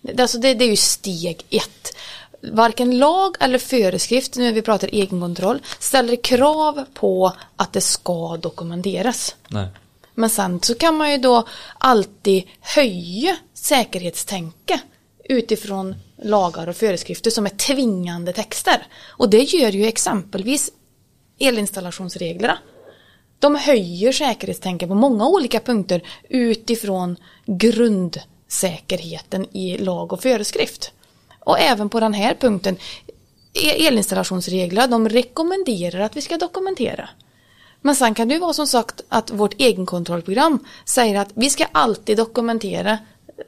Det, 0.00 0.22
alltså 0.22 0.38
det, 0.38 0.54
det 0.54 0.64
är 0.64 0.70
ju 0.70 0.76
steg 0.76 1.44
ett. 1.50 1.96
Varken 2.52 2.98
lag 2.98 3.36
eller 3.40 3.58
föreskrift, 3.58 4.36
nu 4.36 4.44
när 4.44 4.52
vi 4.52 4.62
pratar 4.62 4.88
egenkontroll, 4.92 5.62
ställer 5.78 6.16
krav 6.16 6.84
på 6.94 7.32
att 7.56 7.72
det 7.72 7.80
ska 7.80 8.36
dokumenteras. 8.36 9.36
Nej. 9.48 9.68
Men 10.14 10.30
sen 10.30 10.60
så 10.62 10.74
kan 10.74 10.96
man 10.96 11.12
ju 11.12 11.18
då 11.18 11.46
alltid 11.78 12.44
höja 12.60 13.36
säkerhetstänke 13.54 14.80
utifrån 15.24 15.94
lagar 16.22 16.66
och 16.66 16.76
föreskrifter 16.76 17.30
som 17.30 17.46
är 17.46 17.50
tvingande 17.50 18.32
texter. 18.32 18.86
Och 19.06 19.30
det 19.30 19.42
gör 19.42 19.70
ju 19.70 19.86
exempelvis 19.86 20.70
elinstallationsreglerna. 21.38 22.58
De 23.38 23.54
höjer 23.54 24.12
säkerhetstänket 24.12 24.88
på 24.88 24.94
många 24.94 25.28
olika 25.28 25.60
punkter 25.60 26.02
utifrån 26.28 27.16
grundsäkerheten 27.46 29.56
i 29.56 29.78
lag 29.78 30.12
och 30.12 30.22
föreskrift. 30.22 30.92
Och 31.40 31.58
även 31.58 31.88
på 31.88 32.00
den 32.00 32.14
här 32.14 32.34
punkten, 32.34 32.74
e- 32.74 32.78
elinstallationsreglerna 33.86 33.88
elinstallationsregler, 33.88 34.88
de 34.88 35.08
rekommenderar 35.08 36.00
att 36.00 36.16
vi 36.16 36.22
ska 36.22 36.38
dokumentera. 36.38 37.08
Men 37.80 37.96
sen 37.96 38.14
kan 38.14 38.28
det 38.28 38.34
ju 38.34 38.40
vara 38.40 38.52
som 38.52 38.66
sagt 38.66 39.00
att 39.08 39.30
vårt 39.30 39.60
egenkontrollprogram 39.60 40.58
säger 40.84 41.20
att 41.20 41.30
vi 41.34 41.50
ska 41.50 41.64
alltid 41.72 42.16
dokumentera 42.16 42.98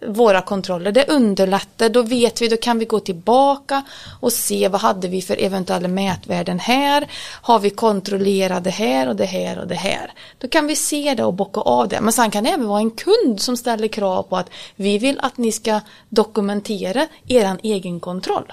våra 0.07 0.43
kontroller. 0.43 0.93
Det 0.93 1.09
underlättar, 1.09 1.89
då 1.89 2.03
vet 2.03 2.43
vi, 2.43 2.49
då 2.49 2.57
kan 2.57 2.79
vi 2.79 2.85
gå 2.85 3.01
tillbaka 3.01 3.83
och 4.21 4.33
se 4.33 4.69
vad 4.69 4.81
hade 4.81 5.09
vi 5.09 5.23
för 5.23 5.43
eventuella 5.43 5.89
mätvärden 5.89 6.59
här. 6.59 7.09
Har 7.43 7.59
vi 7.59 7.71
kontrollerat 7.71 8.65
det 8.65 8.71
här 8.71 9.09
och 9.09 9.17
det 9.17 9.25
här 9.25 9.59
och 9.59 9.67
det 9.67 9.75
här. 9.75 10.13
Då 10.39 10.49
kan 10.49 10.67
vi 10.67 10.77
se 10.77 11.15
det 11.15 11.25
och 11.25 11.35
bocka 11.35 11.61
av 11.61 11.89
det. 11.89 12.01
Men 12.01 12.13
sen 12.13 12.31
kan 12.31 12.45
det 12.45 12.51
även 12.51 12.69
vara 12.69 12.81
en 12.81 12.91
kund 12.91 13.41
som 13.41 13.57
ställer 13.57 13.89
krav 13.89 14.23
på 14.23 14.37
att 14.37 14.51
vi 14.77 14.99
vill 14.99 15.21
att 15.21 15.39
ni 15.39 15.53
ska 15.53 15.81
dokumentera 16.09 17.07
eran 17.29 17.59
egenkontroll. 17.63 18.53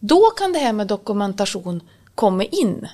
Då 0.00 0.30
kan 0.30 0.52
det 0.52 0.58
här 0.58 0.72
med 0.72 0.86
dokumentation 0.86 1.80
komma 2.14 2.44
in. 2.44 2.88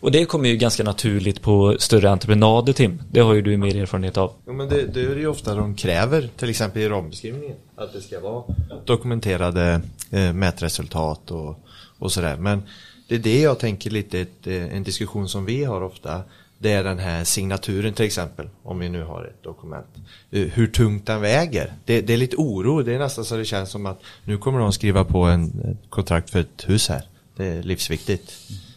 Och 0.00 0.12
det 0.12 0.24
kommer 0.24 0.48
ju 0.48 0.56
ganska 0.56 0.84
naturligt 0.84 1.42
på 1.42 1.76
större 1.78 2.10
entreprenader 2.10 2.72
Tim. 2.72 3.02
Det 3.10 3.20
har 3.20 3.34
ju 3.34 3.42
du 3.42 3.56
mer 3.56 3.76
erfarenhet 3.76 4.16
av. 4.16 4.32
Jo, 4.46 4.52
men 4.52 4.68
det, 4.68 4.86
det 4.86 5.00
är 5.00 5.16
ju 5.16 5.26
ofta 5.26 5.54
de 5.54 5.74
kräver, 5.74 6.28
till 6.36 6.50
exempel 6.50 6.82
i 6.82 6.88
rambeskrivningen, 6.88 7.56
att 7.76 7.92
det 7.92 8.00
ska 8.00 8.20
vara 8.20 8.44
dokumenterade 8.84 9.80
eh, 10.10 10.32
mätresultat 10.32 11.30
och, 11.30 11.66
och 11.98 12.12
sådär. 12.12 12.36
Men 12.36 12.62
det 13.08 13.14
är 13.14 13.18
det 13.18 13.40
jag 13.40 13.58
tänker 13.58 13.90
lite, 13.90 14.20
ett, 14.20 14.46
eh, 14.46 14.76
en 14.76 14.82
diskussion 14.82 15.28
som 15.28 15.44
vi 15.44 15.64
har 15.64 15.82
ofta, 15.82 16.22
det 16.58 16.72
är 16.72 16.84
den 16.84 16.98
här 16.98 17.24
signaturen 17.24 17.94
till 17.94 18.04
exempel, 18.04 18.48
om 18.62 18.78
vi 18.78 18.88
nu 18.88 19.02
har 19.02 19.24
ett 19.24 19.42
dokument. 19.42 19.86
Eh, 20.30 20.42
hur 20.42 20.66
tungt 20.66 21.06
den 21.06 21.20
väger. 21.20 21.72
Det, 21.84 22.00
det 22.00 22.12
är 22.12 22.16
lite 22.16 22.36
oro, 22.36 22.82
det 22.82 22.94
är 22.94 22.98
nästan 22.98 23.24
så 23.24 23.36
det 23.36 23.44
känns 23.44 23.70
som 23.70 23.86
att 23.86 24.00
nu 24.24 24.38
kommer 24.38 24.58
de 24.58 24.72
skriva 24.72 25.04
på 25.04 25.22
en 25.22 25.76
kontrakt 25.88 26.30
för 26.30 26.40
ett 26.40 26.64
hus 26.68 26.88
här. 26.88 27.02
Det 27.36 27.46
är 27.46 27.62
livsviktigt. 27.62 28.32
Mm. 28.50 28.69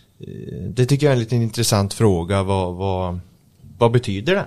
Det 0.68 0.86
tycker 0.86 1.06
jag 1.06 1.12
är 1.12 1.16
en 1.16 1.20
liten 1.20 1.42
intressant 1.42 1.94
fråga, 1.94 2.44
vad, 2.44 2.76
vad, 2.76 3.20
vad 3.78 3.92
betyder 3.92 4.36
det? 4.36 4.46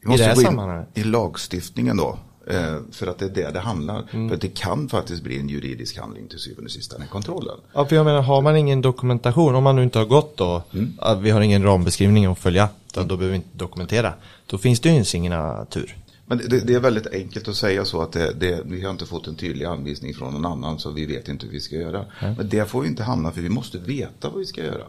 Vi 0.00 0.08
måste 0.08 0.22
det 0.22 0.28
här 0.28 0.34
gå 0.36 0.40
sammanhanget. 0.40 0.88
i 0.94 1.04
lagstiftningen 1.04 1.96
då. 1.96 2.18
Eh, 2.50 2.76
för 2.92 3.06
att 3.06 3.18
det 3.18 3.24
är 3.24 3.28
det 3.28 3.50
det 3.50 3.60
handlar. 3.60 4.02
För 4.28 4.34
att 4.34 4.40
det 4.40 4.48
kan 4.48 4.88
faktiskt 4.88 5.22
bli 5.22 5.38
en 5.38 5.48
juridisk 5.48 5.98
handling 5.98 6.28
till 6.28 6.38
syvende 6.38 6.64
och 6.64 6.70
sist, 6.70 6.90
den 6.90 7.00
här 7.00 7.08
kontrollen. 7.08 7.56
Ja, 7.72 7.86
för 7.86 7.96
jag 7.96 8.04
menar, 8.04 8.22
har 8.22 8.42
man 8.42 8.56
ingen 8.56 8.82
dokumentation, 8.82 9.54
om 9.54 9.64
man 9.64 9.76
nu 9.76 9.82
inte 9.82 9.98
har 9.98 10.06
gått 10.06 10.36
då, 10.36 10.62
att 10.98 11.18
vi 11.18 11.30
har 11.30 11.40
ingen 11.40 11.62
rambeskrivning 11.62 12.26
att 12.26 12.38
följa, 12.38 12.68
då, 12.94 13.02
då 13.02 13.16
behöver 13.16 13.28
vi 13.28 13.36
inte 13.36 13.58
dokumentera. 13.58 14.12
Då 14.46 14.58
finns 14.58 14.80
det 14.80 14.88
ju 14.88 14.96
en 14.96 15.04
signatur. 15.04 15.96
Men 16.28 16.38
det, 16.38 16.66
det 16.66 16.74
är 16.74 16.80
väldigt 16.80 17.06
enkelt 17.06 17.48
att 17.48 17.56
säga 17.56 17.84
så 17.84 18.02
att 18.02 18.12
det, 18.12 18.32
det, 18.32 18.62
vi 18.64 18.82
har 18.82 18.90
inte 18.90 19.06
fått 19.06 19.26
en 19.26 19.34
tydlig 19.34 19.64
anvisning 19.64 20.14
från 20.14 20.32
någon 20.32 20.44
annan 20.44 20.78
så 20.78 20.90
vi 20.90 21.06
vet 21.06 21.28
inte 21.28 21.46
hur 21.46 21.52
vi 21.52 21.60
ska 21.60 21.76
göra. 21.76 22.04
Men 22.20 22.48
det 22.48 22.70
får 22.70 22.80
vi 22.80 22.88
inte 22.88 23.02
hamna 23.02 23.30
för 23.30 23.40
vi 23.40 23.48
måste 23.48 23.78
veta 23.78 24.28
vad 24.28 24.38
vi 24.38 24.46
ska 24.46 24.64
göra. 24.64 24.84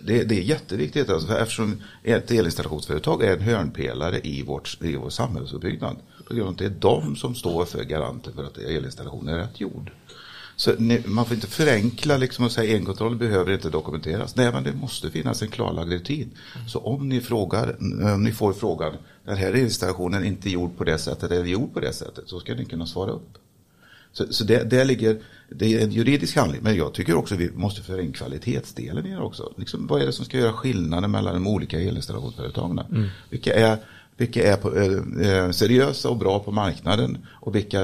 Det, 0.00 0.24
det 0.24 0.38
är 0.38 0.42
jätteviktigt 0.42 1.10
alltså, 1.10 1.28
för 1.28 1.38
eftersom 1.38 1.82
ett 2.02 2.30
elinstallationsföretag 2.30 3.22
är 3.22 3.32
en 3.36 3.40
hörnpelare 3.40 4.20
i, 4.22 4.42
vårt, 4.42 4.78
i 4.82 4.96
vår 4.96 5.10
samhällsuppbyggnad. 5.10 5.96
På 6.28 6.34
grund 6.34 6.46
av 6.46 6.52
att 6.52 6.58
det 6.58 6.64
är 6.64 6.70
de 6.80 7.16
som 7.16 7.34
står 7.34 7.64
för 7.64 7.84
garanter 7.84 8.32
för 8.32 8.44
att 8.44 8.58
elinstallationen 8.58 9.34
är 9.34 9.38
rätt 9.38 9.60
gjord. 9.60 9.90
Så 10.56 10.74
ni, 10.78 11.02
man 11.06 11.26
får 11.26 11.34
inte 11.34 11.46
förenkla 11.46 12.16
liksom 12.16 12.44
och 12.44 12.52
säga 12.52 12.76
enkontroll 12.76 13.16
behöver 13.16 13.52
inte 13.52 13.70
dokumenteras. 13.70 14.36
Nej, 14.36 14.52
men 14.52 14.64
det 14.64 14.72
måste 14.72 15.10
finnas 15.10 15.42
en 15.42 15.48
klarlagd 15.48 15.92
rutin. 15.92 16.30
Så 16.68 16.78
om 16.78 17.08
ni 17.08 17.20
frågar, 17.20 17.76
om 18.14 18.24
ni 18.24 18.32
får 18.32 18.52
frågan, 18.52 18.94
den 19.24 19.36
här 19.36 19.56
installationen 19.56 20.22
är 20.22 20.26
inte 20.26 20.50
gjord 20.50 20.76
på 20.76 20.84
det 20.84 20.98
sättet 20.98 21.30
eller 21.30 21.44
gjord 21.44 21.74
på 21.74 21.80
det 21.80 21.92
sättet, 21.92 22.28
så 22.28 22.40
ska 22.40 22.54
ni 22.54 22.64
kunna 22.64 22.86
svara 22.86 23.10
upp. 23.10 23.38
Så, 24.12 24.32
så 24.32 24.44
det, 24.44 24.70
det 24.70 24.84
ligger, 24.84 25.18
det 25.50 25.74
är 25.74 25.84
en 25.84 25.90
juridisk 25.90 26.36
handling, 26.36 26.62
men 26.62 26.76
jag 26.76 26.94
tycker 26.94 27.14
också 27.14 27.34
att 27.34 27.40
vi 27.40 27.50
måste 27.50 27.82
föra 27.82 28.02
in 28.02 28.12
kvalitetsdelen 28.12 29.06
i 29.06 29.10
det 29.10 29.20
också. 29.20 29.52
Liksom, 29.56 29.86
vad 29.86 30.02
är 30.02 30.06
det 30.06 30.12
som 30.12 30.24
ska 30.24 30.38
göra 30.38 30.52
skillnaden 30.52 31.10
mellan 31.10 31.34
de 31.34 31.46
olika 31.46 31.80
elinstallationsföretagen? 31.80 32.78
Mm. 32.78 33.08
Vilka 33.30 33.54
är, 33.54 33.78
vilka 34.16 34.52
är 34.52 34.56
på, 34.56 34.76
eh, 34.76 35.30
eh, 35.30 35.50
seriösa 35.50 36.08
och 36.10 36.16
bra 36.16 36.38
på 36.38 36.52
marknaden 36.52 37.18
och 37.28 37.54
vilka 37.54 37.80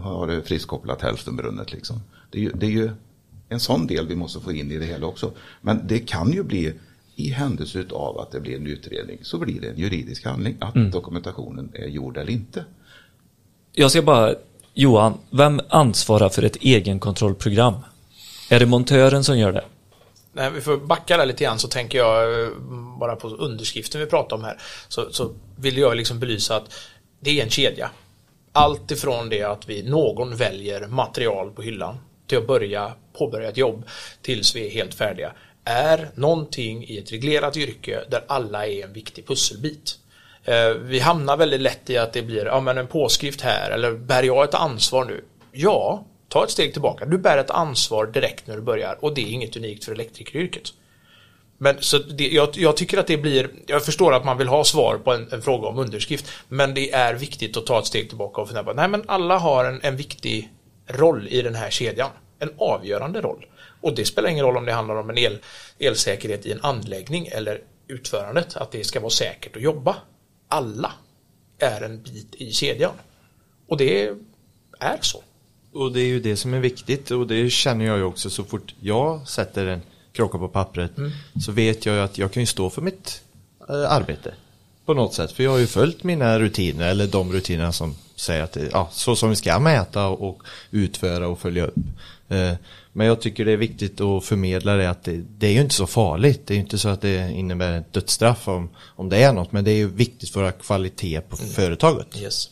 har 0.00 0.40
friskopplat 0.40 1.02
hälftenbrunnet 1.02 1.72
liksom. 1.72 2.00
Det 2.32 2.38
är, 2.38 2.42
ju, 2.42 2.52
det 2.54 2.66
är 2.66 2.70
ju 2.70 2.90
en 3.48 3.60
sån 3.60 3.86
del 3.86 4.06
vi 4.06 4.16
måste 4.16 4.40
få 4.40 4.52
in 4.52 4.72
i 4.72 4.78
det 4.78 4.84
hela 4.84 5.06
också. 5.06 5.32
Men 5.60 5.86
det 5.86 5.98
kan 5.98 6.32
ju 6.32 6.42
bli 6.42 6.74
i 7.16 7.28
händelse 7.30 7.84
av 7.90 8.18
att 8.20 8.30
det 8.30 8.40
blir 8.40 8.56
en 8.56 8.66
utredning 8.66 9.18
så 9.22 9.38
blir 9.38 9.60
det 9.60 9.68
en 9.68 9.78
juridisk 9.78 10.24
handling 10.24 10.56
att 10.60 10.74
Mm. 10.76 10.90
dokumentationen 10.90 11.70
är 11.74 11.86
gjord 11.86 12.16
eller 12.16 12.32
inte. 12.32 12.64
Jag 13.72 13.90
ska 13.90 14.02
bara, 14.02 14.34
Johan, 14.74 15.18
vem 15.30 15.60
ansvarar 15.68 16.28
för 16.28 16.42
ett 16.42 16.56
egenkontrollprogram? 16.56 17.74
Är 18.50 18.60
det 18.60 18.66
montören 18.66 19.24
som 19.24 19.38
gör 19.38 19.52
det? 19.52 19.64
Nej, 20.32 20.50
vi 20.50 20.60
får 20.60 20.76
backa 20.76 21.16
där 21.16 21.26
lite 21.26 21.44
grann 21.44 21.58
så 21.58 21.68
tänker 21.68 21.98
jag 21.98 22.42
eh, 22.42 22.48
bara 23.00 23.16
på 23.16 23.28
underskriften 23.28 24.00
vi 24.00 24.06
pratar 24.06 24.36
om 24.36 24.44
här. 24.44 24.58
Så, 24.88 25.12
så 25.12 25.30
vill 25.56 25.78
jag 25.78 25.96
liksom 25.96 26.20
belysa 26.20 26.56
att 26.56 26.72
det 27.20 27.40
är 27.40 27.44
en 27.44 27.50
kedja. 27.50 27.90
Allt 28.52 28.90
ifrån 28.90 29.28
det 29.28 29.42
att 29.42 29.68
vi 29.68 29.82
någon 29.82 30.36
väljer 30.36 30.86
material 30.86 31.50
på 31.50 31.62
hyllan 31.62 31.96
till 32.32 32.38
att 32.38 32.46
börja 32.46 32.92
påbörja 33.18 33.48
ett 33.48 33.56
jobb 33.56 33.84
tills 34.22 34.56
vi 34.56 34.66
är 34.66 34.70
helt 34.70 34.94
färdiga 34.94 35.32
är 35.64 36.10
någonting 36.14 36.84
i 36.84 36.98
ett 36.98 37.12
reglerat 37.12 37.56
yrke 37.56 38.00
där 38.08 38.24
alla 38.26 38.66
är 38.66 38.84
en 38.84 38.92
viktig 38.92 39.26
pusselbit. 39.26 39.98
Eh, 40.44 40.68
vi 40.68 40.98
hamnar 40.98 41.36
väldigt 41.36 41.60
lätt 41.60 41.90
i 41.90 41.98
att 41.98 42.12
det 42.12 42.22
blir 42.22 42.46
ja, 42.46 42.60
men 42.60 42.78
en 42.78 42.86
påskrift 42.86 43.40
här 43.40 43.70
eller 43.70 43.92
bär 43.92 44.22
jag 44.22 44.44
ett 44.44 44.54
ansvar 44.54 45.04
nu? 45.04 45.24
Ja, 45.52 46.04
ta 46.28 46.44
ett 46.44 46.50
steg 46.50 46.72
tillbaka. 46.72 47.04
Du 47.04 47.18
bär 47.18 47.38
ett 47.38 47.50
ansvar 47.50 48.06
direkt 48.06 48.46
när 48.46 48.56
du 48.56 48.62
börjar 48.62 48.98
och 49.00 49.14
det 49.14 49.20
är 49.20 49.32
inget 49.32 49.56
unikt 49.56 49.84
för 49.84 49.92
elektrikeryrket. 49.92 50.72
Men 51.58 51.76
så 51.80 51.98
det, 51.98 52.28
jag, 52.28 52.48
jag 52.54 52.76
tycker 52.76 52.98
att 52.98 53.06
det 53.06 53.16
blir, 53.16 53.50
jag 53.66 53.84
förstår 53.84 54.14
att 54.14 54.24
man 54.24 54.38
vill 54.38 54.48
ha 54.48 54.64
svar 54.64 54.98
på 55.04 55.12
en, 55.12 55.28
en 55.32 55.42
fråga 55.42 55.68
om 55.68 55.78
underskrift, 55.78 56.30
men 56.48 56.74
det 56.74 56.92
är 56.92 57.14
viktigt 57.14 57.56
att 57.56 57.66
ta 57.66 57.78
ett 57.78 57.86
steg 57.86 58.08
tillbaka 58.08 58.40
och 58.40 58.48
fundera 58.48 58.64
på, 58.64 58.72
nej 58.72 58.88
men 58.88 59.04
alla 59.06 59.38
har 59.38 59.64
en, 59.64 59.80
en 59.82 59.96
viktig 59.96 60.52
roll 60.86 61.28
i 61.30 61.42
den 61.42 61.54
här 61.54 61.70
kedjan, 61.70 62.10
en 62.42 62.50
avgörande 62.56 63.20
roll. 63.20 63.46
Och 63.80 63.94
det 63.94 64.04
spelar 64.04 64.28
ingen 64.28 64.44
roll 64.44 64.56
om 64.56 64.64
det 64.64 64.72
handlar 64.72 64.96
om 64.96 65.10
en 65.10 65.18
el, 65.18 65.38
elsäkerhet 65.78 66.46
i 66.46 66.52
en 66.52 66.60
anläggning 66.62 67.26
eller 67.26 67.60
utförandet, 67.86 68.56
att 68.56 68.72
det 68.72 68.84
ska 68.84 69.00
vara 69.00 69.10
säkert 69.10 69.56
att 69.56 69.62
jobba. 69.62 69.96
Alla 70.48 70.92
är 71.58 71.80
en 71.80 72.02
bit 72.02 72.34
i 72.34 72.52
kedjan. 72.52 72.94
Och 73.68 73.76
det 73.76 74.08
är 74.80 74.98
så. 75.00 75.22
Och 75.72 75.92
det 75.92 76.00
är 76.00 76.06
ju 76.06 76.20
det 76.20 76.36
som 76.36 76.54
är 76.54 76.60
viktigt 76.60 77.10
och 77.10 77.26
det 77.26 77.50
känner 77.50 77.84
jag 77.84 77.98
ju 77.98 78.04
också 78.04 78.30
så 78.30 78.44
fort 78.44 78.74
jag 78.80 79.28
sätter 79.28 79.66
en 79.66 79.82
krocka 80.12 80.38
på 80.38 80.48
pappret 80.48 80.90
så 81.44 81.52
vet 81.52 81.86
jag 81.86 81.94
ju 81.94 82.00
att 82.00 82.18
jag 82.18 82.32
kan 82.32 82.42
ju 82.42 82.46
stå 82.46 82.70
för 82.70 82.82
mitt 82.82 83.22
eh, 83.68 83.92
arbete 83.92 84.34
på 84.86 84.94
något 84.94 85.14
sätt. 85.14 85.32
För 85.32 85.42
jag 85.42 85.50
har 85.50 85.58
ju 85.58 85.66
följt 85.66 86.04
mina 86.04 86.38
rutiner 86.38 86.88
eller 86.88 87.06
de 87.06 87.32
rutinerna 87.32 87.72
som 87.72 87.94
säger 88.16 88.42
att 88.42 88.52
det, 88.52 88.68
ja, 88.72 88.88
så 88.92 89.16
som 89.16 89.30
vi 89.30 89.36
ska 89.36 89.58
mäta 89.58 90.08
och 90.08 90.42
utföra 90.70 91.28
och 91.28 91.38
följa 91.38 91.66
upp. 91.66 91.74
Eh, 92.32 92.52
Men 92.92 93.06
jag 93.06 93.20
tycker 93.20 93.44
det 93.44 93.52
är 93.52 93.56
viktigt 93.56 94.00
att 94.00 94.24
förmedla 94.24 94.74
det 94.76 94.90
att 94.90 95.04
det, 95.04 95.16
det 95.38 95.46
är 95.46 95.50
ju 95.52 95.60
inte 95.60 95.74
så 95.74 95.86
farligt. 95.86 96.46
Det 96.46 96.54
är 96.54 96.56
ju 96.56 96.60
inte 96.62 96.78
så 96.78 96.88
att 96.88 97.00
det 97.00 97.32
innebär 97.32 97.78
ett 97.78 97.92
dödsstraff 97.92 98.48
om, 98.48 98.70
om 98.96 99.08
det 99.08 99.22
är 99.22 99.32
något. 99.32 99.52
Men 99.52 99.64
det 99.64 99.70
är 99.70 99.76
ju 99.76 99.88
viktigt 99.88 100.30
för 100.30 100.42
att 100.42 100.54
ha 100.54 100.60
kvalitet 100.62 101.20
på 101.20 101.36
företaget. 101.36 102.06
Yes. 102.22 102.48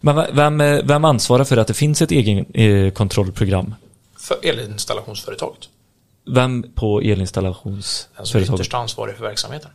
Men 0.00 0.16
ve- 0.16 0.30
vem, 0.32 0.60
eh, 0.60 0.80
vem 0.84 1.04
ansvarar 1.04 1.44
för 1.44 1.56
att 1.56 1.66
det 1.66 1.74
finns 1.74 2.02
ett 2.02 2.12
egenkontrollprogram? 2.12 3.74
För 4.18 4.36
elinstallationsföretaget. 4.42 5.68
Vem 6.34 6.62
på 6.74 6.96
Alltså 6.96 7.10
elinstallationsföretaget? 7.12 8.50
ytterst 8.54 8.74
ansvarig 8.74 9.16
för 9.16 9.22
verksamheten. 9.24 9.70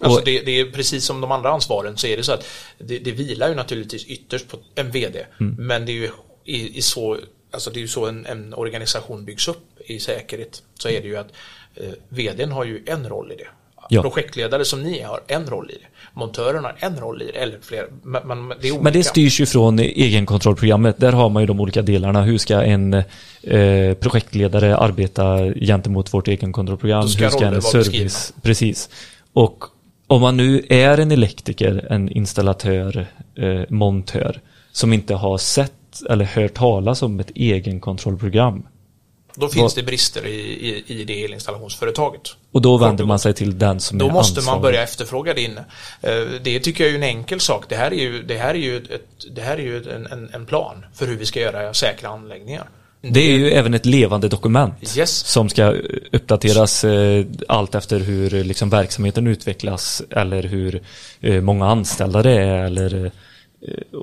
Alltså 0.00 0.22
det, 0.24 0.40
det 0.40 0.60
är 0.60 0.64
precis 0.72 1.04
som 1.04 1.20
de 1.20 1.32
andra 1.32 1.50
ansvaren 1.50 1.96
så 1.96 2.06
är 2.06 2.16
det 2.16 2.22
så 2.22 2.32
att 2.32 2.44
det, 2.78 2.98
det 2.98 3.12
vilar 3.12 3.48
ju 3.48 3.54
naturligtvis 3.54 4.04
ytterst 4.06 4.48
på 4.48 4.56
en 4.74 4.90
VD. 4.90 5.26
Men 5.38 5.86
det 5.86 5.92
är 5.92 5.94
ju 5.94 6.10
i, 6.44 6.78
i 6.78 6.82
så, 6.82 7.16
alltså 7.50 7.70
det 7.70 7.78
är 7.78 7.82
ju 7.82 7.88
så 7.88 8.06
en, 8.06 8.26
en 8.26 8.54
organisation 8.54 9.24
byggs 9.24 9.48
upp 9.48 9.80
i 9.86 9.98
säkerhet. 9.98 10.62
Så 10.78 10.88
är 10.88 11.00
det 11.00 11.08
ju 11.08 11.16
att 11.16 11.32
eh, 11.74 11.90
VDn 12.08 12.52
har 12.52 12.64
ju 12.64 12.82
en 12.86 13.08
roll 13.08 13.32
i 13.32 13.36
det. 13.36 13.48
Ja. 13.90 14.02
Projektledare 14.02 14.64
som 14.64 14.82
ni 14.82 15.02
har 15.02 15.20
en 15.26 15.46
roll 15.46 15.70
i 15.70 15.74
det. 15.74 15.86
Montören 16.12 16.64
har 16.64 16.74
en 16.78 16.96
roll 16.96 17.22
i 17.22 17.24
det, 17.24 17.38
eller 17.38 17.58
fler. 17.62 17.86
Men, 18.02 18.28
men 18.28 18.58
det 18.60 18.68
är. 18.68 18.80
Men 18.80 18.92
det 18.92 19.02
styrs 19.02 19.40
ju 19.40 19.46
från 19.46 19.78
egenkontrollprogrammet. 19.78 20.98
Där 20.98 21.12
har 21.12 21.28
man 21.28 21.42
ju 21.42 21.46
de 21.46 21.60
olika 21.60 21.82
delarna. 21.82 22.22
Hur 22.22 22.38
ska 22.38 22.62
en 22.62 22.94
eh, 22.94 23.94
projektledare 23.94 24.76
arbeta 24.76 25.54
gentemot 25.54 26.14
vårt 26.14 26.28
egenkontrollprogram? 26.28 27.02
Då 27.02 27.08
ska 27.08 27.24
Hur 27.24 27.30
ska 27.30 27.46
en 27.46 27.62
service? 27.62 28.32
Precis. 28.42 28.88
Och 29.32 29.64
om 30.06 30.20
man 30.20 30.36
nu 30.36 30.66
är 30.68 30.98
en 30.98 31.12
elektriker, 31.12 31.86
en 31.90 32.08
installatör, 32.08 33.06
eh, 33.36 33.62
montör 33.68 34.40
som 34.72 34.92
inte 34.92 35.14
har 35.14 35.38
sett 35.38 35.72
eller 36.02 36.24
hört 36.24 36.54
talas 36.54 37.02
om 37.02 37.20
ett 37.20 37.30
egenkontrollprogram. 37.34 38.66
Då 39.34 39.48
finns 39.48 39.74
det 39.74 39.82
brister 39.82 40.26
i, 40.26 40.30
i, 40.86 41.00
i 41.00 41.04
det 41.04 41.24
elinstallationsföretaget. 41.24 42.22
Och 42.52 42.62
då 42.62 42.76
vänder 42.78 43.04
man 43.04 43.18
sig 43.18 43.34
till 43.34 43.58
den 43.58 43.80
som 43.80 43.98
Då 43.98 44.08
är 44.08 44.12
måste 44.12 44.34
man 44.34 44.38
ansvarig. 44.38 44.62
börja 44.62 44.82
efterfråga 44.82 45.34
det 45.34 45.42
inne. 45.42 45.64
Eh, 46.02 46.40
Det 46.42 46.60
tycker 46.60 46.84
jag 46.84 46.90
är 46.92 46.96
en 46.96 47.02
enkel 47.02 47.40
sak. 47.40 47.64
Det 47.68 47.76
här 47.76 47.90
är 47.90 47.96
ju, 48.00 48.22
det 48.22 48.38
här 48.38 48.50
är 48.50 48.58
ju, 48.58 48.76
ett, 48.76 49.34
det 49.34 49.42
här 49.42 49.56
är 49.56 49.62
ju 49.62 49.90
en, 50.10 50.30
en, 50.34 50.46
plan 50.46 50.84
för 50.94 51.06
hur 51.06 51.16
vi 51.16 51.26
ska 51.26 51.40
göra 51.40 51.74
säkra 51.74 52.08
anläggningar. 52.08 52.64
Det 53.00 53.20
är 53.20 53.38
ju 53.38 53.50
även 53.50 53.74
ett 53.74 53.86
levande 53.86 54.28
dokument 54.28 54.96
Yes. 54.96 55.10
som 55.10 55.48
ska 55.48 55.74
uppdateras 56.12 56.84
eh, 56.84 57.24
allt 57.48 57.74
efter 57.74 58.00
hur 58.00 58.30
liksom, 58.44 58.70
verksamheten 58.70 59.26
utvecklas 59.26 60.02
eller 60.10 60.42
hur 60.42 60.82
eh, 61.20 61.40
många 61.40 61.66
anställda 61.66 62.22
det 62.22 62.30
är 62.40 62.64
eller 62.64 63.12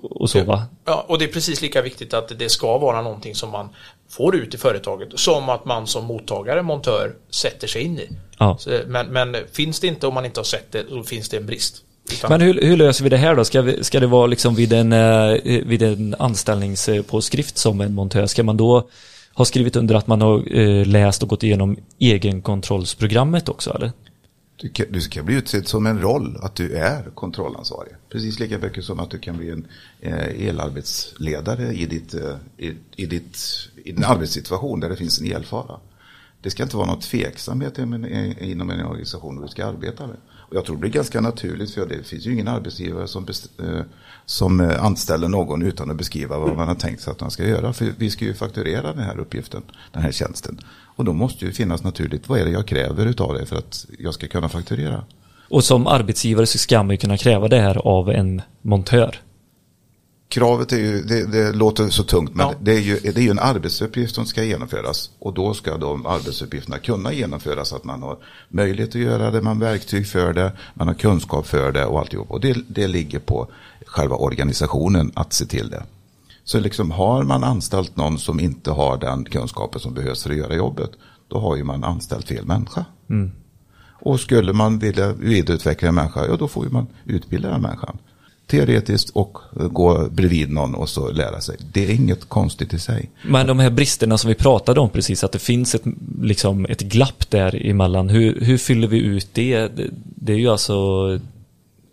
och 0.01 0.29
så 0.29 0.43
va? 0.43 0.63
Ja, 0.85 1.05
och 1.07 1.19
det 1.19 1.25
är 1.25 1.29
precis 1.29 1.61
lika 1.61 1.81
viktigt 1.81 2.13
att 2.13 2.39
det 2.39 2.49
ska 2.49 2.77
vara 2.77 3.01
någonting 3.01 3.35
som 3.35 3.51
man 3.51 3.69
får 4.09 4.35
ut 4.35 4.53
i 4.53 4.57
företaget 4.57 5.19
som 5.19 5.49
att 5.49 5.65
man 5.65 5.87
som 5.87 6.05
mottagare, 6.05 6.61
montör, 6.61 7.15
sätter 7.29 7.67
sig 7.67 7.81
in 7.81 7.99
i. 7.99 8.09
Ja. 8.37 8.57
Så, 8.59 8.79
men, 8.87 9.07
men 9.07 9.35
finns 9.53 9.79
det 9.79 9.87
inte 9.87 10.07
om 10.07 10.13
man 10.13 10.25
inte 10.25 10.39
har 10.39 10.45
sett 10.45 10.71
det 10.71 10.83
så 10.89 11.03
finns 11.03 11.29
det 11.29 11.37
en 11.37 11.45
brist. 11.45 11.81
Utan, 12.11 12.31
Men 12.31 12.41
hur, 12.41 12.61
hur 12.61 12.77
löser 12.77 13.03
vi 13.03 13.09
det 13.09 13.17
här 13.17 13.35
då? 13.35 13.45
Ska, 13.45 13.61
vi, 13.61 13.83
ska 13.83 13.99
det 13.99 14.07
vara 14.07 14.27
liksom 14.27 14.55
vid 14.55 14.73
en, 14.73 14.93
eh, 14.93 15.37
vid 15.43 15.81
en 15.81 16.15
anställningspåskrift 16.19 17.57
som 17.57 17.81
en 17.81 17.93
montör? 17.93 18.25
Ska 18.25 18.43
man 18.43 18.57
då 18.57 18.89
ha 19.33 19.45
skrivit 19.45 19.75
under 19.75 19.95
att 19.95 20.07
man 20.07 20.21
har 20.21 20.57
eh, 20.57 20.85
läst 20.85 21.23
och 21.23 21.29
gått 21.29 21.43
igenom 21.43 21.77
egenkontrollsprogrammet 21.99 23.49
också 23.49 23.73
eller? 23.73 23.91
Du, 24.57 24.69
kan, 24.69 24.85
du 24.89 24.99
kan 25.01 25.25
bli 25.25 25.35
utsedd 25.35 25.67
som 25.67 25.85
en 25.85 26.01
roll 26.01 26.37
att 26.41 26.55
du 26.55 26.75
är 26.75 27.03
kontrollansvarig. 27.15 27.91
Precis 28.09 28.39
lika 28.39 28.57
mycket 28.59 28.83
som 28.85 28.99
att 28.99 29.09
du 29.11 29.19
kan 29.19 29.37
bli 29.37 29.49
en 29.49 29.67
eh, 30.01 30.47
elarbetsledare 30.47 31.73
i, 31.73 31.85
ditt, 31.85 32.13
eh, 32.13 32.35
i, 32.57 32.73
i, 32.95 33.05
ditt, 33.05 33.37
i 33.83 33.91
din 33.91 34.03
arbetssituation 34.03 34.79
där 34.79 34.89
det 34.89 34.95
finns 34.95 35.19
en 35.21 35.31
elfara. 35.31 35.79
Det 36.41 36.49
ska 36.49 36.63
inte 36.63 36.77
vara 36.77 36.87
någon 36.87 36.99
tveksamhet 36.99 37.77
inom 37.77 37.93
en- 37.93 38.05
eh, 38.05 38.49
inom 38.51 38.69
en 38.69 38.85
organisation 38.85 39.41
du 39.41 39.47
ska 39.47 39.65
arbeta 39.65 40.07
med. 40.07 40.17
Och 40.31 40.55
jag 40.55 40.65
tror 40.65 40.75
det 40.75 40.79
blir 40.79 40.91
ganska 40.91 41.21
naturligt 41.21 41.71
för 41.71 41.85
det 41.87 42.03
finns 42.03 42.25
ju 42.25 42.33
ingen 42.33 42.47
arbetsgivare 42.47 43.07
som, 43.07 43.25
best- 43.25 43.49
eh, 43.79 43.85
som 44.25 44.59
eh, 44.61 44.83
anställer 44.85 45.27
någon 45.27 45.61
utan 45.61 45.91
att 45.91 45.97
beskriva 45.97 46.37
vad 46.39 46.55
man 46.55 46.67
har 46.67 46.75
tänkt 46.75 47.01
sig 47.01 47.11
att 47.11 47.21
man 47.21 47.31
ska 47.31 47.47
göra. 47.47 47.73
För 47.73 47.93
vi 47.97 48.09
ska 48.09 48.25
ju 48.25 48.33
fakturera 48.33 48.93
den 48.93 49.03
här 49.03 49.19
uppgiften, 49.19 49.61
den 49.91 50.03
här 50.03 50.11
tjänsten. 50.11 50.59
Och 50.95 51.05
då 51.05 51.13
måste 51.13 51.45
ju 51.45 51.51
finnas 51.51 51.83
naturligt, 51.83 52.29
vad 52.29 52.39
är 52.39 52.45
det 52.45 52.51
jag 52.51 52.65
kräver 52.67 53.05
utav 53.05 53.33
dig 53.33 53.45
för 53.45 53.55
att 53.55 53.85
jag 53.99 54.13
ska 54.13 54.27
kunna 54.27 54.49
fakturera? 54.49 55.03
Och 55.49 55.63
som 55.63 55.87
arbetsgivare 55.87 56.45
så 56.45 56.57
ska 56.57 56.83
man 56.83 56.89
ju 56.91 56.97
kunna 56.97 57.17
kräva 57.17 57.47
det 57.47 57.59
här 57.61 57.77
av 57.87 58.09
en 58.09 58.41
montör. 58.61 59.19
kravet 60.29 60.71
är 60.71 60.77
ju, 60.77 61.01
det, 61.01 61.31
det 61.31 61.51
låter 61.51 61.89
så 61.89 62.03
tungt, 62.03 62.35
men 62.35 62.47
Ja. 62.47 62.53
det, 62.61 62.71
är 62.73 62.79
ju, 62.79 62.99
det 62.99 63.17
är 63.17 63.21
ju 63.23 63.29
en 63.29 63.39
arbetsuppgift 63.39 64.15
som 64.15 64.25
ska 64.25 64.43
genomföras. 64.43 65.09
Och 65.19 65.33
då 65.33 65.53
ska 65.53 65.77
de 65.77 66.05
arbetsuppgifterna 66.05 66.77
kunna 66.77 67.13
genomföras, 67.13 67.73
att 67.73 67.83
man 67.83 68.01
har 68.01 68.17
möjlighet 68.49 68.89
att 68.89 69.01
göra 69.01 69.31
det, 69.31 69.41
man 69.41 69.61
har 69.61 69.65
verktyg 69.69 70.07
för 70.07 70.33
det, 70.33 70.51
man 70.73 70.87
har 70.87 70.95
kunskap 70.95 71.47
för 71.47 71.71
det 71.71 71.85
och 71.85 71.99
alltihop. 71.99 72.31
Och 72.31 72.41
det, 72.41 72.57
det 72.67 72.87
ligger 72.87 73.19
på 73.19 73.47
själva 73.95 74.15
organisationen 74.15 75.11
att 75.15 75.33
se 75.33 75.45
till 75.45 75.69
det. 75.69 75.83
Så 76.43 76.59
liksom 76.59 76.91
har 76.91 77.23
man 77.23 77.43
anställt 77.43 77.95
någon 77.95 78.19
som 78.19 78.39
inte 78.39 78.71
har 78.71 78.97
den 78.97 79.25
kunskapen 79.25 79.81
som 79.81 79.93
behövs 79.93 80.23
för 80.23 80.29
att 80.29 80.37
göra 80.37 80.55
jobbet, 80.55 80.89
då 81.27 81.39
har 81.39 81.55
ju 81.55 81.63
man 81.63 81.83
anställt 81.83 82.27
fel 82.27 82.45
människa. 82.45 82.85
Och 84.01 84.19
skulle 84.19 84.53
man 84.53 84.79
vilja 84.79 85.13
vidareutveckla 85.13 85.87
en 85.87 85.95
människa, 85.95 86.25
ja 86.25 86.35
då 86.35 86.47
får 86.47 86.65
ju 86.65 86.71
man 86.71 86.87
utbilda 87.05 87.49
den 87.49 87.61
människan. 87.61 87.97
Teoretiskt 88.47 89.09
och 89.09 89.37
gå 89.71 90.07
bredvid 90.11 90.49
någon 90.51 90.75
och 90.75 90.89
så 90.89 91.11
lära 91.11 91.41
sig. 91.41 91.57
Det 91.73 91.85
är 91.85 91.93
inget 91.95 92.29
konstigt 92.29 92.73
i 92.73 92.79
sig. 92.79 93.09
Men 93.23 93.47
de 93.47 93.59
här 93.59 93.69
bristerna 93.69 94.17
som 94.17 94.27
vi 94.27 94.35
pratade 94.35 94.79
om 94.79 94.89
precis, 94.89 95.23
att 95.23 95.31
det 95.31 95.39
finns 95.39 95.75
ett, 95.75 95.83
liksom 96.21 96.65
ett 96.65 96.81
glapp 96.81 97.29
där 97.29 97.65
emellan. 97.65 98.09
Hur, 98.09 98.41
hur 98.41 98.57
fyller 98.57 98.87
vi 98.87 98.99
ut 98.99 99.27
det? 99.33 99.71
Det 100.15 100.33
är 100.33 100.37
ju 100.37 100.49
alltså 100.49 100.75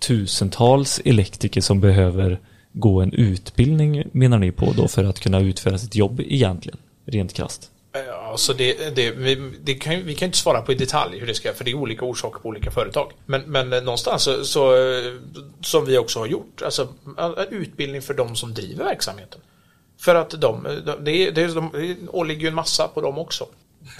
tusentals 0.02 1.00
elektriker 1.04 1.60
som 1.60 1.80
behöver 1.80 2.40
gå 2.72 3.00
en 3.00 3.12
utbildning 3.12 4.04
menar 4.12 4.38
ni 4.38 4.52
på 4.52 4.72
då 4.76 4.88
för 4.88 5.04
att 5.04 5.20
kunna 5.20 5.40
utföra 5.40 5.78
sitt 5.78 5.94
jobb 5.94 6.20
egentligen, 6.20 6.78
rent 7.06 7.32
krasst. 7.32 7.70
Eh, 7.94 8.28
alltså 8.30 8.52
det, 8.52 8.96
det, 8.96 9.10
vi, 9.10 9.52
det 9.64 9.74
kan, 9.74 9.96
ju- 9.96 10.02
vi 10.02 10.14
kan 10.14 10.26
inte 10.26 10.38
svara 10.38 10.62
på 10.62 10.72
i 10.72 10.74
detalj 10.74 11.18
hur 11.18 11.26
det 11.26 11.34
ska, 11.34 11.52
för 11.52 11.64
det 11.64 11.70
är 11.70 11.74
olika 11.74 12.04
orsaker 12.04 12.40
på 12.40 12.48
olika 12.48 12.70
företag. 12.70 13.12
Men, 13.26 13.42
men 13.42 13.72
eh, 13.72 13.82
någonstans 13.82 14.22
så, 14.22 14.44
så, 14.44 14.74
eh, 14.76 15.12
som 15.60 15.84
vi 15.86 15.98
också 15.98 16.18
har 16.18 16.26
gjort, 16.26 16.62
alltså 16.64 16.88
en 17.18 17.48
utbildning 17.50 18.02
för 18.02 18.14
de 18.14 18.36
som 18.36 18.54
driver 18.54 18.84
verksamheten. 18.84 19.40
För 20.00 20.14
att 20.14 20.30
de, 20.30 20.62
de, 20.86 21.04
det, 21.04 21.30
det, 21.30 21.46
de, 21.54 21.70
det 21.72 21.96
åligger 22.08 22.42
ju 22.42 22.48
en 22.48 22.54
massa 22.54 22.88
på 22.88 23.00
dem 23.00 23.18
också. 23.18 23.46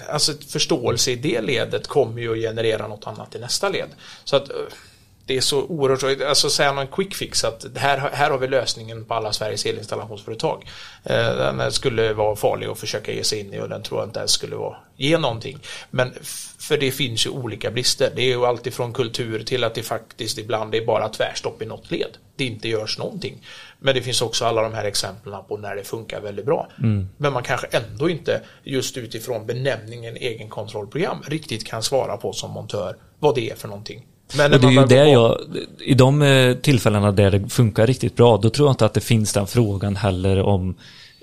Alltså 0.09 0.33
förståelse 0.47 1.11
i 1.11 1.15
det 1.15 1.41
ledet 1.41 1.87
kommer 1.87 2.21
ju 2.21 2.31
att 2.31 2.37
generera 2.37 2.87
något 2.87 3.07
annat 3.07 3.35
i 3.35 3.39
nästa 3.39 3.69
led. 3.69 3.87
Så 4.23 4.35
att 4.35 4.49
det 5.25 5.37
är 5.37 5.41
så 5.41 5.63
oerhört, 5.63 6.21
alltså 6.21 6.49
säga 6.49 6.71
någon 6.71 6.87
quick 6.87 7.15
fix 7.15 7.43
att 7.43 7.65
här, 7.75 7.97
här 8.13 8.31
har 8.31 8.37
vi 8.37 8.47
lösningen 8.47 9.05
på 9.05 9.13
alla 9.13 9.33
Sveriges 9.33 9.65
elinstallationsföretag. 9.65 10.67
Eh, 11.03 11.35
Den 11.35 11.71
skulle 11.71 12.13
vara 12.13 12.35
farlig 12.35 12.67
att 12.67 12.79
försöka 12.79 13.11
ge 13.11 13.23
sig 13.23 13.39
in 13.39 13.53
i 13.53 13.59
och 13.59 13.69
den 13.69 13.83
tror 13.83 13.99
jag 13.99 14.09
inte 14.09 14.19
ens 14.19 14.31
skulle 14.31 14.55
vara, 14.55 14.77
ge 14.97 15.17
någonting. 15.17 15.59
Men 15.89 16.13
för 16.59 16.77
det 16.77 16.91
finns 16.91 17.25
ju 17.25 17.29
olika 17.29 17.71
brister. 17.71 18.11
Det 18.15 18.21
är 18.21 18.27
ju 18.27 18.45
alltifrån 18.45 18.93
kultur 18.93 19.43
till 19.43 19.63
att 19.63 19.75
det 19.75 19.83
faktiskt 19.83 20.37
ibland 20.37 20.75
är 20.75 20.85
bara 20.85 21.09
tvärstopp 21.09 21.61
i 21.61 21.65
något 21.65 21.91
led. 21.91 22.17
Det 22.35 22.45
inte 22.45 22.69
görs 22.69 22.97
någonting. 22.97 23.45
Men 23.79 23.95
det 23.95 24.01
finns 24.01 24.21
också 24.21 24.45
alla 24.45 24.61
de 24.61 24.73
här 24.73 24.85
exemplen 24.85 25.43
på 25.47 25.57
när 25.57 25.75
det 25.75 25.83
funkar 25.83 26.21
väldigt 26.21 26.45
bra. 26.45 26.69
Men 27.17 27.33
man 27.33 27.43
kanske 27.43 27.67
ändå 27.67 28.09
inte 28.09 28.41
just 28.63 28.97
utifrån 28.97 29.45
benämningen 29.45 30.17
egenkontrollprogram 30.17 31.23
riktigt 31.27 31.65
kan 31.67 31.83
svara 31.83 32.17
på 32.17 32.33
som 32.33 32.51
montör 32.51 32.95
vad 33.19 33.35
det 33.35 33.49
är 33.49 33.55
för 33.55 33.67
någonting. 33.67 34.05
Men 34.37 34.53
Och 34.53 34.59
det 34.59 34.67
är 34.97 35.05
ju 35.05 35.15
går- 35.15 35.23
jag, 35.29 35.37
i 35.79 35.93
de 35.93 36.21
eh, 36.21 36.55
tillfällena 36.55 37.11
där 37.11 37.31
det 37.31 37.49
funkar 37.49 37.87
riktigt 37.87 38.15
bra, 38.15 38.37
då 38.37 38.49
tror 38.49 38.67
jag 38.67 38.73
inte 38.73 38.85
att 38.85 38.93
det 38.93 39.01
finns 39.01 39.33
den 39.33 39.47
frågan 39.47 39.95
heller 39.95 40.41
om, 40.41 40.75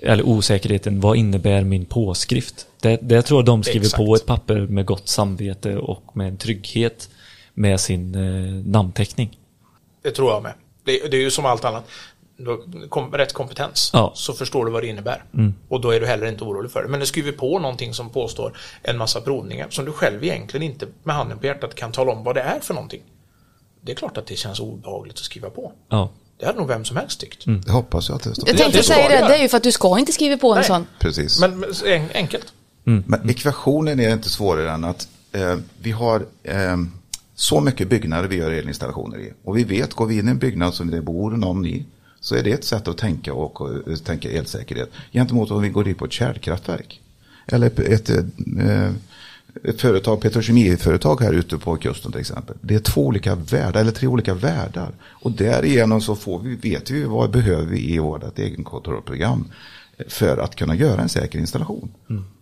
eller 0.03 0.23
osäkerheten, 0.27 0.99
vad 1.01 1.17
innebär 1.17 1.63
min 1.63 1.85
påskrift? 1.85 2.65
Det, 2.81 2.99
det 3.01 3.21
tror 3.21 3.39
jag 3.39 3.45
de 3.45 3.63
skriver 3.63 3.85
Exakt. 3.85 4.05
på 4.05 4.15
ett 4.15 4.25
papper 4.25 4.59
med 4.59 4.85
gott 4.85 5.07
samvete 5.07 5.77
och 5.77 6.17
med 6.17 6.27
en 6.27 6.37
trygghet 6.37 7.09
med 7.53 7.79
sin 7.79 8.15
eh, 8.15 8.65
namnteckning. 8.65 9.37
Det 10.03 10.11
tror 10.11 10.31
jag 10.31 10.43
med. 10.43 10.53
Det, 10.83 11.11
det 11.11 11.17
är 11.17 11.21
ju 11.21 11.31
som 11.31 11.45
allt 11.45 11.65
annat. 11.65 11.87
Kom, 12.89 13.11
rätt 13.11 13.33
kompetens 13.33 13.89
Ja. 13.93 13.99
Mm. 13.99 14.11
så 14.13 14.33
förstår 14.33 14.65
du 14.65 14.71
vad 14.71 14.83
det 14.83 14.87
innebär. 14.87 15.23
Och 15.69 15.81
då 15.81 15.91
är 15.91 15.99
du 15.99 16.05
heller 16.05 16.27
inte 16.27 16.43
orolig 16.43 16.71
för 16.71 16.83
det. 16.83 16.89
Men 16.89 16.99
du 16.99 17.05
skriver 17.05 17.31
på 17.31 17.59
någonting 17.59 17.93
som 17.93 18.09
påstår 18.09 18.57
en 18.83 18.97
massa 18.97 19.21
provningar 19.21 19.67
som 19.69 19.85
du 19.85 19.91
själv 19.91 20.23
egentligen 20.23 20.71
inte 20.71 20.87
med 21.03 21.15
handen 21.15 21.39
på 21.39 21.45
hjärtat 21.45 21.75
kan 21.75 21.91
tala 21.91 22.11
om 22.11 22.23
vad 22.23 22.35
det 22.35 22.41
är 22.41 22.59
för 22.59 22.73
någonting. 22.73 23.01
Det 23.81 23.91
är 23.91 23.95
klart 23.95 24.17
att 24.17 24.25
det 24.27 24.35
känns 24.35 24.59
obehagligt 24.59 25.15
att 25.15 25.23
skriva 25.23 25.49
på. 25.49 25.71
Ja. 25.89 26.09
Det 26.39 26.45
hade 26.45 26.59
nog 26.59 26.67
vem 26.67 26.85
som 26.85 26.97
helst 26.97 27.19
tyckt. 27.19 27.45
Det 27.65 27.71
hoppas 27.71 28.09
jag 28.09 28.15
att 28.15 28.23
det 28.23 28.35
står. 28.35 28.49
Jag 28.49 28.57
tänkte 28.57 28.83
säga 28.83 29.09
det 29.09 29.27
det, 29.27 29.35
är 29.35 29.41
ju 29.41 29.49
för 29.49 29.57
att 29.57 29.63
du 29.63 29.71
ska 29.71 29.99
inte 29.99 30.11
skriva 30.11 30.37
på 30.37 30.51
en 30.51 30.55
Nej. 30.55 30.63
sån. 30.63 30.87
Precis. 30.99 31.39
Men, 31.39 31.59
men 31.59 31.69
en, 31.85 32.09
enkelt. 32.13 32.53
Men 32.83 33.29
ekvationen 33.29 33.99
är 33.99 34.13
inte 34.13 34.29
svårare 34.29 34.71
än 34.71 34.83
att 34.83 35.07
eh, 35.31 35.57
vi 35.81 35.91
har 35.91 36.25
eh, 36.43 36.77
så 37.35 37.61
mycket 37.61 37.89
byggnader 37.89 38.27
vi 38.27 38.35
gör 38.35 38.51
elinstallationer 38.51 39.19
i. 39.19 39.33
Och 39.43 39.57
vi 39.57 39.63
vet, 39.63 39.93
går 39.93 40.05
vi 40.05 40.19
in 40.19 40.27
i 40.27 40.31
en 40.31 40.37
byggnad 40.37 40.73
som 40.73 40.91
det 40.91 41.01
bor 41.01 41.31
någon 41.31 41.65
i, 41.65 41.85
så 42.21 42.35
är 42.35 42.43
det 42.43 42.51
ett 42.51 42.63
sätt 42.63 42.87
att 42.87 42.97
tänka 42.97 43.33
och 43.33 43.69
eh, 43.69 43.95
tänka 43.95 44.31
elsäkerhet. 44.31 44.91
Gentemot 45.11 45.51
om 45.51 45.61
vi 45.61 45.69
går 45.69 45.87
in 45.87 45.95
på 45.95 46.05
ett 46.05 46.11
kärnkraftverk. 46.11 47.01
Eller 47.45 47.67
ett, 47.67 47.79
ett, 47.79 48.09
eh, 48.09 48.91
ett 49.63 49.81
företag, 49.81 50.21
petrokemiföretag 50.21 51.21
här 51.21 51.33
ute 51.33 51.57
på 51.57 51.75
kusten 51.75 52.11
till 52.11 52.21
exempel. 52.21 52.55
Det 52.61 52.75
är 52.75 52.79
två 52.79 53.05
olika 53.05 53.35
världar, 53.35 53.81
eller 53.81 53.91
tre 53.91 54.07
olika 54.07 54.33
världar. 54.33 54.91
Och 55.03 55.31
därigenom 55.31 56.01
så 56.01 56.15
får 56.15 56.39
vi, 56.39 56.55
vet 56.55 56.91
vi 56.91 57.03
vad 57.03 57.31
behöver 57.31 57.65
vi 57.65 57.93
i 57.93 57.99
vårt 57.99 58.39
egenkontrollprogram 58.39 59.47
för 60.07 60.37
att 60.37 60.55
kunna 60.55 60.75
göra 60.75 61.01
en 61.01 61.09
säker 61.09 61.39
installation. 61.39 61.91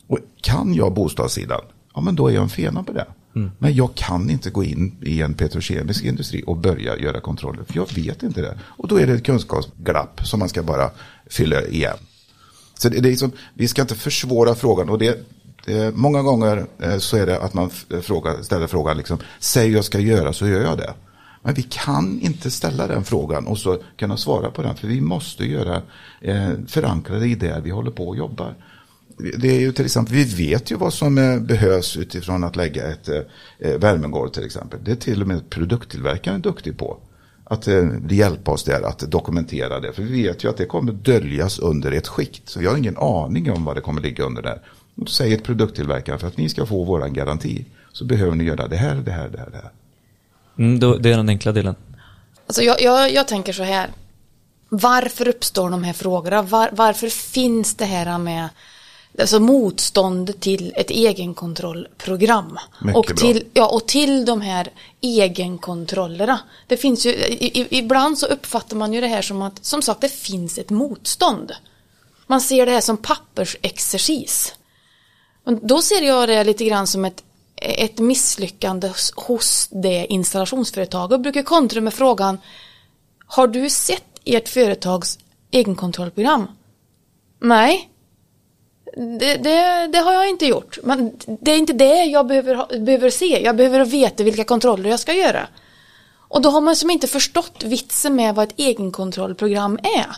Och 0.08 0.20
kan 0.42 0.74
jag 0.74 0.94
bostadssidan, 0.94 1.62
ja 1.94 2.02
men 2.02 2.16
då 2.16 2.28
är 2.28 2.34
jag 2.34 2.44
en 2.44 2.50
fena 2.50 2.84
på 2.84 2.92
det. 2.92 3.06
Men 3.34 3.74
jag 3.74 3.96
kan 3.96 4.30
inte 4.30 4.50
gå 4.50 4.64
in 4.64 4.98
i 5.02 5.22
en 5.22 5.34
petrokemisk 5.34 6.04
industri 6.04 6.44
och 6.48 6.58
börja 6.58 6.98
göra 6.98 7.20
kontroller, 7.20 7.64
för 7.64 7.76
jag 7.76 7.94
vet 7.94 8.24
inte 8.24 8.42
det. 8.42 8.60
Och 8.64 8.88
då 8.88 9.00
är 9.00 9.08
det 9.08 9.14
ett 9.14 9.26
kunskapsglapp 9.26 10.28
som 10.28 10.40
man 10.40 10.50
ska 10.50 10.64
bara 10.64 10.92
fylla 11.30 11.62
igen. 11.62 11.98
Så 12.78 12.90
det, 12.90 13.00
det 13.00 13.08
är 13.08 13.12
liksom, 13.12 13.32
vi 13.54 13.68
ska 13.68 13.82
inte 13.82 13.96
försvåra 13.96 14.56
frågan. 14.56 14.90
Och 14.90 15.00
det, 15.00 15.28
det, 15.66 15.96
många 15.96 16.22
gånger 16.22 16.66
eh, 16.80 16.98
så 16.98 17.18
är 17.18 17.26
det 17.26 17.42
att 17.42 17.54
man 17.54 17.70
eh, 17.90 18.00
frågar, 18.00 18.42
ställer 18.42 18.68
frågan, 18.68 18.98
liksom, 18.98 19.18
säg 19.40 19.72
jag 19.72 19.86
ska 19.86 20.00
göra 20.00 20.34
så 20.34 20.48
gör 20.48 20.62
jag 20.62 20.78
det. 20.78 20.94
Men 21.42 21.54
vi 21.54 21.62
kan 21.62 22.20
inte 22.22 22.52
ställa 22.52 22.88
den 22.88 23.04
frågan 23.04 23.48
och 23.48 23.58
så 23.58 23.78
kunna 23.98 24.18
svara 24.18 24.52
på 24.52 24.62
den. 24.62 24.76
För 24.76 24.88
vi 24.88 25.02
måste 25.02 25.46
göra 25.46 25.82
eh, 26.22 26.52
förankrade 26.68 27.28
i 27.28 27.36
det 27.36 27.62
vi 27.64 27.70
håller 27.70 27.92
på 27.92 28.08
och 28.08 28.18
jobbar. 28.18 28.56
Det 29.20 29.48
är 29.48 29.60
ju 29.60 29.72
till 29.72 29.86
exempel, 29.86 30.16
vi 30.16 30.24
vet 30.24 30.72
ju 30.72 30.76
vad 30.76 30.94
som 30.94 31.18
eh, 31.18 31.40
behövs 31.40 31.98
utifrån 31.98 32.44
att 32.44 32.56
lägga 32.56 32.88
ett 32.88 33.10
eh, 33.60 33.78
värmegolv 33.78 34.30
till 34.30 34.46
exempel. 34.46 34.80
Det 34.84 34.92
är 34.92 34.96
till 34.96 35.22
och 35.22 35.28
med 35.28 35.50
produkttillverkaren 35.50 36.42
duktig 36.42 36.78
på. 36.78 36.98
Att 37.44 37.68
eh, 37.68 37.88
hjälpa 38.10 38.52
oss 38.52 38.64
där 38.64 38.82
att 38.82 39.00
dokumentera 39.00 39.80
det. 39.80 39.94
För 39.94 40.04
vi 40.04 40.24
vet 40.24 40.44
ju 40.44 40.50
att 40.50 40.58
det 40.58 40.66
kommer 40.66 40.92
döljas 40.92 41.60
under 41.60 41.92
ett 41.92 42.08
skikt. 42.08 42.50
Så 42.50 42.62
jag 42.62 42.72
har 42.72 42.78
ingen 42.78 42.98
aning 42.98 43.52
om 43.52 43.66
vad 43.66 43.76
det 43.76 43.82
kommer 43.82 44.02
ligga 44.02 44.24
under 44.24 44.42
där. 44.42 44.62
Och 44.96 45.06
då 45.06 45.12
säger 45.12 45.38
ett 45.38 45.44
produkttillverkare 45.44 46.18
för 46.18 46.28
att 46.28 46.38
ni 46.38 46.50
ska 46.50 46.66
få 46.66 46.84
våran 46.84 47.14
garanti 47.14 47.66
så 47.94 48.06
behöver 48.06 48.36
ni 48.36 48.44
göra 48.44 48.68
det 48.68 48.78
här, 48.78 48.96
det 48.96 49.12
här, 49.12 49.30
det 49.30 49.38
här, 49.38 49.50
det 49.50 49.58
här. 49.58 49.72
Mm, 50.58 50.80
då, 50.80 50.98
det 50.98 51.12
är 51.12 51.18
den 51.18 51.30
enkla 51.30 51.52
delen. 51.52 51.76
Alltså 52.48 52.62
jag, 52.62 52.82
jag, 52.82 53.14
jag 53.14 53.28
tänker 53.28 53.54
så 53.54 53.64
här. 53.64 53.90
Varför 54.70 55.28
uppstår 55.28 55.70
de 55.70 55.84
här 55.84 55.94
frågorna? 55.94 56.42
Var, 56.42 56.70
varför 56.72 57.08
finns 57.10 57.76
det 57.76 57.86
här 57.86 58.18
med 58.18 58.50
alltså 59.20 59.40
motstånd 59.40 60.40
till 60.40 60.74
ett 60.76 60.90
egenkontrollprogram? 60.90 62.60
Mycket 62.82 62.98
och 62.98 63.06
bra. 63.06 63.16
till, 63.16 63.46
ja, 63.54 63.68
och 63.68 63.88
till 63.88 64.26
de 64.26 64.42
här 64.42 64.72
egenkontrollerna. 65.02 66.40
Det 66.68 66.78
finns 66.78 67.06
ju, 67.06 67.10
i, 67.10 67.62
i, 67.62 67.78
ibland 67.78 68.18
så 68.18 68.26
uppfattar 68.26 68.76
man 68.76 68.94
ju 68.94 69.02
det 69.02 69.08
här 69.08 69.22
som 69.22 69.42
att, 69.42 69.66
som 69.66 69.82
sagt, 69.82 70.02
det 70.02 70.10
finns 70.10 70.58
ett 70.58 70.70
motstånd. 70.70 71.52
Man 72.28 72.42
ser 72.42 72.66
det 72.66 72.72
här 72.72 72.82
som 72.82 72.98
pappersexercis. 72.98 74.56
Men 75.44 75.68
då 75.68 75.82
ser 75.82 76.02
jag 76.02 76.30
det 76.30 76.44
lite 76.44 76.66
grann 76.66 76.88
som 76.88 77.06
ett, 77.06 77.24
ett 77.56 77.98
misslyckande 77.98 78.92
hos- 79.16 79.68
det 79.72 80.06
installationsföretaget 80.10 81.14
och 81.16 81.22
brukar 81.22 81.44
kontra 81.44 81.82
med 81.82 81.94
frågan 81.94 82.38
Har 83.26 83.48
du 83.48 83.70
sett 83.70 84.04
ert 84.26 84.50
företags 84.50 85.20
egenkontrollprogram? 85.52 86.48
Nej. 87.40 87.90
Det, 88.96 89.36
det, 89.36 89.88
det 89.92 89.98
har 89.98 90.14
jag 90.14 90.30
inte 90.30 90.46
gjort. 90.46 90.78
Men 90.84 91.12
det 91.42 91.52
är 91.52 91.58
inte 91.58 91.74
det 91.74 92.04
jag 92.04 92.28
behöver, 92.28 92.80
behöver 92.80 93.10
se. 93.10 93.44
Jag 93.44 93.56
behöver 93.56 93.86
veta 93.86 94.24
vilka 94.24 94.44
kontroller 94.44 94.90
jag 94.90 95.00
ska 95.00 95.14
göra. 95.14 95.48
Och 96.30 96.42
då 96.42 96.50
har 96.50 96.62
man 96.62 96.76
som 96.76 96.90
inte 96.90 97.08
förstått 97.08 97.64
vitsen 97.64 98.16
med 98.16 98.36
vad 98.36 98.48
ett 98.48 98.60
egenkontrollprogram 98.60 99.80
är. 99.84 100.16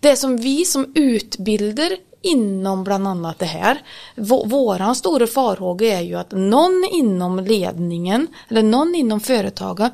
Det 0.00 0.16
som 0.16 0.36
vi 0.36 0.64
som 0.64 0.92
utbildar 0.94 1.96
inom 2.22 2.84
bland 2.84 3.08
annat 3.08 3.38
det 3.38 3.46
här, 3.46 3.82
Vår 4.16 4.46
våran 4.46 4.94
stora 4.94 5.26
farhåga 5.26 5.98
är 5.98 6.02
ju 6.02 6.14
att 6.14 6.30
någon 6.32 6.88
inom 6.92 7.40
ledningen 7.40 8.26
eller 8.48 8.62
någon 8.62 8.94
inom 8.94 9.20
företaget 9.20 9.92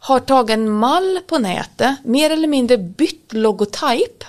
har 0.00 0.20
tagit 0.20 0.54
en 0.54 0.70
mall 0.70 1.18
på 1.26 1.38
nätet, 1.38 1.96
mer 2.04 2.30
eller 2.30 2.48
mindre 2.48 2.78
bytt 2.78 3.32
logotyp 3.32 4.24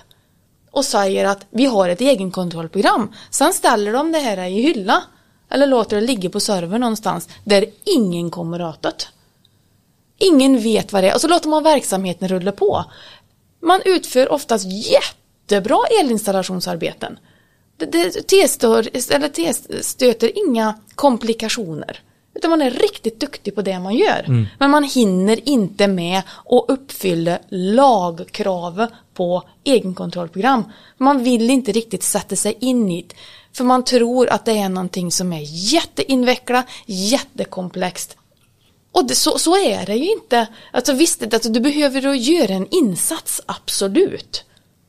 och 0.71 0.85
säger 0.85 1.25
att 1.25 1.45
vi 1.49 1.65
har 1.65 1.89
ett 1.89 2.01
egenkontrollprogram. 2.01 3.13
Sen 3.29 3.53
ställer 3.53 3.93
de 3.93 4.11
det 4.11 4.19
här 4.19 4.47
i 4.47 4.61
hylla 4.61 5.03
eller 5.49 5.67
låter 5.67 5.95
det 5.95 6.07
ligga 6.07 6.29
på 6.29 6.39
server 6.39 6.79
någonstans 6.79 7.29
där 7.43 7.65
ingen 7.83 8.31
kommer 8.31 8.61
åt 8.61 8.81
det. 8.81 9.07
Ingen 10.17 10.59
vet 10.59 10.93
vad 10.93 11.03
det 11.03 11.09
är 11.09 11.15
och 11.15 11.21
så 11.21 11.27
låter 11.27 11.49
man 11.49 11.63
verksamheten 11.63 12.27
rulla 12.27 12.51
på. 12.51 12.85
Man 13.61 13.81
utför 13.85 14.31
oftast 14.31 14.65
jättebra 14.65 15.79
elinstallationsarbeten. 16.01 17.19
Det, 17.77 17.85
det 17.85 18.27
tillstör, 18.27 18.89
eller 19.09 19.29
tillstöter 19.29 20.47
inga 20.47 20.79
komplikationer. 20.95 21.99
Utan 22.33 22.49
man 22.49 22.61
är 22.61 22.71
riktigt 22.71 23.19
duktig 23.19 23.55
på 23.55 23.61
det 23.61 23.79
man 23.79 23.95
gör. 23.95 24.47
Men 24.59 24.71
man 24.71 24.83
hinner 24.83 25.49
inte 25.49 25.87
med 25.87 26.17
att 26.45 26.65
uppfylla 26.67 27.39
lagkrav 27.49 28.87
på 29.13 29.43
egenkontrollprogram. 29.63 30.63
Man 30.97 31.23
vill 31.23 31.49
inte 31.49 31.71
riktigt 31.71 32.03
sätta 32.03 32.35
sig 32.35 32.57
in 32.59 32.91
i 32.91 33.01
det. 33.01 33.15
För 33.53 33.63
man 33.63 33.83
tror 33.83 34.29
att 34.29 34.45
det 34.45 34.57
är 34.57 34.69
någonting 34.69 35.11
som 35.11 35.33
är 35.33 35.41
jätteinvecklat, 35.43 36.65
jättekomplext. 36.85 38.17
Och 38.91 39.05
det, 39.05 39.15
så, 39.15 39.39
så 39.39 39.57
är 39.57 39.85
det 39.85 39.95
ju 39.95 40.11
inte. 40.11 40.47
Alltså 40.71 40.93
visst, 40.93 41.33
alltså, 41.33 41.49
du 41.49 41.59
behöver 41.59 42.01
ju 42.01 42.15
göra 42.15 42.53
en 42.53 42.67
insats, 42.67 43.41
absolut. 43.45 44.43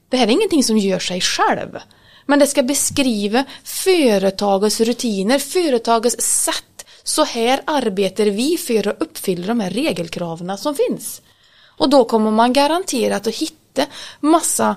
Det 0.09 0.17
här 0.17 0.27
är 0.27 0.31
ingenting 0.31 0.65
som 0.65 0.79
gör 0.79 0.99
sig 0.99 1.21
själv. 1.21 1.79
Men 2.27 2.39
det 2.39 2.47
ska 2.47 2.63
beskriva 2.63 3.45
företagets 3.65 4.81
rutiner, 4.81 5.39
företagets 5.39 6.45
sätt. 6.45 6.65
Så 7.05 7.25
här 7.25 7.63
arbetar 7.65 8.25
vi 8.25 8.59
för 8.59 8.89
att 8.89 9.03
uppfylla 9.03 9.47
de 9.47 9.61
här 9.61 9.71
regelkraven 9.71 10.59
som 10.59 10.75
finns. 10.75 11.23
Och 11.77 11.91
då 11.91 12.05
kommer 12.05 12.31
man 12.31 12.53
garanterat 12.53 13.27
att 13.27 13.35
hitta 13.35 13.87
massa, 14.21 14.77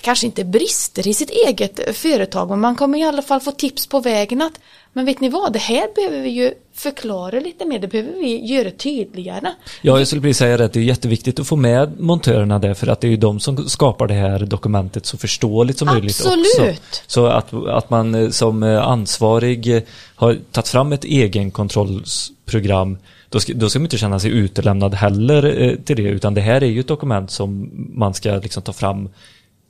kanske 0.00 0.26
inte 0.26 0.44
brister 0.44 1.08
i 1.08 1.14
sitt 1.14 1.30
eget 1.30 1.96
företag, 1.96 2.48
men 2.48 2.60
man 2.60 2.76
kommer 2.76 2.98
i 2.98 3.02
alla 3.02 3.22
fall 3.22 3.40
få 3.40 3.52
tips 3.52 3.86
på 3.86 4.00
vägen 4.00 4.42
att 4.42 4.60
men 4.92 5.04
vet 5.04 5.20
ni 5.20 5.28
vad, 5.28 5.52
det 5.52 5.58
här 5.58 5.94
behöver 5.94 6.22
vi 6.22 6.28
ju 6.28 6.54
förklara 6.74 7.40
lite 7.40 7.64
mer, 7.64 7.78
det 7.78 7.88
behöver 7.88 8.12
vi 8.12 8.46
göra 8.46 8.70
tydligare. 8.70 9.52
Ja, 9.82 9.98
jag 9.98 10.06
skulle 10.06 10.22
precis 10.22 10.36
säga 10.36 10.56
det 10.56 10.64
att 10.64 10.72
det 10.72 10.80
är 10.80 10.84
jätteviktigt 10.84 11.40
att 11.40 11.46
få 11.46 11.56
med 11.56 12.00
montörerna 12.00 12.58
där 12.58 12.74
för 12.74 12.86
att 12.86 13.00
det 13.00 13.06
är 13.06 13.10
ju 13.10 13.16
de 13.16 13.40
som 13.40 13.68
skapar 13.68 14.06
det 14.06 14.14
här 14.14 14.38
dokumentet 14.38 15.06
så 15.06 15.18
förståeligt 15.18 15.78
som 15.78 15.86
möjligt 15.86 16.20
också. 16.20 16.32
Absolut. 16.32 17.02
Så 17.06 17.26
att, 17.26 17.54
att 17.54 17.90
man 17.90 18.14
eh, 18.14 18.30
som 18.30 18.62
eh, 18.62 18.88
ansvarig 18.88 19.76
eh, 19.76 19.82
har 20.14 20.38
tagit 20.50 20.68
fram 20.68 20.92
ett 20.92 21.04
egenkontrollsprogram 21.04 22.98
då 23.28 23.40
ska, 23.40 23.52
då 23.54 23.68
ska 23.68 23.78
man 23.78 23.86
inte 23.86 23.98
känna 23.98 24.18
sig 24.20 24.30
utelämnad 24.30 24.94
heller 24.94 25.62
eh, 25.62 25.74
till 25.76 25.96
det 25.96 26.02
utan 26.02 26.34
det 26.34 26.40
här 26.40 26.62
är 26.62 26.66
ju 26.66 26.80
ett 26.80 26.88
dokument 26.88 27.30
som 27.30 27.70
man 27.74 28.14
ska 28.14 28.30
liksom 28.30 28.62
ta 28.62 28.72
fram 28.72 29.08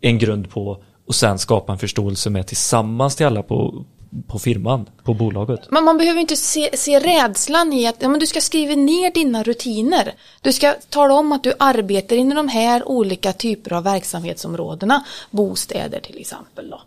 en 0.01 0.19
grund 0.19 0.51
på 0.51 0.79
och 1.07 1.15
sen 1.15 1.39
skapa 1.39 1.73
en 1.73 1.79
förståelse 1.79 2.31
med 2.31 2.47
tillsammans 2.47 3.17
till 3.17 3.27
alla 3.27 3.43
på, 3.43 3.85
på 4.27 4.39
firman, 4.39 4.87
på 5.05 5.15
bolaget. 5.15 5.61
Men 5.71 5.85
man 5.85 5.99
behöver 5.99 6.21
inte 6.21 6.37
se, 6.37 6.71
se 6.77 7.01
rädslan 7.01 7.73
i 7.73 7.87
att 7.87 7.97
ja, 7.99 8.09
men 8.09 8.21
du 8.21 8.27
ska 8.27 8.41
skriva 8.41 8.75
ner 8.75 9.11
dina 9.13 9.43
rutiner. 9.43 10.15
Du 10.41 10.53
ska 10.53 10.75
tala 10.91 11.15
om 11.15 11.33
att 11.33 11.43
du 11.43 11.53
arbetar 11.59 12.17
inom 12.17 12.37
de 12.37 12.49
här 12.49 12.89
olika 12.89 13.33
typer 13.33 13.73
av 13.73 13.85
verksamhetsområdena. 13.85 15.05
Bostäder 15.31 16.01
till 16.01 16.19
exempel. 16.21 16.71
Då. 16.71 16.83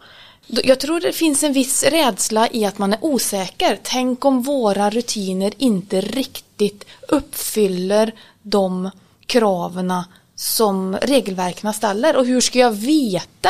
Då- 0.47 0.61
Jag 0.65 0.79
tror 0.79 0.99
det 0.99 1.13
finns 1.13 1.43
en 1.43 1.53
viss 1.53 1.83
rädsla 1.83 2.47
i 2.51 2.65
att 2.65 2.77
man 2.77 2.93
är 2.93 2.99
osäker. 3.01 3.79
Tänk 3.83 4.25
om 4.25 4.41
våra 4.41 4.89
rutiner 4.89 5.53
inte 5.57 6.01
riktigt 6.01 6.85
uppfyller 7.07 8.11
de 8.41 8.89
kraven 9.25 9.93
som 10.35 10.95
regelverken 11.01 11.73
ställer. 11.73 12.15
Och 12.17 12.25
hur 12.25 12.41
ska 12.41 12.59
jag 12.59 12.71
veta 12.71 13.49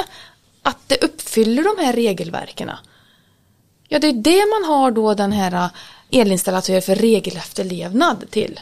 att 0.63 0.77
det 0.87 1.03
uppfyller 1.03 1.63
de 1.77 1.85
här 1.85 1.93
regelverken? 1.93 2.71
Ja, 3.87 3.99
det 3.99 4.07
är 4.07 4.13
det 4.13 4.45
man 4.45 4.75
har 4.75 4.91
då 4.91 5.13
den 5.13 5.31
här 5.31 5.53
äh, 5.53 5.69
elinstallatören 6.21 6.81
för 6.81 6.95
regelefterlevnad 6.95 8.25
till. 8.29 8.59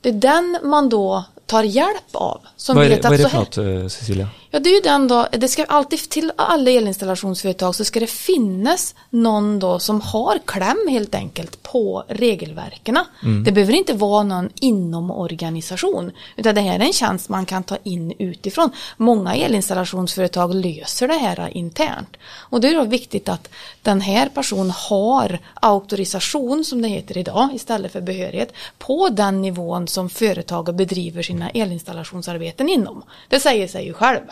Det 0.00 0.08
är 0.08 0.12
den 0.12 0.58
man 0.62 0.88
då 0.88 1.24
tar 1.46 1.62
hjälp 1.62 2.08
av. 2.12 2.40
Som 2.56 2.76
Vad 2.76 2.84
är, 2.84 2.88
vet 2.88 3.02
det, 3.02 3.08
vad 3.08 3.20
är 3.20 3.24
det 3.24 3.30
för 3.30 3.38
något 3.38 3.58
eh, 3.58 3.88
Cecilia? 3.88 4.28
Ja, 4.50 4.60
det 4.60 4.68
är 4.70 4.74
ju 4.74 4.80
den 4.80 5.08
då, 5.08 5.26
det 5.32 5.48
ska 5.48 5.64
alltid 5.64 5.98
till 6.10 6.32
alla 6.36 6.70
elinstallationsföretag 6.70 7.74
så 7.74 7.84
ska 7.84 8.00
det 8.00 8.06
finnas 8.06 8.94
någon 9.10 9.58
då 9.58 9.78
som 9.78 10.00
har 10.00 10.38
kläm 10.44 10.88
helt 10.90 11.14
enkelt 11.14 11.62
på 11.62 12.04
regelverken. 12.08 12.98
Det 13.44 13.52
behöver 13.52 13.72
inte 13.72 13.92
vara 13.92 14.22
någon 14.22 14.50
inom 14.60 15.10
organisation, 15.10 16.12
utan 16.36 16.54
det 16.54 16.60
här 16.60 16.78
är 16.78 16.84
en 16.84 16.92
tjänst 16.92 17.28
man 17.28 17.46
kan 17.46 17.62
ta 17.62 17.76
in 17.82 18.12
utifrån. 18.18 18.70
Många 18.96 19.34
elinstallationsföretag 19.34 20.54
löser 20.54 21.08
det 21.08 21.14
här 21.14 21.56
internt. 21.56 22.16
Och 22.26 22.60
det 22.60 22.68
är 22.68 22.74
då 22.74 22.84
viktigt 22.84 23.28
att 23.28 23.48
den 23.82 24.00
här 24.00 24.28
personen 24.28 24.70
har 24.70 25.38
auktorisation, 25.54 26.64
som 26.64 26.82
det 26.82 26.88
heter 26.88 27.18
idag, 27.18 27.48
istället 27.54 27.92
för 27.92 28.00
behörighet, 28.00 28.52
på 28.78 29.08
den 29.08 29.42
nivån 29.42 29.88
som 29.88 30.10
företaget 30.10 30.74
bedriver 30.74 31.22
sina 31.34 31.50
elinstallationsarbeten 31.50 32.68
inom. 32.68 33.02
Det 33.28 33.40
säger 33.40 33.68
sig 33.68 33.86
ju 33.86 33.92
själv. 33.92 34.22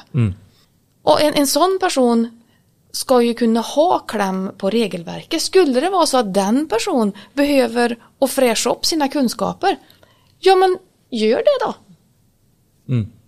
Och 1.02 1.20
en, 1.20 1.34
en 1.34 1.46
sån 1.46 1.78
person 1.80 2.42
ska 2.92 3.22
ju 3.22 3.34
kunna 3.34 3.60
ha 3.60 3.98
kläm 3.98 4.50
på 4.58 4.70
regelverket. 4.70 5.42
Skulle 5.42 5.80
det 5.80 5.90
vara 5.90 6.06
så 6.06 6.18
att 6.18 6.34
den 6.34 6.68
person 6.68 7.12
behöver 7.34 7.96
och 8.18 8.30
fräscha 8.30 8.70
upp 8.70 8.86
sina 8.86 9.08
kunskaper, 9.08 9.76
ja 10.40 10.56
men 10.56 10.78
gör 11.10 11.38
det 11.38 11.66
då. 11.66 11.74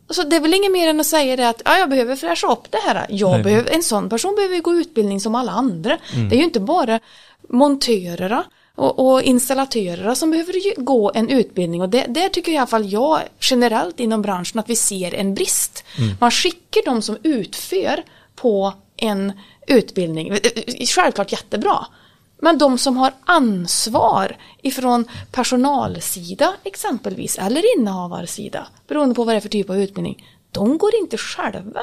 Alltså, 0.06 0.22
det 0.22 0.36
är 0.36 0.40
väl 0.40 0.54
inget 0.54 0.72
mer 0.72 0.88
än 0.88 1.00
att 1.00 1.06
säga 1.06 1.36
det 1.36 1.48
att 1.48 1.62
ja, 1.64 1.78
jag 1.78 1.90
behöver 1.90 2.16
fräscha 2.16 2.52
upp 2.52 2.70
det 2.70 2.78
här. 2.78 3.06
Jag 3.08 3.30
Nej. 3.30 3.42
behöver, 3.42 3.70
en 3.70 3.82
sån 3.82 4.08
person 4.08 4.34
behöver 4.34 4.60
gå 4.60 4.74
utbildning 4.74 5.20
som 5.20 5.34
alla 5.34 5.52
andra. 5.52 5.98
Det 6.30 6.36
är 6.36 6.38
ju 6.38 6.44
inte 6.44 6.60
bara 6.60 7.00
montörerna 7.48 8.44
och, 8.74 8.98
och 8.98 9.22
installatörerna 9.22 10.14
som 10.14 10.30
behöver 10.30 10.52
ju 10.52 10.74
gå 10.76 11.12
en 11.14 11.28
utbildning 11.30 11.82
och 11.82 11.88
det, 11.88 12.06
där 12.08 12.28
tycker 12.28 12.52
i 12.52 12.56
alla 12.56 12.66
fall 12.66 12.92
jag 12.92 13.20
generellt 13.40 14.00
inom 14.00 14.22
branschen 14.22 14.58
att 14.58 14.70
vi 14.70 14.76
ser 14.76 15.14
en 15.14 15.34
brist. 15.34 15.84
Man 16.20 16.30
skickar 16.30 16.82
de 16.84 17.02
som 17.02 17.18
utför 17.22 18.04
på 18.34 18.72
en 18.96 19.32
utbildning, 19.66 20.38
självklart 20.86 21.32
jättebra. 21.32 21.86
Men 22.38 22.58
de 22.58 22.78
som 22.78 22.96
har 22.96 23.12
ansvar 23.24 24.36
ifrån 24.62 25.04
personalsida 25.32 26.54
exempelvis 26.64 27.38
eller 27.38 27.78
innehavarsida 27.78 28.66
beroende 28.88 29.14
på 29.14 29.24
vad 29.24 29.34
det 29.34 29.38
är 29.38 29.40
för 29.40 29.48
typ 29.48 29.70
av 29.70 29.78
utbildning. 29.78 30.26
De 30.50 30.78
går 30.78 30.94
inte 30.94 31.18
själva 31.18 31.80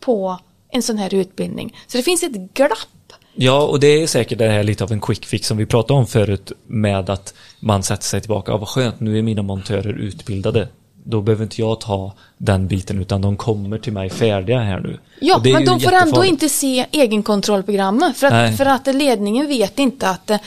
på 0.00 0.38
en 0.68 0.82
sån 0.82 0.98
här 0.98 1.14
utbildning. 1.14 1.76
Så 1.86 1.96
det 1.96 2.02
finns 2.02 2.22
ett 2.22 2.54
glapp. 2.54 2.88
Ja, 3.34 3.62
och 3.62 3.80
det 3.80 4.02
är 4.02 4.06
säkert 4.06 4.38
det 4.38 4.48
här 4.48 4.62
lite 4.62 4.84
av 4.84 4.92
en 4.92 5.00
quick 5.00 5.26
fix 5.26 5.46
som 5.46 5.56
vi 5.56 5.66
pratade 5.66 5.98
om 5.98 6.06
förut 6.06 6.52
med 6.66 7.10
att 7.10 7.34
man 7.60 7.82
sätter 7.82 8.04
sig 8.04 8.20
tillbaka. 8.20 8.52
Ja, 8.52 8.56
vad 8.56 8.68
skönt, 8.68 9.00
nu 9.00 9.18
är 9.18 9.22
mina 9.22 9.42
montörer 9.42 9.92
utbildade. 9.92 10.68
Då 11.04 11.20
behöver 11.20 11.44
inte 11.44 11.60
jag 11.60 11.80
ta 11.80 12.12
den 12.38 12.66
biten 12.66 13.00
utan 13.00 13.22
de 13.22 13.36
kommer 13.36 13.78
till 13.78 13.92
mig 13.92 14.10
färdiga 14.10 14.58
här 14.58 14.80
nu. 14.80 14.98
Ja, 15.20 15.40
men 15.44 15.64
de 15.64 15.80
får 15.80 15.92
ändå 15.92 16.24
inte 16.24 16.48
se 16.48 16.86
egenkontrollprogrammet 16.90 18.16
för 18.16 18.30
Nej. 18.30 18.50
att, 18.50 18.56
för 18.56 18.66
att 18.66 18.94
ledningen 18.94 19.46
vet 19.46 19.78
inte 19.78 20.08
att 20.08 20.30
eh, 20.30 20.38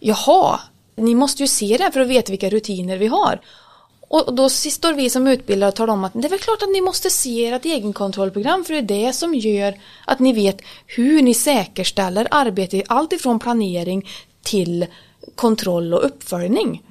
jaha, 0.00 0.60
ni 0.96 1.14
måste 1.14 1.42
ju 1.42 1.46
se 1.46 1.76
det 1.78 1.84
här 1.84 1.90
för 1.90 2.00
att 2.00 2.08
veta 2.08 2.30
vilka 2.30 2.50
rutiner 2.50 2.98
vi 2.98 3.06
har. 3.06 3.40
Och 4.14 4.34
då 4.34 4.48
står 4.48 4.92
vi 4.92 5.10
som 5.10 5.26
utbildare 5.26 5.68
och 5.68 5.74
talar 5.74 5.94
om 5.94 6.04
att 6.04 6.12
det 6.12 6.26
är 6.26 6.30
väl 6.30 6.38
klart 6.38 6.62
att 6.62 6.72
ni 6.72 6.80
måste 6.80 7.10
se 7.10 7.46
ert 7.46 7.64
egenkontrollprogram 7.64 8.64
för 8.64 8.74
det 8.74 8.78
är 8.78 9.06
det 9.06 9.12
som 9.12 9.34
gör 9.34 9.74
att 10.06 10.18
ni 10.18 10.32
vet 10.32 10.60
hur 10.86 11.22
ni 11.22 11.34
säkerställer 11.34 12.28
arbete, 12.30 12.82
allt 12.86 13.12
ifrån 13.12 13.38
planering 13.38 14.08
till 14.42 14.86
kontroll 15.34 15.94
och 15.94 16.06
uppföljning. 16.06 16.82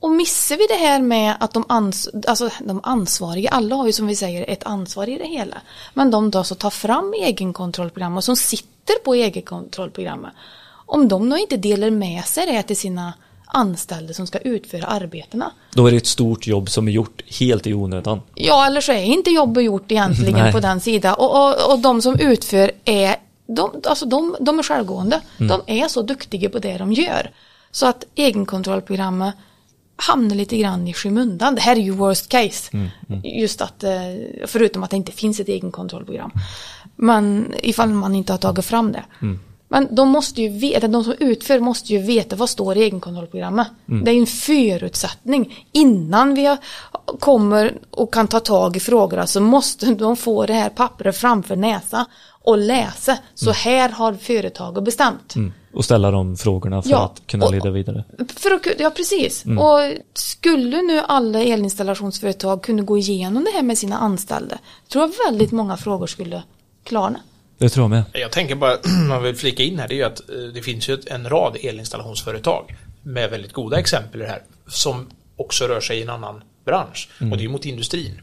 Och 0.00 0.10
missar 0.10 0.56
vi 0.56 0.66
det 0.66 0.86
här 0.86 1.00
med 1.02 1.36
att 1.40 1.52
de, 1.52 1.64
ans 1.68 2.08
alltså 2.26 2.50
de 2.60 2.80
ansvariga, 2.82 3.50
alla 3.50 3.74
har 3.74 3.86
ju 3.86 3.92
som 3.92 4.06
vi 4.06 4.16
säger 4.16 4.50
ett 4.50 4.64
ansvar 4.64 5.08
i 5.08 5.18
det 5.18 5.28
hela. 5.28 5.56
Men 5.94 6.10
de 6.10 6.30
då 6.30 6.44
så 6.44 6.54
tar 6.54 6.70
fram 6.70 7.14
egenkontrollprogram 7.14 8.16
och 8.16 8.24
som 8.24 8.36
sitter 8.36 8.94
på 9.04 9.14
egenkontrollprogrammet. 9.14 10.32
Om 10.86 11.08
de 11.08 11.30
då 11.30 11.36
inte 11.36 11.56
delar 11.56 11.90
med 11.90 12.24
sig 12.24 12.46
det 12.46 12.62
till 12.62 12.76
sina 12.76 13.12
anställda 13.46 14.14
som 14.14 14.26
ska 14.26 14.38
utföra 14.38 14.84
arbetena. 14.86 15.52
Då 15.74 15.86
är 15.86 15.90
det 15.90 15.96
ett 15.96 16.06
stort 16.06 16.46
jobb 16.46 16.70
som 16.70 16.88
är 16.88 16.92
gjort 16.92 17.22
helt 17.40 17.66
i 17.66 17.74
onödan. 17.74 18.20
Ja, 18.34 18.66
eller 18.66 18.80
så 18.80 18.92
är 18.92 19.04
inte 19.04 19.30
jobbet 19.30 19.64
gjort 19.64 19.92
egentligen 19.92 20.32
Nej. 20.38 20.52
på 20.52 20.60
den 20.60 20.80
sidan. 20.80 21.14
Och, 21.14 21.36
och, 21.36 21.72
och 21.72 21.78
de 21.78 22.02
som 22.02 22.20
utför 22.20 22.70
är, 22.84 23.16
de, 23.46 23.70
alltså 23.84 24.06
de, 24.06 24.36
de 24.40 24.58
är 24.58 24.62
självgående. 24.62 25.20
De 25.38 25.60
är 25.66 25.88
så 25.88 26.02
duktiga 26.02 26.50
på 26.50 26.58
det 26.58 26.78
de 26.78 26.92
gör. 26.92 27.30
Så 27.70 27.86
att 27.86 28.04
egenkontrollprogrammet 28.14 29.34
hamnar 29.96 30.36
lite 30.36 30.56
grann 30.56 30.88
i 30.88 30.94
skymundan. 30.94 31.54
Det 31.54 31.60
här 31.60 31.76
är 31.76 31.80
ju 31.80 31.90
worst 31.90 32.28
case. 32.28 32.90
Just 33.24 33.60
att, 33.60 33.84
eh, 33.84 33.90
förutom 34.46 34.82
att 34.82 34.90
det 34.90 34.96
inte 34.96 35.12
finns 35.12 35.40
ett 35.40 35.48
egenkontrollprogram. 35.48 36.30
Men 36.96 37.54
ifall 37.62 37.88
man 37.88 38.14
inte 38.14 38.32
har 38.32 38.38
tagit 38.38 38.64
fram 38.64 38.92
det. 38.92 39.04
Men 39.74 39.94
de 39.94 40.08
måste 40.08 40.42
ju 40.42 40.48
veta, 40.48 40.88
de 40.88 41.04
som 41.04 41.14
utför 41.18 41.60
måste 41.60 41.92
ju 41.92 41.98
veta 41.98 42.36
vad 42.36 42.50
står 42.50 42.76
i 42.76 42.82
egenkontrollprogrammet. 42.82 43.66
Det 43.86 44.10
är 44.10 44.14
ju 44.14 44.20
en 44.20 44.26
förutsättning. 44.26 45.66
Innan 45.72 46.34
vi 46.34 46.56
kommer 47.20 47.78
och 47.90 48.14
kan 48.14 48.28
ta 48.28 48.40
tag 48.40 48.76
i 48.76 48.80
frågorna 48.80 49.26
så 49.26 49.40
måste 49.40 49.94
de 49.94 50.16
få 50.16 50.46
det 50.46 50.52
här 50.52 50.68
pappret 50.68 51.16
framför 51.16 51.56
näsa 51.56 52.06
och 52.42 52.58
läsa. 52.58 53.18
Så 53.34 53.50
här 53.50 53.88
har 53.88 54.12
företaget 54.14 54.84
bestämt. 54.84 55.34
och 55.74 55.84
ställa 55.84 56.10
de 56.10 56.36
frågorna 56.36 56.82
för 56.82 56.90
Ja, 56.90 57.04
att 57.04 57.26
kunna 57.26 57.46
och- 57.46 57.52
leda 57.52 57.70
vidare. 57.70 58.04
För 58.36 58.50
att, 58.50 58.66
ja, 58.78 58.90
precis. 58.90 59.44
Mm. 59.44 59.58
Och 59.58 59.80
skulle 60.14 60.82
nu 60.82 61.00
alla 61.08 61.40
elinstallationsföretag 61.42 62.62
kunna 62.62 62.82
gå 62.82 62.98
igenom 62.98 63.44
det 63.44 63.50
här 63.50 63.62
med 63.62 63.78
sina 63.78 63.96
anställda, 63.98 64.58
tror 64.92 65.04
jag 65.04 65.30
väldigt 65.30 65.52
många 65.52 65.76
frågor 65.76 66.06
skulle 66.06 66.42
klarna. 66.84 67.20
Det 67.58 67.68
tror 67.68 67.84
jag 67.84 67.90
med. 67.90 68.04
Jag 68.12 68.32
tänker 68.32 68.54
bara, 68.54 68.78
man 69.08 69.22
vill 69.22 69.36
flika 69.36 69.62
in 69.62 69.78
här, 69.78 69.88
det 69.88 69.94
är 69.94 69.96
ju 69.96 70.02
att 70.02 70.30
eh, 70.30 70.36
det 70.36 70.62
finns 70.62 70.88
ju 70.88 70.98
en 71.06 71.28
rad 71.28 71.56
elinstallationsföretag 71.60 72.76
med 73.02 73.30
väldigt 73.30 73.52
goda 73.52 73.78
exempel 73.78 74.20
i 74.20 74.24
det 74.24 74.30
här, 74.30 74.42
som 74.66 75.10
också 75.36 75.64
rör 75.64 75.80
sig 75.80 75.98
i 75.98 76.02
en 76.02 76.10
annan 76.10 76.42
bransch. 76.64 77.08
Och 77.32 77.38
det 77.38 77.44
är 77.44 77.48
mot 77.48 77.64
industrin. 77.64 78.20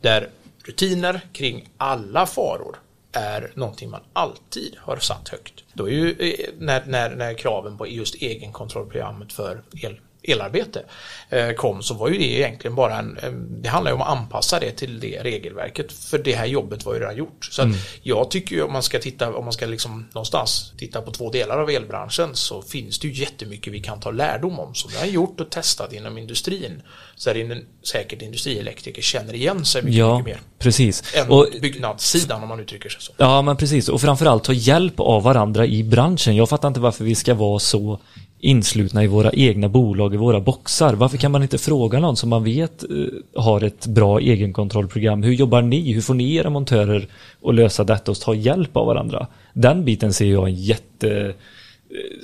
Där 0.00 0.28
rutiner 0.64 1.20
kring 1.32 1.68
alla 1.76 2.26
faror 2.26 2.76
är 3.12 3.50
någonting 3.54 3.90
man 3.90 4.00
alltid 4.12 4.76
har 4.78 4.96
satt 4.96 5.28
högt. 5.28 5.64
Då 5.72 5.88
är 5.88 5.92
ju 5.92 6.10
eh, 6.10 6.54
när, 6.58 6.84
när, 6.86 7.16
när 7.16 7.34
kraven 7.34 7.78
på 7.78 7.86
just 7.86 8.14
egenkontrollprogrammet 8.14 9.32
för 9.32 9.62
el, 9.82 10.00
elarbete 10.28 10.82
eh, 11.28 11.50
kom 11.50 11.82
så 11.82 11.94
var 11.94 12.08
ju 12.08 12.18
det 12.18 12.24
egentligen 12.38 12.74
bara 12.74 12.98
en, 12.98 13.18
en, 13.22 13.62
det 13.62 13.68
handlar 13.68 13.90
ju 13.90 13.94
om 13.94 14.02
att 14.02 14.08
anpassa 14.08 14.60
det 14.60 14.70
till 14.72 15.00
det 15.00 15.20
regelverket 15.22 15.92
för 15.92 16.18
det 16.18 16.34
här 16.34 16.46
jobbet 16.46 16.84
var 16.84 16.94
ju 16.94 17.00
redan 17.00 17.16
gjort. 17.16 17.48
Så 17.50 17.62
att 17.62 17.68
jag 18.02 18.30
tycker 18.30 18.56
ju 18.56 18.62
om 18.62 18.72
man 18.72 18.82
ska 18.82 18.98
titta, 18.98 19.34
om 19.34 19.44
man 19.44 19.52
ska 19.52 19.66
liksom 19.66 20.08
någonstans 20.14 20.72
titta 20.78 21.02
på 21.02 21.10
två 21.10 21.30
delar 21.30 21.58
av 21.58 21.70
elbranschen 21.70 22.30
så 22.34 22.62
finns 22.62 22.98
det 22.98 23.08
ju 23.08 23.14
jättemycket 23.22 23.72
vi 23.72 23.80
kan 23.80 24.00
ta 24.00 24.10
lärdom 24.10 24.58
om 24.58 24.74
som 24.74 24.90
vi 24.90 24.98
har 24.98 25.06
gjort 25.06 25.40
och 25.40 25.50
testat 25.50 25.92
inom 25.92 26.18
industrin. 26.18 26.82
Så 27.16 27.32
där 27.32 27.62
säkert 27.82 28.22
industrielektriker 28.22 29.02
känner 29.02 29.34
igen 29.34 29.64
sig 29.64 29.82
mycket, 29.82 29.98
Ja, 29.98 30.18
mycket 30.18 30.34
mer 30.34 30.40
precis. 30.58 31.14
än 31.16 31.28
Och, 31.30 31.46
byggnadssidan 31.60 32.42
om 32.42 32.48
man 32.48 32.60
uttrycker 32.60 32.88
sig 32.88 33.00
så. 33.02 33.12
ja, 33.16 33.42
men 33.42 33.56
precis. 33.56 33.88
Och 33.88 34.00
framförallt 34.00 34.44
ta 34.44 34.52
hjälp 34.52 35.00
av 35.00 35.22
varandra 35.22 35.66
i 35.66 35.84
branschen. 35.84 36.36
Jag 36.36 36.48
fattar 36.48 36.68
inte 36.68 36.80
varför 36.80 37.04
vi 37.04 37.14
ska 37.14 37.34
vara 37.34 37.58
så 37.58 38.00
inslutna 38.40 39.04
i 39.04 39.06
våra 39.06 39.30
egna 39.32 39.68
bolag, 39.68 40.14
i 40.14 40.16
våra 40.16 40.40
boxar. 40.40 40.94
Varför 40.94 41.16
kan 41.16 41.32
man 41.32 41.42
inte 41.42 41.58
fråga 41.58 42.00
någon 42.00 42.16
som 42.16 42.30
man 42.30 42.44
vet 42.44 42.82
eh, 42.82 43.42
har 43.42 43.64
ett 43.64 43.86
bra 43.86 44.20
egenkontrollprogram? 44.20 45.22
Hur 45.22 45.32
jobbar 45.32 45.62
ni? 45.62 45.92
Hur 45.92 46.00
får 46.00 46.14
ni 46.14 46.34
era 46.34 46.50
montörer 46.50 47.08
att 47.44 47.54
lösa 47.54 47.84
detta 47.84 48.10
och 48.10 48.20
ta 48.20 48.34
hjälp 48.34 48.76
av 48.76 48.86
varandra? 48.86 49.26
Den 49.52 49.84
biten 49.84 50.12
ser 50.12 50.26
jag 50.26 50.48
en 50.48 50.54
jätte 50.54 51.26
eh, 51.26 51.34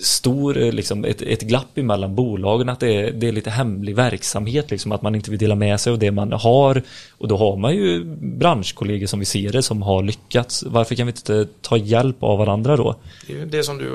stor, 0.02 0.62
eh, 0.62 0.72
liksom, 0.72 1.04
ett, 1.04 1.22
ett 1.22 1.42
glapp 1.42 1.78
emellan 1.78 2.14
bolagen, 2.14 2.68
att 2.68 2.80
det 2.80 2.94
är, 2.94 3.12
det 3.12 3.28
är 3.28 3.32
lite 3.32 3.50
hemlig 3.50 3.96
verksamhet, 3.96 4.70
liksom, 4.70 4.92
att 4.92 5.02
man 5.02 5.14
inte 5.14 5.30
vill 5.30 5.40
dela 5.40 5.54
med 5.54 5.80
sig 5.80 5.92
av 5.92 5.98
det 5.98 6.10
man 6.10 6.32
har. 6.32 6.82
Och 7.18 7.28
då 7.28 7.36
har 7.36 7.56
man 7.56 7.74
ju 7.74 8.04
branschkollegor 8.20 9.06
som 9.06 9.18
vi 9.18 9.24
ser 9.24 9.52
det, 9.52 9.62
som 9.62 9.82
har 9.82 10.02
lyckats. 10.02 10.64
Varför 10.66 10.94
kan 10.94 11.06
vi 11.06 11.10
inte 11.10 11.46
ta 11.60 11.76
hjälp 11.76 12.22
av 12.22 12.38
varandra 12.38 12.76
då? 12.76 12.96
Det 13.26 13.32
är 13.32 13.36
ju 13.36 13.46
det 13.46 13.62
som 13.62 13.78
du, 13.78 13.90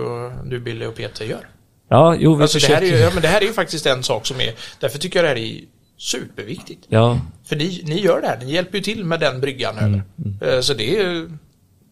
du 0.50 0.60
Billy 0.60 0.86
och 0.86 0.96
Peter 0.96 1.26
gör. 1.26 1.48
Ja, 1.90 2.16
jo, 2.20 2.36
vi 2.36 2.42
Alltså 2.44 2.60
det, 2.60 2.66
här 2.68 2.74
är 2.76 2.80
försöker. 2.80 2.98
ju, 2.98 3.04
ja, 3.04 3.10
men 3.14 3.22
det 3.22 3.28
här 3.28 3.42
är 3.42 3.46
ju 3.46 3.54
faktiskt 3.54 3.86
en 3.86 4.04
sak 4.04 4.26
som 4.26 4.42
är, 4.42 4.54
därför 4.80 5.00
tycker 5.00 5.20
jag 5.20 5.26
det 5.26 5.30
här 5.42 5.48
är 5.48 5.60
superviktigt. 5.98 6.86
Ja, 6.88 7.20
För 7.46 7.56
ni, 7.56 7.82
ni 7.86 8.00
gör 8.02 8.22
det 8.22 8.28
här, 8.28 8.38
ni 8.46 8.54
hjälper 8.54 8.78
ju 8.78 8.84
till 8.84 9.06
med 9.06 9.20
den 9.20 9.42
bryggan 9.42 9.78
Mm, 9.78 10.02
över. 10.42 10.56
Eh, 10.56 10.62
Så 10.62 10.74
det 10.74 10.96
är 11.00 11.04
ju 11.04 11.30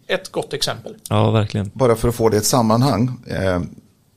ett 0.08 0.32
gott 0.32 0.54
exempel. 0.54 0.96
ja, 1.10 1.32
verkligen. 1.32 1.72
Bara 1.74 1.96
för 1.96 2.08
att 2.10 2.16
få 2.16 2.30
det 2.30 2.36
i 2.36 2.40
ett 2.40 2.46
sammanhang. 2.46 3.12
Eh, 3.28 3.62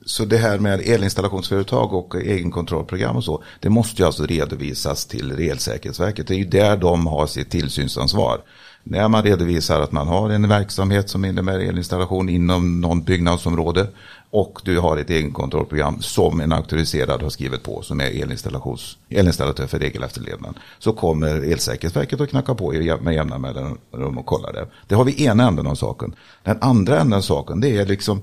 så 0.05 0.25
det 0.25 0.37
här 0.37 0.59
med 0.59 0.81
elinstallationsföretag 0.81 1.93
och 1.93 2.15
egenkontrollprogram 2.15 3.15
och 3.15 3.23
så. 3.23 3.43
Det 3.59 3.69
måste 3.69 4.01
ju 4.01 4.05
alltså 4.05 4.25
redovisas 4.25 5.05
till 5.05 5.49
Elsäkerhetsverket. 5.49 6.27
Det 6.27 6.33
är 6.33 6.37
ju 6.37 6.45
där 6.45 6.77
de 6.77 7.07
har 7.07 7.27
sitt 7.27 7.49
tillsynsansvar. 7.49 8.41
När 8.83 9.07
man 9.07 9.23
redovisar 9.23 9.81
att 9.81 9.91
man 9.91 10.07
har 10.07 10.29
en 10.29 10.47
verksamhet 10.49 11.09
som 11.09 11.25
innebär 11.25 11.59
elinstallation 11.59 12.29
inom 12.29 12.81
någon 12.81 13.03
byggnadsområde 13.03 13.87
och 14.31 14.61
du 14.63 14.79
har 14.79 14.97
ett 14.97 15.09
egenkontrollprogram 15.09 16.01
som 16.01 16.39
en 16.39 16.51
auktoriserad 16.51 17.21
har 17.21 17.29
skrivit 17.29 17.63
på 17.63 17.81
som 17.81 17.99
är 17.99 18.21
elinstallations, 18.23 18.97
elinstallatör 19.09 19.67
för 19.67 19.79
regelefterlevnad 19.79 20.55
så 20.79 20.93
kommer 20.93 21.51
Elsäkerhetsverket 21.51 22.21
att 22.21 22.29
knacka 22.29 22.55
på 22.55 22.71
med 23.01 23.13
jämna 23.13 23.37
mellanrum 23.37 24.17
och 24.17 24.25
kolla 24.25 24.51
det. 24.51 24.67
Det 24.87 24.95
har 24.95 25.05
vi 25.05 25.25
ena 25.25 25.47
änden 25.47 25.67
av 25.67 25.75
saken. 25.75 26.15
Den 26.43 26.57
andra 26.61 26.99
änden 26.99 27.17
av 27.17 27.21
saken 27.21 27.59
det 27.59 27.77
är 27.77 27.85
liksom 27.85 28.21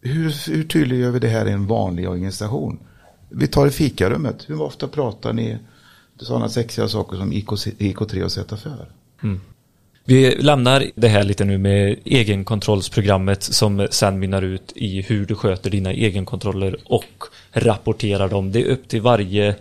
hur, 0.00 0.50
hur 0.50 0.64
tydliggör 0.64 1.10
vi 1.10 1.18
det 1.18 1.28
här 1.28 1.48
i 1.48 1.52
en 1.52 1.66
vanlig 1.66 2.08
organisation? 2.08 2.78
Vi 3.28 3.46
tar 3.46 3.66
i 3.66 3.70
fikarummet. 3.70 4.44
Hur 4.48 4.62
ofta 4.62 4.88
pratar 4.88 5.32
ni 5.32 5.58
sådana 6.20 6.48
sexiga 6.48 6.88
saker 6.88 7.16
som 7.16 7.32
IK, 7.32 7.48
IK3 7.48 8.22
och 8.22 8.32
Z 8.32 8.56
för? 8.56 8.90
Mm. 9.22 9.40
Vi 10.08 10.36
lämnar 10.38 10.86
det 10.94 11.08
här 11.08 11.24
lite 11.24 11.44
nu 11.44 11.58
med 11.58 11.96
egenkontrollsprogrammet 12.04 13.42
som 13.42 13.88
sen 13.90 14.18
mynnar 14.18 14.42
ut 14.42 14.72
i 14.74 15.02
hur 15.02 15.26
du 15.26 15.34
sköter 15.34 15.70
dina 15.70 15.92
egenkontroller 15.92 16.76
och 16.84 17.24
rapporterar 17.52 18.28
dem. 18.28 18.52
Det 18.52 18.60
är 18.60 18.64
upp 18.64 18.88
till 18.88 19.00
varje 19.00 19.54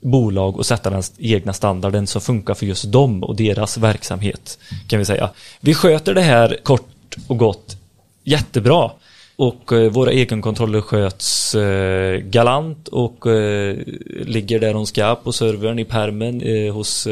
bolag 0.00 0.60
att 0.60 0.66
sätta 0.66 0.90
den 0.90 1.02
egna 1.18 1.52
standarden 1.52 2.06
som 2.06 2.20
funkar 2.20 2.54
för 2.54 2.66
just 2.66 2.92
dem 2.92 3.24
och 3.24 3.36
deras 3.36 3.78
verksamhet 3.78 4.58
kan 4.88 4.98
vi 4.98 5.04
säga. 5.04 5.30
Vi 5.60 5.74
sköter 5.74 6.14
det 6.14 6.20
här 6.20 6.58
kort 6.62 7.16
och 7.28 7.38
gott 7.38 7.76
jättebra 8.24 8.90
och 9.36 9.72
eh, 9.72 9.90
våra 9.90 10.10
egenkontroller 10.10 10.80
sköts 10.80 11.54
eh, 11.54 12.18
galant 12.18 12.88
och 12.88 13.26
eh, 13.26 13.76
ligger 14.24 14.60
där 14.60 14.72
de 14.74 14.86
ska 14.86 15.14
på 15.14 15.32
servern 15.32 15.78
i 15.78 15.84
permen 15.84 16.40
hos 16.72 17.08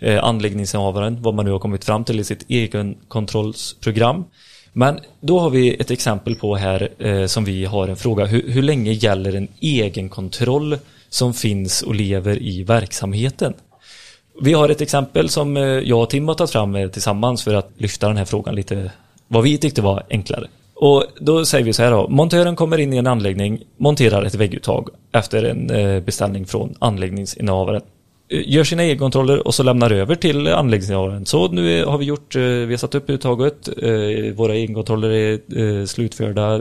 eh, 0.00 0.24
anläggningsinnehavaren, 0.24 1.22
vad 1.22 1.34
man 1.34 1.44
nu 1.44 1.50
har 1.50 1.58
kommit 1.58 1.84
fram 1.84 2.04
till 2.04 2.20
i 2.20 2.24
sitt 2.24 2.50
egenkontrollsprogram. 2.50 4.24
Men 4.72 5.00
då 5.20 5.38
har 5.38 5.50
vi 5.50 5.74
ett 5.74 5.90
exempel 5.90 6.34
på 6.34 6.56
här 6.56 6.88
eh, 6.98 7.26
som 7.26 7.44
vi 7.44 7.64
har 7.64 7.88
en 7.88 7.96
fråga. 7.96 8.24
Hur, 8.24 8.50
hur 8.50 8.62
länge 8.62 8.92
gäller 8.92 9.34
en 9.34 9.48
egenkontroll 9.60 10.78
som 11.08 11.34
finns 11.34 11.82
och 11.82 11.94
lever 11.94 12.42
i 12.42 12.62
verksamheten? 12.62 13.54
Vi 14.40 14.52
har 14.52 14.68
ett 14.68 14.80
exempel 14.80 15.28
som 15.28 15.56
eh, 15.56 15.62
jag 15.62 16.02
och 16.02 16.10
Tim 16.10 16.28
har 16.28 16.34
tagit 16.34 16.50
fram 16.50 16.74
eh, 16.74 16.88
tillsammans 16.88 17.44
för 17.44 17.54
att 17.54 17.70
lyfta 17.76 18.08
den 18.08 18.16
här 18.16 18.24
frågan 18.24 18.54
lite 18.54 18.90
vad 19.28 19.42
vi 19.42 19.58
tyckte 19.58 19.82
var 19.82 20.02
enklare. 20.10 20.48
Och 20.74 21.04
då 21.20 21.44
säger 21.44 21.64
vi 21.64 21.72
så 21.72 21.82
här 21.82 21.90
då, 21.90 22.08
montören 22.08 22.56
kommer 22.56 22.78
in 22.78 22.92
i 22.92 22.96
en 22.96 23.06
anläggning, 23.06 23.62
monterar 23.76 24.22
ett 24.22 24.34
vägguttag 24.34 24.88
efter 25.12 25.42
en 25.44 25.70
eh, 25.70 26.00
beställning 26.00 26.46
från 26.46 26.74
anläggningsinnehavaren. 26.78 27.82
Eh, 28.28 28.42
gör 28.46 28.64
sina 28.64 28.82
egenkontroller 28.82 29.46
och 29.46 29.54
så 29.54 29.62
lämnar 29.62 29.90
över 29.90 30.14
till 30.14 30.48
anläggningsinnehavaren. 30.48 31.26
Så 31.26 31.48
nu 31.48 31.84
har 31.84 31.98
vi 31.98 32.04
gjort, 32.04 32.36
eh, 32.36 32.42
vi 32.42 32.72
har 32.72 32.76
satt 32.76 32.94
upp 32.94 33.10
uttaget, 33.10 33.68
eh, 33.82 34.34
våra 34.34 34.54
egenkontroller 34.54 35.10
är 35.10 35.86
slutförda 35.86 36.60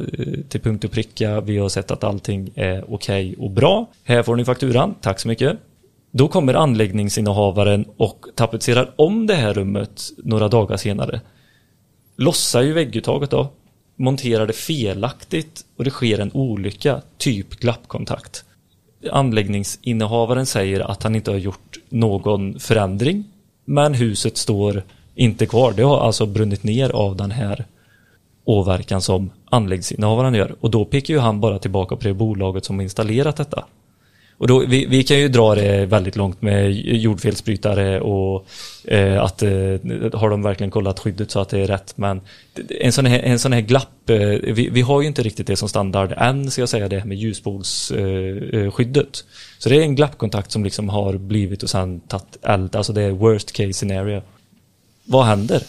till 0.50 0.62
punkt 0.62 0.84
och 0.84 0.92
pricka, 0.92 1.42
vi 1.42 1.58
har 1.58 1.70
sett 1.70 1.92
att 1.92 2.04
allting 2.04 2.52
är 2.56 2.94
okej 2.94 3.36
och 3.40 3.52
bra. 3.52 3.90
Här 4.04 4.24
får 4.24 4.36
ni 4.36 4.46
fakturan, 4.46 4.96
tack 5.02 5.20
så 5.20 5.28
mycket. 5.28 5.58
Då 6.12 6.28
kommer 6.28 6.54
anläggningsinnehavaren 6.54 7.86
och 7.98 8.26
tapetserar 8.36 8.94
om 8.96 9.28
det 9.28 9.36
här 9.36 9.54
rummet 9.54 10.02
några 10.18 10.48
dagar 10.48 10.78
senare. 10.78 11.22
Lossar 12.18 12.62
ju 12.62 12.74
vägguttaget 12.74 13.30
då, 13.30 13.48
monterar 13.96 14.48
det 14.48 14.54
felaktigt 14.54 15.66
och 15.78 15.84
det 15.84 15.90
sker 15.90 16.20
en 16.20 16.32
olycka, 16.34 17.02
typ 17.18 17.50
glappkontakt. 17.50 18.46
Anläggningsinnehavaren 19.12 20.46
säger 20.46 20.80
att 20.80 21.04
han 21.04 21.16
inte 21.16 21.32
har 21.32 21.38
gjort 21.38 21.78
någon 21.90 22.60
förändring, 22.60 23.24
men 23.66 23.94
huset 23.94 24.38
står 24.38 24.84
inte 25.16 25.46
kvar. 25.46 25.74
Det 25.76 25.84
har 25.84 26.00
alltså 26.00 26.26
brunnit 26.26 26.64
ner 26.64 26.90
av 26.90 27.16
den 27.16 27.32
här 27.32 27.66
åverkan 28.46 29.02
som 29.02 29.30
anläggningsinnehavaren 29.50 30.34
gör. 30.34 30.56
Och 30.60 30.72
då 30.72 30.86
pekar 30.86 31.14
ju 31.14 31.20
han 31.20 31.40
bara 31.40 31.60
tillbaka 31.60 31.96
på 31.96 32.04
det 32.04 32.14
bolaget 32.14 32.66
som 32.66 32.76
har 32.76 32.84
installerat 32.84 33.38
detta. 33.38 33.66
Och 34.38 34.48
då, 34.48 34.60
vi, 34.60 34.86
vi 34.86 35.04
kan 35.04 35.18
ju 35.18 35.28
dra 35.28 35.56
det 35.56 35.86
väldigt 35.86 36.16
långt 36.16 36.42
med 36.42 36.72
jordfelsbrytare 36.74 38.02
och 38.02 38.48
eh, 38.84 39.24
att 39.24 39.44
eh, 39.44 39.50
har 40.14 40.30
de 40.30 40.42
verkligen 40.42 40.72
kollat 40.72 41.00
skyddet 41.00 41.32
så 41.32 41.40
att 41.40 41.50
det 41.50 41.60
är 41.60 41.68
rätt. 41.68 41.98
Men 41.98 42.22
en 42.70 42.92
sån 42.92 43.06
här, 43.06 43.20
en 43.20 43.40
sån 43.40 43.54
här 43.54 43.62
glapp, 43.62 44.10
eh, 44.10 44.18
vi, 44.18 44.70
vi 44.72 44.82
har 44.82 45.02
ju 45.02 45.08
inte 45.08 45.24
riktigt 45.24 45.48
det 45.48 45.56
som 45.56 45.70
standard 45.70 46.14
än, 46.18 46.52
ska 46.52 46.62
jag 46.62 46.70
säga 46.70 46.88
det, 46.88 47.06
med 47.06 47.18
ljusspolsskyddet. 47.18 48.54
Eh, 48.54 48.72
skyddet. 48.72 49.24
så 49.60 49.70
det 49.70 49.76
är 49.76 49.82
en 49.82 49.96
glappkontakt 49.96 50.52
som 50.52 50.64
liksom 50.64 50.90
har 50.90 51.18
blivit 51.18 51.64
och 51.64 51.70
sen 51.70 52.00
tagit 52.00 52.38
eld, 52.42 52.76
alltså 52.76 52.94
det 52.94 53.02
är 53.02 53.12
worst 53.12 53.52
case 53.52 53.74
scenario. 53.74 54.22
Vad 55.04 55.26
händer? 55.26 55.64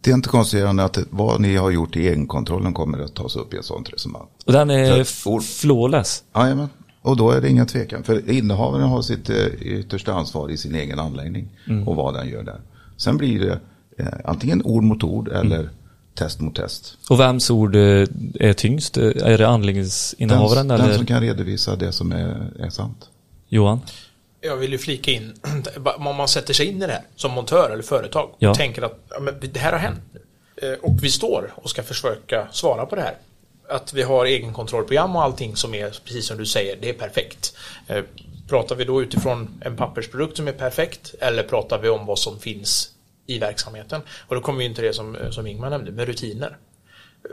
Det 0.00 0.10
är 0.10 0.14
inte 0.14 0.28
konstigare 0.28 0.68
än 0.68 0.80
att 0.80 0.98
vad 1.10 1.40
ni 1.40 1.56
har 1.56 1.70
gjort 1.70 1.96
i 1.96 2.08
egenkontrollen 2.08 2.74
kommer 2.74 2.98
att 2.98 3.14
tas 3.14 3.36
upp 3.36 3.54
i 3.54 3.56
ett 3.56 3.64
sådant 3.64 3.92
resonemang. 3.92 4.26
Och 4.46 4.52
den 4.52 4.70
är 4.70 5.40
flawless. 5.40 6.24
Jajamän. 6.34 6.68
Och 7.04 7.16
då 7.16 7.30
är 7.30 7.40
det 7.40 7.48
ingen 7.48 7.66
tvekan. 7.66 8.04
För 8.04 8.30
innehavaren 8.30 8.88
har 8.88 9.02
sitt 9.02 9.30
eh, 9.30 9.46
yttersta 9.46 10.12
ansvar 10.12 10.50
i 10.50 10.56
sin 10.56 10.74
egen 10.74 10.98
anläggning 10.98 11.48
och 11.86 11.96
vad 11.96 12.14
den 12.14 12.28
gör 12.28 12.42
där. 12.42 12.60
Sen 12.96 13.16
blir 13.16 13.40
det 13.40 13.58
eh, 13.98 14.12
antingen 14.24 14.62
ord 14.64 14.82
mot 14.82 15.02
ord 15.04 15.28
eller 15.28 15.68
test 16.14 16.40
mot 16.40 16.56
test. 16.56 16.96
Och 17.10 17.20
vems 17.20 17.50
ord 17.50 17.76
eh, 17.76 18.06
är 18.40 18.52
tyngst? 18.52 18.96
Är 18.96 19.38
det 19.38 19.48
anläggningsinnehavaren 19.48 20.68
den, 20.68 20.80
eller 20.80 20.88
den 20.88 20.96
som 20.96 21.06
kan 21.06 21.20
redovisa 21.20 21.76
det 21.76 21.92
som 21.92 22.12
är, 22.12 22.50
är 22.58 22.70
sant. 22.70 23.08
Johan? 23.48 23.80
Jag 24.40 24.56
vill 24.56 24.72
ju 24.72 24.78
flika 24.78 25.10
in, 25.10 25.32
om 25.96 26.16
man 26.16 26.28
sätter 26.28 26.54
sig 26.54 26.66
in 26.66 26.82
i 26.82 26.86
det 26.86 26.92
här 26.92 27.02
som 27.16 27.32
montör 27.32 27.70
eller 27.70 27.82
företag 27.82 28.30
Ja. 28.38 28.50
och 28.50 28.56
tänker 28.56 28.82
att 28.82 29.04
ja, 29.10 29.20
men 29.20 29.34
det 29.52 29.60
här 29.60 29.72
har 29.72 29.78
hänt 29.78 30.00
och 30.82 30.98
vi 31.02 31.10
står 31.10 31.52
och 31.56 31.70
ska 31.70 31.82
försöka 31.82 32.48
svara 32.52 32.86
på 32.86 32.96
det 32.96 33.02
här. 33.02 33.14
Att 33.68 33.92
vi 33.92 34.02
har 34.02 34.24
egenkontrollprogram 34.24 35.16
och 35.16 35.22
allting 35.22 35.56
som 35.56 35.74
är, 35.74 35.90
precis 36.04 36.26
som 36.26 36.36
du 36.36 36.46
säger, 36.46 36.76
det 36.80 36.88
är 36.88 36.92
perfekt. 36.94 37.56
Eh, 37.86 38.04
pratar 38.48 38.76
vi 38.76 38.84
då 38.84 39.02
utifrån 39.02 39.62
en 39.64 39.76
pappersprodukt 39.76 40.36
som 40.36 40.48
är 40.48 40.52
perfekt 40.52 41.14
eller 41.20 41.42
pratar 41.42 41.78
vi 41.78 41.88
om 41.88 42.06
vad 42.06 42.18
som 42.18 42.38
finns 42.38 42.90
i 43.26 43.38
verksamheten? 43.38 44.00
Och 44.28 44.34
då 44.34 44.40
kommer 44.40 44.58
vi 44.58 44.64
in 44.64 44.74
till 44.74 44.84
det 44.84 44.92
som, 44.92 45.16
eh, 45.16 45.30
som 45.30 45.46
Ingmar 45.46 45.70
nämnde, 45.70 45.92
med 45.92 46.06
rutiner. 46.06 46.56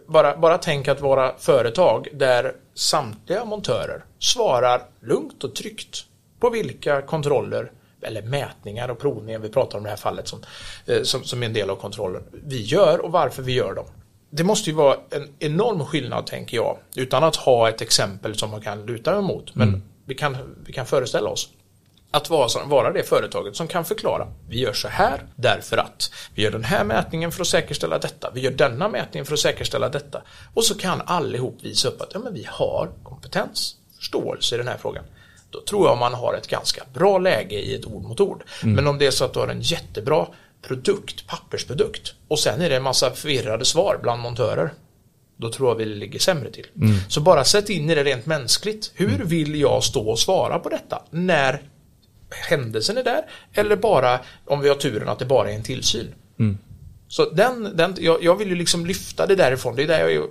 Bara, 0.08 0.38
bara 0.38 0.58
tänk 0.58 0.88
att 0.88 1.02
vara 1.02 1.38
företag 1.38 2.08
där 2.14 2.54
samtliga 2.74 3.46
montörer 3.46 4.04
svarar 4.20 4.82
lugnt 5.02 5.44
och 5.44 5.56
tryggt 5.56 6.06
på 6.40 6.50
vilka 6.50 7.02
kontroller 7.02 7.72
eller 8.02 8.22
mätningar 8.22 8.90
och 8.90 9.00
provningar, 9.00 9.40
vi 9.40 9.50
pratar 9.50 9.78
om 9.78 9.84
det 9.84 9.90
här 9.90 9.98
fallet 9.98 10.28
som, 10.28 10.40
eh, 10.86 11.04
som, 11.04 11.24
som 11.24 11.42
är 11.44 11.46
en 11.46 11.54
del 11.54 11.70
av 11.70 11.76
kontrollen, 11.76 12.24
vi 12.32 12.62
gör 12.62 13.00
och 13.00 13.12
varför 13.12 13.44
vi 13.44 13.54
gör 13.54 13.74
dem. 13.74 13.86
Det 14.34 14.44
måste 14.44 14.70
ju 14.70 14.76
vara 14.76 14.98
en 15.10 15.30
enorm 15.40 15.86
skillnad, 15.86 16.26
tänker 16.26 16.58
jag, 16.58 16.78
utan 16.96 17.24
att 17.24 17.36
ha 17.36 17.70
ett 17.70 17.82
exempel 17.82 18.36
som 18.36 18.52
man 18.52 18.62
kan 18.62 18.86
luta 18.86 19.18
emot. 19.18 19.56
Men 19.56 19.84
vi, 20.06 20.16
kan, 20.16 20.38
vi 20.66 20.74
kan 20.74 20.86
föreställa 20.86 21.30
oss 21.30 21.50
att 22.12 22.30
vara, 22.30 22.66
vara 22.66 22.94
det 22.94 23.04
företaget 23.04 23.56
som 23.56 23.68
kan 23.68 23.86
förklara. 23.86 24.28
Vi 24.50 24.60
gör 24.60 24.74
så 24.74 24.88
här 24.88 25.22
därför 25.36 25.78
att. 25.78 26.12
Vi 26.36 26.44
gör 26.44 26.52
den 26.52 26.64
här 26.64 26.84
mätningen 26.84 27.32
för 27.32 27.42
att 27.42 27.48
säkerställa 27.48 28.00
detta. 28.00 28.32
Vi 28.34 28.42
gör 28.42 28.52
denna 28.52 28.88
mätningen 28.88 29.26
för 29.26 29.34
att 29.34 29.40
säkerställa 29.40 29.90
detta. 29.90 30.22
Och 30.54 30.64
så 30.64 30.78
kan 30.78 31.02
allihop 31.06 31.58
visa 31.62 31.88
upp 31.88 32.02
att 32.02 32.10
ja, 32.14 32.20
men 32.20 32.34
vi 32.34 32.48
har 32.50 32.90
kompetens, 33.04 33.76
förståelse 33.98 34.56
i 34.56 34.58
den 34.58 34.68
här 34.68 34.78
frågan. 34.78 35.04
Då 35.50 35.62
tror 35.62 35.88
jag 35.88 35.98
man 35.98 36.14
har 36.14 36.34
ett 36.34 36.48
ganska 36.48 36.84
bra 36.94 37.18
läge 37.18 37.56
i 37.56 37.76
ett 37.76 37.86
ord 37.86 38.04
mot 38.04 38.20
ord. 38.20 38.44
Men 38.64 38.88
om 38.88 38.98
det 38.98 39.08
är 39.08 39.12
så 39.12 39.26
att 39.26 39.34
du 39.34 39.40
har 39.40 39.48
en 39.48 39.62
jättebra 39.62 40.28
produkt, 40.62 41.28
pappersprodukt 41.28 42.14
och 42.28 42.40
sen 42.40 42.62
är 42.62 42.70
det 42.70 42.76
en 42.76 42.84
massa 42.84 43.12
förvirrade 43.12 43.66
svar 43.66 44.00
bland 44.02 44.22
montörer. 44.22 44.74
Då 45.38 45.52
tror 45.52 45.70
jag 45.70 45.76
vi 45.76 45.86
ligger 45.86 46.20
sämre 46.20 46.52
till. 46.52 46.66
Så 47.10 47.22
bara 47.22 47.44
sätt 47.44 47.70
in 47.70 47.90
i 47.90 47.96
det 47.96 48.04
rent 48.04 48.26
mänskligt. 48.26 48.92
Hur 48.96 49.24
vill 49.26 49.56
jag 49.56 49.84
stå 49.84 50.10
och 50.10 50.20
svara 50.20 50.60
på 50.60 50.70
detta 50.70 51.02
när 51.10 51.62
händelsen 52.50 52.98
är 52.98 53.04
där 53.04 53.22
eller 53.54 53.76
bara 53.76 54.20
om 54.46 54.62
vi 54.62 54.70
har 54.70 54.76
turen 54.76 55.10
att 55.10 55.20
det 55.20 55.26
bara 55.26 55.52
är 55.52 55.56
en 55.56 55.64
tillsyn. 55.64 56.14
Så 57.08 57.30
den, 57.30 57.78
den, 57.78 57.96
jag, 58.00 58.24
jag 58.24 58.36
vill 58.36 58.50
ju 58.50 58.56
liksom 58.56 58.86
lyfta 58.86 59.28
det 59.28 59.36
därifrån. 59.36 59.76
Det 59.76 59.84
är 59.84 59.88
där 59.88 60.10
jag 60.10 60.28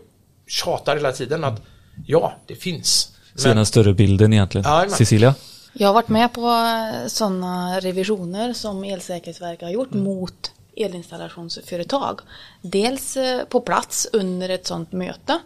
tjatar 0.46 0.96
hela 0.96 1.12
tiden 1.12 1.44
att 1.44 1.62
ja, 2.06 2.34
det 2.46 2.54
finns. 2.54 3.12
Se 3.34 3.54
den 3.54 3.66
större 3.66 3.94
bilden 3.94 4.32
egentligen. 4.32 4.64
Ja, 4.64 4.86
Cecilia? 4.88 5.34
Jag 5.72 5.88
har 5.88 5.94
varit 5.94 6.08
med 6.08 6.32
på 6.32 6.66
sådana 7.06 7.80
revisioner 7.80 8.52
som 8.52 8.84
Elsäkerhetsverket 8.84 9.62
har 9.62 9.70
gjort 9.70 9.92
mot 9.92 10.52
elinstallationsföretag. 10.76 12.20
Dels 12.60 13.16
eh, 13.16 13.44
på 13.44 13.60
plats 13.60 14.08
under 14.12 14.48
ett 14.48 14.66
sådant 14.66 14.92
möte 14.92 15.38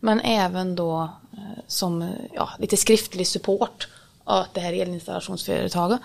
men 0.00 0.20
även 0.20 0.76
då 0.76 1.02
eh, 1.32 1.62
som 1.66 2.02
eh, 2.02 2.08
ja, 2.32 2.50
lite 2.58 2.76
skriftlig 2.76 3.26
support 3.26 3.88
åt 4.24 4.54
det 4.54 4.60
här 4.60 4.72
elinstallationsföretaget. 4.72 6.00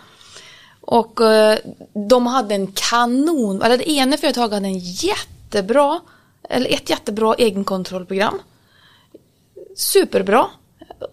Och 0.82 1.22
eh, 1.22 1.58
de 1.94 2.28
hade 2.28 2.56
en 2.56 2.68
kanon, 2.68 3.62
eller 3.62 3.78
det 3.78 3.90
ena 3.90 4.18
företaget 4.18 4.54
hade 4.54 4.68
en 4.68 4.80
jättebra, 4.80 6.00
eller 6.50 6.74
ett 6.74 6.90
jättebra 6.90 7.34
egenkontrollprogram 7.34 8.40
superbra. 9.78 10.48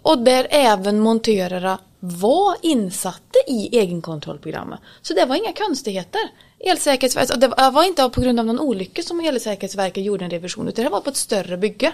Och 0.02 0.18
där 0.18 0.46
även 0.50 1.00
montörerna 1.00 1.78
var 2.06 2.56
insatte 2.62 3.38
i 3.46 3.78
egenkontrollprogrammet. 3.78 4.80
Så 5.02 5.14
det 5.14 5.24
var 5.24 5.36
inga 5.36 5.52
konstigheter. 5.52 6.20
Elsäkerhetsverket, 6.58 7.30
och 7.30 7.38
det 7.38 7.48
var 7.48 7.84
inte 7.84 8.08
på 8.08 8.20
grund 8.20 8.40
av 8.40 8.46
någon 8.46 8.60
olycka 8.60 9.02
som 9.02 9.20
Elsäkerhetsverket 9.20 10.04
gjorde 10.04 10.24
en 10.24 10.30
revision 10.30 10.68
utan 10.68 10.84
det 10.84 10.90
var 10.90 11.00
på 11.00 11.10
ett 11.10 11.16
större 11.16 11.56
bygge. 11.56 11.92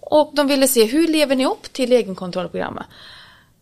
Och 0.00 0.30
de 0.34 0.46
ville 0.46 0.68
se 0.68 0.84
hur 0.84 1.08
lever 1.08 1.36
ni 1.36 1.46
upp 1.46 1.72
till 1.72 1.92
egenkontrollprogrammet. 1.92 2.86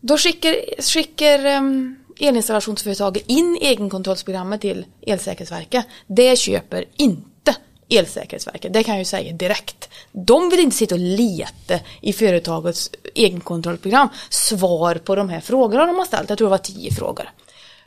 Då 0.00 0.16
skickar, 0.16 0.82
skickar 0.82 1.46
um, 1.46 1.96
elinstallationsföretaget 2.20 3.22
in 3.26 3.58
egenkontrollprogrammet 3.60 4.60
till 4.60 4.84
Elsäkerhetsverket. 5.06 5.86
Det 6.06 6.38
köper 6.38 6.84
inte 6.96 7.29
Elsäkerhetsverket, 7.90 8.72
det 8.72 8.82
kan 8.82 8.94
jag 8.94 9.00
ju 9.00 9.04
säga 9.04 9.32
direkt. 9.32 9.88
De 10.12 10.50
vill 10.50 10.60
inte 10.60 10.76
sitta 10.76 10.94
och 10.94 11.00
leta 11.00 11.78
i 12.00 12.12
företagets 12.12 12.90
egenkontrollprogram 13.14 14.08
svar 14.28 14.94
på 14.94 15.14
de 15.14 15.28
här 15.28 15.40
frågorna 15.40 15.86
de 15.86 15.96
har 15.96 16.04
ställt. 16.04 16.28
Jag 16.28 16.38
tror 16.38 16.48
det 16.48 16.50
var 16.50 16.58
tio 16.58 16.94
frågor. 16.94 17.30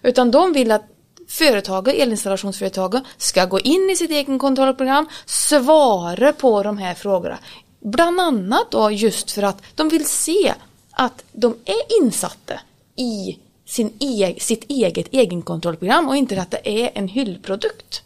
Utan 0.01 0.31
de 0.31 0.53
vill 0.53 0.71
att 0.71 0.83
företaget, 1.27 1.95
elinstallationsföretaget, 1.95 3.03
ska 3.17 3.45
gå 3.45 3.59
in 3.59 3.89
i 3.89 3.95
sitt 3.95 4.11
egenkontrollprogram, 4.11 5.07
svara 5.25 6.33
på 6.33 6.63
de 6.63 6.77
här 6.77 6.93
frågorna. 6.93 7.39
Bland 7.79 8.19
annat 8.19 8.71
då 8.71 8.91
just 8.91 9.31
för 9.31 9.43
att 9.43 9.61
de 9.75 9.89
vill 9.89 10.05
se 10.05 10.53
att 10.91 11.23
de 11.31 11.55
är 11.65 12.01
insatta 12.01 12.53
i 12.95 13.37
sin 13.65 13.93
e 13.99 14.35
sitt 14.39 14.63
eget 14.69 15.13
egenkontrollprogram 15.13 16.07
och 16.09 16.15
inte 16.15 16.41
att 16.41 16.51
det 16.51 16.69
är 16.69 16.91
en 16.93 17.07
hyllprodukt. 17.07 18.02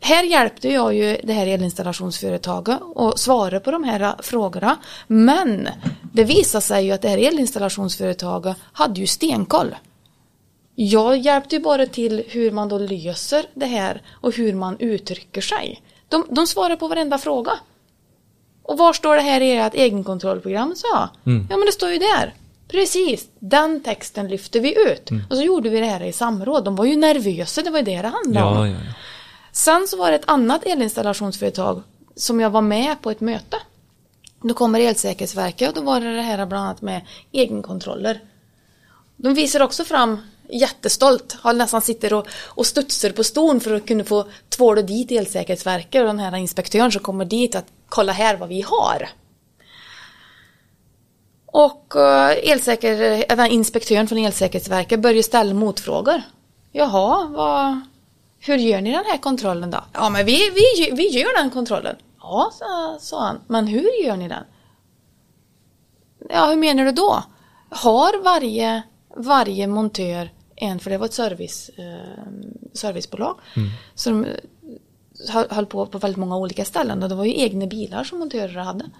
Här 0.00 0.24
hjälpte 0.24 0.68
jag 0.68 0.94
ju 0.94 1.16
det 1.24 1.32
här 1.32 1.46
elinstallationsföretaget 1.46 2.78
att 2.96 3.18
svara 3.18 3.60
på 3.60 3.70
de 3.70 3.84
här 3.84 4.14
frågorna. 4.22 4.76
Men 5.06 5.68
det 6.12 6.24
visade 6.24 6.62
sig 6.62 6.84
ju 6.84 6.92
att 6.92 7.02
det 7.02 7.08
här 7.08 7.18
elinstallationsföretaget 7.18 8.56
hade 8.72 9.00
ju 9.00 9.06
stenkoll. 9.06 9.76
Jag 10.74 11.18
hjälpte 11.18 11.56
ju 11.56 11.62
bara 11.62 11.86
till 11.86 12.24
hur 12.28 12.50
man 12.50 12.68
då 12.68 12.78
löser 12.78 13.46
det 13.54 13.66
här 13.66 14.02
och 14.12 14.34
hur 14.36 14.54
man 14.54 14.76
uttrycker 14.78 15.40
sig. 15.40 15.82
De, 16.08 16.24
de 16.30 16.46
svarar 16.46 16.76
på 16.76 16.88
varenda 16.88 17.18
fråga. 17.18 17.52
Och 18.62 18.78
var 18.78 18.92
står 18.92 19.16
det 19.16 19.22
här 19.22 19.40
i 19.40 19.56
ert 19.56 19.74
egenkontrollprogram? 19.74 20.74
sa 20.76 20.86
jag. 20.92 21.08
Ja 21.50 21.56
men 21.56 21.66
det 21.66 21.72
står 21.72 21.90
ju 21.90 21.98
där. 21.98 22.34
Precis, 22.68 23.28
den 23.38 23.82
texten 23.82 24.28
lyfter 24.28 24.60
vi 24.60 24.92
ut. 24.92 25.10
Och 25.30 25.36
så 25.36 25.42
gjorde 25.42 25.68
vi 25.68 25.80
det 25.80 25.86
här 25.86 26.02
i 26.02 26.12
samråd. 26.12 26.64
De 26.64 26.76
var 26.76 26.84
ju 26.84 26.96
nervösa, 26.96 27.62
det 27.62 27.70
var 27.70 27.78
ju 27.78 27.84
det 27.84 28.02
det 28.02 28.08
handlade 28.08 28.46
om. 28.46 28.66
Ja, 28.66 28.66
ja, 28.66 28.72
ja. 28.86 28.92
Sen 29.58 29.88
så 29.88 29.96
var 29.96 30.10
det 30.10 30.16
ett 30.16 30.30
annat 30.30 30.64
elinstallationsföretag 30.64 31.82
som 32.16 32.40
jag 32.40 32.50
var 32.50 32.60
med 32.60 33.02
på 33.02 33.10
ett 33.10 33.20
möte. 33.20 33.56
Då 34.42 34.54
kommer 34.54 34.80
Elsäkerhetsverket 34.80 35.68
och 35.68 35.74
då 35.74 35.80
var 35.80 36.00
det 36.00 36.16
det 36.16 36.22
här 36.22 36.46
bland 36.46 36.64
annat 36.64 36.82
med 36.82 37.06
egenkontroller. 37.32 38.20
De 39.16 39.34
visar 39.34 39.62
också 39.62 39.84
fram 39.84 40.18
jättestolt, 40.48 41.36
har 41.40 41.52
nästan 41.52 41.82
sitter 41.82 42.12
och, 42.12 42.26
och 42.30 42.66
studsar 42.66 43.10
på 43.10 43.24
stolen 43.24 43.60
för 43.60 43.74
att 43.74 43.86
kunna 43.86 44.04
få 44.04 44.26
tvåla 44.48 44.82
dit 44.82 45.10
Elsäkerhetsverket 45.10 46.00
och 46.00 46.06
den 46.06 46.18
här 46.18 46.36
inspektören 46.36 46.92
som 46.92 47.02
kommer 47.02 47.24
dit 47.24 47.54
att 47.54 47.66
kolla 47.88 48.12
här 48.12 48.36
vad 48.36 48.48
vi 48.48 48.60
har. 48.60 49.08
Och 51.46 51.96
eh, 51.96 52.50
elsäker, 52.50 53.50
inspektören 53.50 54.08
från 54.08 54.18
Elsäkerhetsverket 54.18 55.00
börjar 55.00 55.22
ställa 55.22 55.54
motfrågor. 55.54 56.22
Jaha, 56.72 57.26
vad, 57.26 57.80
hur 58.38 58.56
gör 58.56 58.80
ni 58.80 58.92
den 58.92 59.04
här 59.04 59.18
kontrollen 59.18 59.70
då? 59.70 59.84
Ja, 59.92 60.08
men 60.08 60.26
vi, 60.26 60.50
vi, 60.50 60.90
vi 60.92 61.08
gör 61.08 61.42
den 61.42 61.50
kontrollen. 61.50 61.96
Ja, 62.20 62.50
sa, 62.52 62.96
sa 63.00 63.26
han. 63.26 63.40
Men 63.46 63.66
hur 63.66 64.04
gör 64.04 64.16
ni 64.16 64.28
den? 64.28 64.44
Ja, 66.30 66.46
hur 66.46 66.56
menar 66.56 66.84
du 66.84 66.92
då? 66.92 67.22
Har 67.70 68.22
varje, 68.22 68.82
varje 69.16 69.66
montör 69.66 70.30
en, 70.56 70.78
för 70.78 70.90
det 70.90 70.98
var 70.98 71.06
ett 71.06 71.14
service, 71.14 71.70
eh, 71.76 72.26
servicebolag, 72.72 73.38
som 73.94 74.24
eh, 74.24 74.30
höll 75.28 75.46
höll 75.50 75.66
på 75.66 75.86
på 75.86 75.98
väldigt 75.98 76.18
många 76.18 76.36
olika 76.36 76.64
ställen 76.64 77.02
och 77.02 77.08
det 77.08 77.14
var 77.14 77.24
ju 77.24 77.40
egna 77.40 77.66
bilar 77.66 78.04
som 78.04 78.18
montörer 78.18 78.60
hade. 78.60 78.90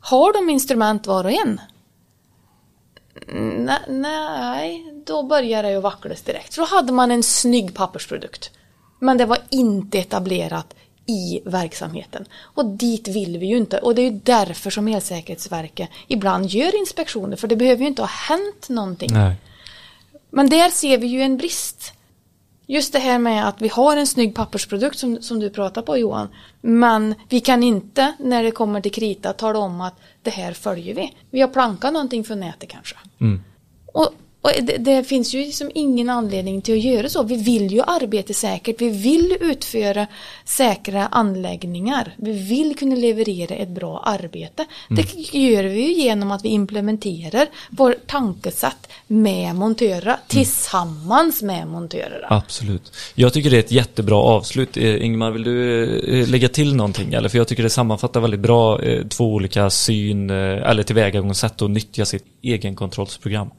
Har 0.00 0.32
de 0.32 0.50
instrument 0.50 1.06
var 1.06 1.24
och 1.24 1.32
en? 1.32 1.60
Nej, 3.56 3.80
nej, 3.88 4.93
då 5.06 5.22
börjar 5.22 5.62
det 5.62 5.70
ju 5.70 5.80
vacklas 5.80 6.22
direkt. 6.22 6.54
För 6.54 6.62
då 6.62 6.68
hade 6.68 6.92
man 6.92 7.10
en 7.10 7.22
snygg 7.22 7.74
pappersprodukt. 7.74 8.50
Men 8.98 9.18
det 9.18 9.26
var 9.26 9.38
inte 9.50 9.98
etablerat 9.98 10.74
i 11.06 11.40
verksamheten. 11.44 12.24
Och 12.42 12.66
dit 12.66 13.08
vill 13.08 13.38
vi 13.38 13.46
ju 13.46 13.56
inte. 13.56 13.78
Och 13.78 13.94
det 13.94 14.02
är 14.02 14.10
ju 14.10 14.20
därför 14.24 14.70
som 14.70 14.88
Elsäkerhetsverket 14.88 15.90
ibland 16.08 16.46
gör 16.46 16.78
inspektioner. 16.78 17.36
För 17.36 17.48
det 17.48 17.56
behöver 17.56 17.82
ju 17.82 17.88
inte 17.88 18.02
ha 18.02 18.08
hänt 18.08 18.68
någonting. 18.68 19.10
Nej. 19.12 19.36
Men 20.30 20.48
där 20.48 20.70
ser 20.70 20.98
vi 20.98 21.06
ju 21.06 21.22
en 21.22 21.36
brist. 21.36 21.92
Just 22.66 22.92
det 22.92 22.98
här 22.98 23.18
med 23.18 23.48
att 23.48 23.62
vi 23.62 23.68
har 23.68 23.96
en 23.96 24.06
snygg 24.06 24.34
pappersprodukt 24.34 24.98
som, 24.98 25.22
som 25.22 25.40
du 25.40 25.50
pratar 25.50 25.82
på 25.82 25.98
Johan. 25.98 26.28
Men 26.60 27.14
vi 27.28 27.40
kan 27.40 27.62
inte 27.62 28.12
när 28.18 28.42
det 28.42 28.50
kommer 28.50 28.80
till 28.80 28.92
krita 28.92 29.32
tala 29.32 29.58
om 29.58 29.80
att 29.80 29.94
det 30.22 30.30
här 30.30 30.52
följer 30.52 30.94
vi. 30.94 31.16
Vi 31.30 31.40
har 31.40 31.48
plankat 31.48 31.92
någonting 31.92 32.24
för 32.24 32.36
nätet 32.36 32.68
kanske. 32.68 32.96
Och 33.92 34.12
Och 34.44 34.50
det, 34.62 34.76
det 34.76 35.04
finns 35.04 35.34
ju 35.34 35.38
liksom 35.38 35.70
ingen 35.74 36.10
anledning 36.10 36.62
till 36.62 36.74
att 36.74 36.84
göra 36.84 37.08
så. 37.08 37.22
Vi 37.22 37.36
vill 37.36 37.72
ju 37.72 37.82
arbeta 37.82 38.32
säkert. 38.32 38.80
Vi 38.80 38.88
vill 38.88 39.36
utföra 39.40 40.06
säkra 40.44 41.06
anläggningar. 41.06 42.14
Vi 42.16 42.32
vill 42.32 42.76
kunna 42.76 42.96
leverera 42.96 43.54
ett 43.54 43.68
bra 43.68 44.02
arbete. 44.06 44.64
Det 44.88 45.34
gör 45.38 45.64
vi 45.64 45.80
ju 45.80 45.92
genom 45.92 46.30
att 46.30 46.44
vi 46.44 46.48
implementerar 46.48 47.46
vår 47.70 47.96
tankesätt 48.06 48.88
med 49.06 49.54
montörer 49.54 50.16
tillsammans 50.28 51.42
med 51.42 51.66
montörer. 51.66 52.26
Absolut. 52.28 52.92
Jag 53.14 53.32
tycker 53.32 53.50
det 53.50 53.56
är 53.56 53.60
ett 53.60 53.72
jättebra 53.72 54.16
avslut. 54.16 54.76
Eh, 54.76 55.04
Ingmar, 55.04 55.30
vill 55.30 55.42
du 55.42 55.84
eh, 56.20 56.28
lägga 56.28 56.48
till 56.48 56.76
någonting? 56.76 57.14
Eller? 57.14 57.28
För 57.28 57.38
jag 57.38 57.48
tycker 57.48 57.62
det 57.62 57.70
sammanfattar 57.70 58.20
väldigt 58.20 58.40
bra 58.40 58.82
eh, 58.82 59.06
två 59.06 59.34
olika 59.34 59.70
syn 59.70 60.30
eh, 60.30 60.36
eller 60.70 60.82
tillvägagångssätt 60.82 61.62
att 61.62 61.70
nyttja 61.70 62.04
sitt 62.04 62.24
egenkontrollsprogram. 62.42 63.50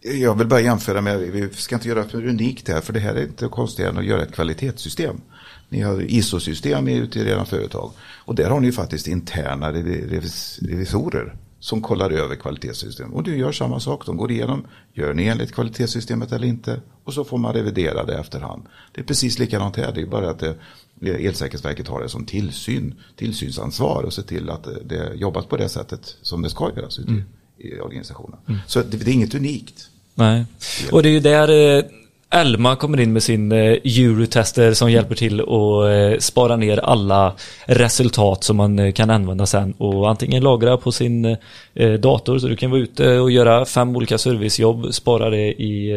Jag 0.00 0.34
vill 0.34 0.46
bara 0.46 0.60
jämföra 0.60 1.00
med, 1.00 1.18
vi 1.18 1.48
ska 1.52 1.74
inte 1.74 1.88
göra 1.88 2.04
för 2.04 2.26
unikt 2.26 2.68
här, 2.68 2.80
för 2.80 2.92
det 2.92 3.00
här 3.00 3.14
är 3.14 3.22
inte 3.22 3.48
konstigare 3.48 3.90
än 3.90 3.98
att 3.98 4.04
göra 4.04 4.22
ett 4.22 4.32
kvalitetssystem. 4.32 5.20
Ni 5.68 5.80
har 5.80 6.02
ISO-system 6.02 6.88
ute 6.88 7.18
i 7.18 7.30
era 7.30 7.44
företag 7.44 7.92
och 8.00 8.34
där 8.34 8.50
har 8.50 8.60
ni 8.60 8.72
faktiskt 8.72 9.06
interna 9.08 9.72
revisorer 9.72 11.36
som 11.60 11.82
kollar 11.82 12.10
över 12.10 12.36
kvalitetssystem. 12.36 13.14
Och 13.14 13.22
du 13.22 13.36
gör 13.36 13.52
samma 13.52 13.80
sak, 13.80 14.06
de 14.06 14.16
går 14.16 14.30
igenom, 14.30 14.66
gör 14.92 15.14
ni 15.14 15.26
enligt 15.26 15.52
kvalitetssystemet 15.52 16.32
eller 16.32 16.46
inte? 16.46 16.80
Och 17.04 17.14
så 17.14 17.24
får 17.24 17.38
man 17.38 17.54
revidera 17.54 18.04
det 18.04 18.18
efterhand. 18.18 18.62
Det 18.92 19.00
är 19.00 19.04
precis 19.04 19.38
likadant 19.38 19.76
här, 19.76 19.92
det 19.94 20.00
är 20.00 20.06
bara 20.06 20.30
att 20.30 20.38
det, 20.38 20.56
Elsäkerhetsverket 21.00 21.88
har 21.88 22.02
det 22.02 22.08
som 22.08 22.26
tillsyn, 22.26 22.94
tillsynsansvar 23.16 24.02
och 24.02 24.12
se 24.12 24.22
till 24.22 24.50
att 24.50 24.66
eh, 24.66 24.72
det, 24.84 25.14
jobbas 25.14 25.46
på 25.46 25.56
det 25.56 25.68
sättet 25.68 26.16
som 26.22 26.42
det 26.42 26.50
ska 26.50 26.70
göras 26.76 26.98
Mm 26.98 27.22
i, 27.58 27.80
organisationen. 27.80 28.38
Så 28.66 28.82
det, 28.82 28.96
det 28.96 29.10
är 29.10 29.14
inget 29.14 29.34
unikt. 29.34 29.90
Nej. 30.14 30.44
Och 30.92 31.02
det 31.02 31.08
är 31.08 31.12
ju 31.12 31.20
där 31.20 31.76
eh, 31.78 31.84
Elma 32.30 32.76
kommer 32.76 33.00
in 33.00 33.12
med 33.12 33.22
sin 33.22 33.52
eh, 33.52 33.58
Eurotester 33.84 34.74
som 34.74 34.90
hjälper 34.90 35.14
till 35.14 35.40
att 35.40 35.90
eh, 35.90 36.18
spara 36.18 36.56
ner 36.56 36.78
alla 36.78 37.34
resultat 37.66 38.44
som 38.44 38.56
man 38.56 38.78
eh, 38.78 38.92
kan 38.92 39.10
använda 39.10 39.46
sen 39.46 39.72
och 39.72 40.10
antingen 40.10 40.42
lagra 40.42 40.76
på 40.76 40.92
sin 40.92 41.36
dator 42.00 42.38
så 42.38 42.48
du 42.48 42.56
kan 42.56 42.70
vara 42.70 42.80
ute 42.80 43.18
och 43.18 43.30
göra 43.30 43.64
fem 43.64 43.96
olika 43.96 44.18
servicejobb, 44.18 44.94
spara 44.94 45.30
det 45.30 45.62
i, 45.62 45.92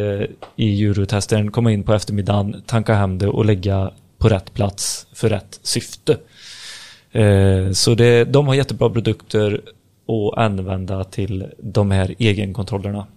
i 0.56 0.84
Eurotestern, 0.84 1.52
komma 1.52 1.72
in 1.72 1.84
på 1.84 1.94
eftermiddagen, 1.94 2.64
tanka 2.66 2.94
hem 2.94 3.18
det 3.18 3.28
och 3.28 3.46
lägga 3.46 3.92
på 4.18 4.30
rätt 4.30 4.54
plats 4.54 5.08
för 5.14 5.30
rätt 5.30 5.60
syfte. 5.64 6.18
Så 7.74 7.96
det, 7.96 8.26
de 8.26 8.48
har 8.48 8.56
jättebra 8.56 8.90
produkter 8.90 9.62
att 10.12 10.38
använda 10.38 11.04
till 11.04 11.52
de 11.60 11.92
här 11.92 12.16
egenkontrollerna. 12.20 13.08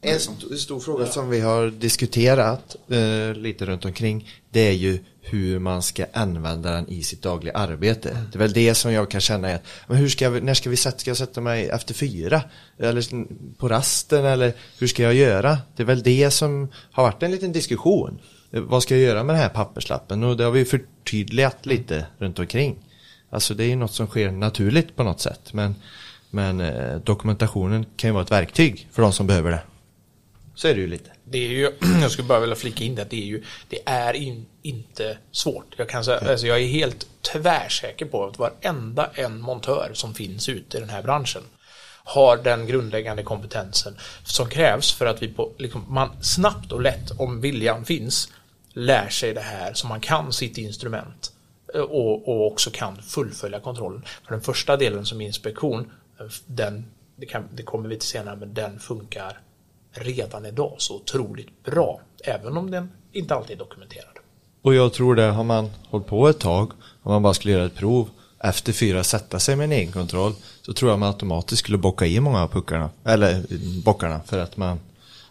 En 0.00 0.20
stor 0.58 0.80
fråga 0.80 1.06
som 1.06 1.30
vi 1.30 1.40
har 1.40 1.70
diskuterat 1.70 2.76
eh, 2.88 3.34
lite 3.34 3.66
runt 3.66 3.84
omkring 3.84 4.28
det 4.50 4.68
är 4.68 4.72
ju 4.72 4.98
hur 5.20 5.58
man 5.58 5.82
ska 5.82 6.04
använda 6.12 6.72
den 6.72 6.88
i 6.88 7.02
sitt 7.02 7.22
dagliga 7.22 7.54
arbete. 7.54 8.18
Det 8.32 8.36
är 8.36 8.38
väl 8.38 8.52
det 8.52 8.74
som 8.74 8.92
jag 8.92 9.10
kan 9.10 9.20
känna 9.20 9.48
är 9.48 9.54
att, 9.54 9.64
men 9.86 9.96
hur 9.96 10.08
ska 10.08 10.24
jag, 10.24 10.42
när 10.42 10.54
ska 10.54 10.70
vi 10.70 10.76
sätta, 10.76 10.98
ska 10.98 11.10
jag 11.10 11.16
sätta 11.16 11.40
mig 11.40 11.68
efter 11.68 11.94
fyra? 11.94 12.42
Eller 12.78 13.26
på 13.56 13.68
rasten 13.68 14.24
eller 14.24 14.52
hur 14.78 14.86
ska 14.86 15.02
jag 15.02 15.14
göra? 15.14 15.58
Det 15.76 15.82
är 15.82 15.86
väl 15.86 16.02
det 16.02 16.30
som 16.30 16.68
har 16.92 17.02
varit 17.02 17.22
en 17.22 17.30
liten 17.30 17.52
diskussion. 17.52 18.20
Eh, 18.50 18.60
vad 18.60 18.82
ska 18.82 18.96
jag 18.96 19.04
göra 19.04 19.24
med 19.24 19.34
den 19.34 19.42
här 19.42 19.48
papperslappen? 19.48 20.24
Och 20.24 20.36
det 20.36 20.44
har 20.44 20.50
vi 20.50 20.64
förtydligat 20.64 21.66
lite 21.66 22.06
runt 22.18 22.38
omkring. 22.38 22.78
Alltså 23.30 23.54
det 23.54 23.64
är 23.64 23.68
ju 23.68 23.76
något 23.76 23.92
som 23.92 24.06
sker 24.06 24.30
naturligt 24.30 24.96
på 24.96 25.02
något 25.02 25.20
sätt. 25.20 25.52
Men, 25.52 25.74
men 26.30 26.60
eh, 26.60 26.96
dokumentationen 26.96 27.86
kan 27.96 28.08
ju 28.08 28.14
vara 28.14 28.24
ett 28.24 28.32
verktyg 28.32 28.88
för 28.92 29.02
de 29.02 29.12
som 29.12 29.26
behöver 29.26 29.50
det. 29.50 29.60
Så 30.54 30.68
är 30.68 30.74
det 30.74 30.80
ju 30.80 30.86
lite. 30.86 31.10
Det 31.24 31.38
är 31.38 31.48
ju, 31.48 31.72
jag 32.00 32.10
skulle 32.10 32.28
bara 32.28 32.40
vilja 32.40 32.56
flika 32.56 32.84
in 32.84 32.94
det, 32.94 33.02
att 33.02 33.10
det 33.10 33.22
är 33.22 33.26
ju, 33.26 33.44
det 33.68 33.78
är 33.86 34.14
in, 34.14 34.46
inte 34.62 35.18
svårt. 35.30 35.74
Jag 35.76 35.88
kan 35.88 36.04
säga, 36.04 36.30
alltså 36.30 36.46
jag 36.46 36.60
är 36.60 36.66
helt 36.66 37.06
tvärsäker 37.32 38.06
på 38.06 38.26
att 38.26 38.38
varenda 38.38 39.10
en 39.14 39.40
montör 39.40 39.90
som 39.94 40.14
finns 40.14 40.48
ute 40.48 40.76
i 40.76 40.80
den 40.80 40.90
här 40.90 41.02
branschen 41.02 41.42
har 42.08 42.36
den 42.36 42.66
grundläggande 42.66 43.22
kompetensen 43.22 43.96
som 44.24 44.48
krävs 44.48 44.92
för 44.92 45.06
att 45.06 45.22
vi 45.22 45.28
på, 45.28 45.52
liksom, 45.58 45.84
man 45.88 46.10
snabbt 46.22 46.72
och 46.72 46.80
lätt, 46.80 47.10
om 47.18 47.40
viljan 47.40 47.84
finns, 47.84 48.32
lär 48.72 49.08
sig 49.08 49.34
det 49.34 49.40
här 49.40 49.74
så 49.74 49.86
man 49.86 50.00
kan 50.00 50.32
sitt 50.32 50.58
instrument 50.58 51.32
eh, 51.74 51.80
och, 51.80 52.28
och 52.28 52.46
också 52.46 52.70
kan 52.70 53.02
fullfölja 53.02 53.60
kontrollen. 53.60 54.02
För 54.24 54.34
den 54.34 54.40
första 54.40 54.76
delen 54.76 55.06
som 55.06 55.20
är 55.20 55.26
inspektion, 55.26 55.90
den, 56.46 56.84
det, 57.16 57.26
kan, 57.26 57.44
det 57.54 57.62
kommer 57.62 57.88
vi 57.88 57.96
till 57.96 58.08
senare, 58.08 58.36
men 58.36 58.54
den 58.54 58.78
funkar 58.78 59.40
redan 59.92 60.46
idag 60.46 60.74
så 60.78 60.96
otroligt 60.96 61.64
bra, 61.64 62.00
även 62.24 62.56
om 62.56 62.70
den 62.70 62.90
inte 63.12 63.34
alltid 63.34 63.56
är 63.56 63.58
dokumenterad. 63.58 64.18
Och 64.62 64.74
jag 64.74 64.92
tror 64.92 65.14
det, 65.14 65.22
har 65.22 65.44
man 65.44 65.70
hållit 65.88 66.06
på 66.06 66.28
ett 66.28 66.38
tag, 66.40 66.72
om 67.02 67.12
man 67.12 67.22
bara 67.22 67.34
skulle 67.34 67.54
göra 67.54 67.64
ett 67.64 67.74
prov, 67.74 68.08
efter 68.40 68.72
fyra 68.72 69.04
sätta 69.04 69.38
sig 69.38 69.56
med 69.56 69.64
en 69.64 69.72
egen 69.72 69.92
kontroll, 69.92 70.32
så 70.62 70.72
tror 70.72 70.90
jag 70.90 70.98
man 70.98 71.08
automatiskt 71.08 71.60
skulle 71.60 71.78
bocka 71.78 72.06
i 72.06 72.20
många 72.20 72.42
av 72.42 72.48
puckarna, 72.48 72.90
eller 73.04 73.42
bockarna, 73.84 74.20
för 74.26 74.38
att 74.38 74.56
man, 74.56 74.80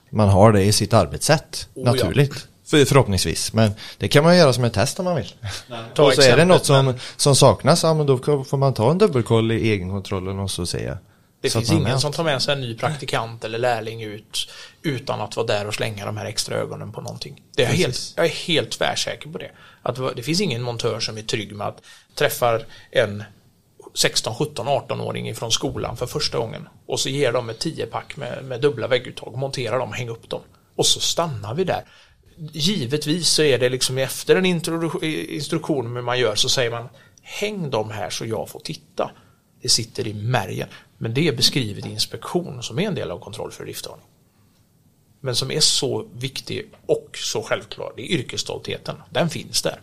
man 0.10 0.30
har 0.30 0.52
det 0.52 0.64
i 0.64 0.72
sitt 0.72 0.94
arbetssätt, 0.94 1.70
Oh, 1.74 1.84
ja. 1.86 1.92
naturligt. 1.92 2.34
För, 2.34 2.50
förhoppningsvis, 2.70 3.54
men 3.54 3.72
det 3.98 4.08
kan 4.08 4.24
man 4.24 4.38
göra 4.38 4.54
som 4.54 4.64
ett 4.64 4.74
test 4.74 5.00
om 5.00 5.06
man 5.06 5.16
vill. 5.16 5.34
Ta 5.94 6.04
och 6.08 6.14
så 6.14 6.22
är 6.22 6.38
det 6.38 6.46
något 6.46 6.66
som, 6.66 6.86
men- 6.86 7.00
som 7.16 7.36
saknas, 7.36 7.84
ja 7.84 7.94
men 7.94 8.06
då 8.06 8.18
får 8.44 8.58
man 8.58 8.74
ta 8.74 8.92
en 8.92 8.98
dubbelkoll 8.98 9.52
i 9.52 9.72
egenkontrollen 9.72 10.40
och 10.40 10.52
så 10.52 10.66
säga. 10.66 10.98
Det 11.42 11.50
så 11.50 11.60
finns 11.60 11.72
ingen 11.72 11.84
vet. 11.84 12.00
som 12.00 12.12
tar 12.12 12.24
med 12.24 12.42
sig 12.42 12.54
en 12.54 12.62
ny 12.62 12.76
praktikant 12.78 13.44
eller 13.44 13.58
lärling 13.58 14.04
ut 14.04 14.50
utan 14.82 15.22
att 15.22 15.36
vara 15.36 15.48
där 15.48 15.68
och 15.68 15.74
slänga 15.74 16.06
de 16.06 16.18
här 16.18 16.26
extra 16.26 16.56
ögonen 16.56 16.92
på 16.92 17.02
någonting. 17.02 17.42
Det 17.56 17.64
är 17.64 17.68
jag, 17.70 17.76
helt, 17.76 18.14
jag 18.16 18.26
är 18.26 18.30
helt 18.30 18.72
tvärsäker 18.72 19.30
på 19.30 19.38
det. 19.38 19.52
Att 19.82 20.16
det 20.16 20.24
finns 20.24 20.42
ingen 20.42 20.62
montör 20.62 21.00
som 21.00 21.18
är 21.18 21.22
trygg 21.22 21.56
med 21.56 21.68
att 21.68 21.82
träffar 22.16 22.66
en 22.92 23.24
16, 23.94 24.36
17, 24.36 24.68
18-åring 24.68 25.36
från 25.36 25.52
skolan 25.52 25.98
för 25.98 26.06
första 26.06 26.38
gången 26.38 26.68
och 26.88 27.00
så 27.00 27.10
ger 27.10 27.32
de 27.32 27.50
ett 27.50 27.66
10-pack 27.66 28.18
med, 28.18 28.44
med 28.44 28.62
dubbla 28.62 28.88
vägguttag, 28.88 29.38
monterar 29.38 29.80
dem, 29.80 29.94
häng 29.94 30.10
upp 30.10 30.30
dem 30.30 30.42
och 30.76 30.86
så 30.86 31.00
stannar 31.00 31.54
vi 31.56 31.64
där. 31.64 31.84
Givetvis 32.38 33.28
så 33.28 33.42
är 33.42 33.60
det 33.60 33.70
liksom 33.70 33.98
efter 33.98 34.36
en 34.36 34.46
instruktion 34.46 35.96
hur 35.96 36.02
man 36.02 36.20
gör 36.20 36.36
så 36.36 36.50
säger 36.50 36.72
man 36.72 36.90
häng 37.22 37.70
dem 37.70 37.90
här 37.90 38.10
så 38.10 38.26
jag 38.26 38.50
får 38.50 38.60
titta. 38.60 39.12
Det 39.62 39.70
sitter 39.70 40.08
i 40.08 40.14
märgen. 40.14 40.68
Men 40.98 41.14
det 41.14 41.28
är 41.28 41.36
beskrivet 41.36 41.86
i 41.86 41.90
inspektion 41.90 42.64
som 42.64 42.80
är 42.80 42.84
en 42.84 42.96
del 42.96 43.12
av 43.12 43.20
kontroll 43.20 43.52
för 43.52 43.64
driftordning. 43.64 44.08
Men 45.22 45.36
som 45.36 45.52
är 45.52 45.60
så 45.60 46.08
viktig 46.14 46.70
och 46.86 47.10
så 47.14 47.42
självklar, 47.42 47.94
det 47.96 48.02
är 48.02 48.18
yrkesstoltheten. 48.18 48.96
Den 49.10 49.30
finns 49.30 49.62
där. 49.62 49.82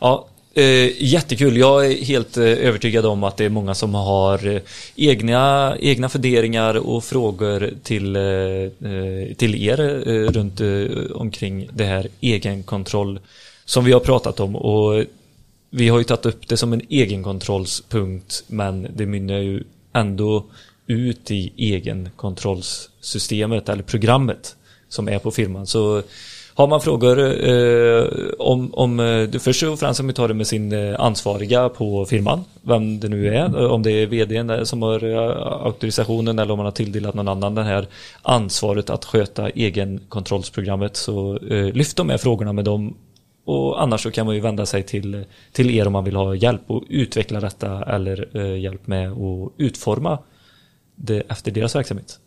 Ja, 0.00 0.28
eh, 0.56 1.02
jättekul. 1.02 1.56
Jag 1.56 1.86
är 1.86 2.04
helt 2.04 2.36
eh, 2.36 2.44
övertygad 2.44 3.06
om 3.06 3.24
att 3.24 3.36
det 3.36 3.44
är 3.44 3.48
många 3.48 3.74
som 3.74 3.94
har 3.94 4.46
eh, 4.46 4.60
egna, 4.96 5.76
egna 5.80 6.08
funderingar 6.08 6.74
och 6.74 7.04
frågor 7.04 7.70
till, 7.82 8.16
eh, 8.16 8.22
eh, 8.22 9.34
till 9.36 9.68
er 9.68 10.08
eh, 10.08 10.30
runt 10.30 10.60
eh, 10.60 10.86
omkring 11.14 11.68
det 11.72 11.84
här 11.84 12.08
egenkontroll 12.20 13.20
som 13.64 13.84
vi 13.84 13.92
har 13.92 14.00
pratat 14.00 14.40
om. 14.40 14.56
Och 14.56 15.04
vi 15.70 15.88
har 15.88 15.98
ju 15.98 16.04
tagit 16.04 16.26
upp 16.26 16.48
det 16.48 16.56
som 16.56 16.72
en 16.72 16.82
egenkontrollspunkt 16.88 18.44
men 18.46 18.86
det 18.96 19.06
mynnar 19.06 19.38
ju 19.38 19.64
ändå 19.92 20.44
ut 20.86 21.30
i 21.30 21.52
egenkontrollsystemet 21.56 23.68
eller 23.68 23.82
programmet 23.82 24.56
som 24.88 25.08
är 25.08 25.18
på 25.18 25.30
firman. 25.30 25.66
Så 25.66 26.02
har 26.56 26.66
man 26.66 26.80
frågor 26.80 27.18
eh, 27.48 28.08
om, 28.38 28.74
om 28.74 29.00
eh, 29.00 29.30
först 29.38 29.62
och 29.62 29.78
främst 29.78 30.00
om 30.00 30.06
vi 30.06 30.12
tar 30.12 30.28
det 30.28 30.34
med 30.34 30.46
sin 30.46 30.72
eh, 30.72 31.00
ansvariga 31.00 31.68
på 31.68 32.06
firman, 32.06 32.44
vem 32.62 33.00
det 33.00 33.08
nu 33.08 33.28
är, 33.28 33.62
eh, 33.62 33.72
om 33.72 33.82
det 33.82 33.90
är 33.90 34.06
vdn 34.06 34.66
som 34.66 34.82
har 34.82 35.04
eh, 35.04 35.64
auktorisationen 35.66 36.38
eller 36.38 36.52
om 36.52 36.56
man 36.56 36.66
har 36.66 36.72
tilldelat 36.72 37.14
någon 37.14 37.28
annan 37.28 37.54
det 37.54 37.62
här 37.62 37.86
ansvaret 38.22 38.90
att 38.90 39.04
sköta 39.04 39.48
egenkontrollsprogrammet 39.48 40.96
så 40.96 41.36
eh, 41.36 41.72
lyft 41.72 41.96
de 41.96 42.10
här 42.10 42.18
frågorna 42.18 42.52
med 42.52 42.64
dem 42.64 42.94
och 43.44 43.82
annars 43.82 44.02
så 44.02 44.10
kan 44.10 44.26
man 44.26 44.34
ju 44.34 44.40
vända 44.40 44.66
sig 44.66 44.82
till, 44.82 45.24
till 45.52 45.70
er 45.70 45.86
om 45.86 45.92
man 45.92 46.04
vill 46.04 46.16
ha 46.16 46.34
hjälp 46.34 46.70
att 46.70 46.82
utveckla 46.88 47.40
detta 47.40 47.82
eller 47.82 48.28
eh, 48.36 48.60
hjälp 48.60 48.86
med 48.86 49.12
att 49.12 49.52
utforma 49.56 50.18
det 50.94 51.22
efter 51.28 51.50
deras 51.50 51.76
verksamhet. 51.76 52.18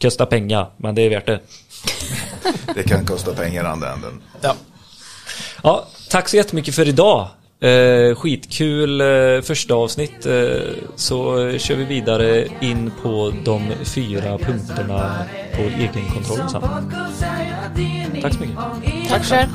Kostar 0.00 0.26
pengar, 0.26 0.70
men 0.76 0.94
det 0.94 1.02
är 1.02 1.10
värt 1.10 1.26
det. 1.26 1.40
det 2.74 2.82
kan 2.82 3.06
kosta 3.06 3.34
pengar 3.34 3.64
i 3.64 3.66
andra 3.66 3.92
änden. 3.92 4.22
Ja. 4.40 4.54
ja, 5.62 5.86
tack 6.10 6.28
så 6.28 6.36
jättemycket 6.36 6.74
för 6.74 6.88
idag. 6.88 7.28
Eh, 7.62 8.14
skitkul 8.14 9.00
eh, 9.00 9.40
första 9.42 9.74
avsnitt. 9.74 10.26
Eh, 10.26 10.32
så 10.96 11.34
kör 11.58 11.76
vi 11.76 11.84
vidare 11.84 12.46
in 12.60 12.92
på 13.02 13.32
de 13.44 13.72
fyra 13.84 14.38
punkterna 14.38 15.24
på 15.56 15.62
egenkontrollen 15.62 16.48
sen. 16.48 16.62
Tack 18.22 18.34
så 18.34 18.40
mycket. 18.40 19.08
Tack 19.08 19.24
själv. 19.24 19.48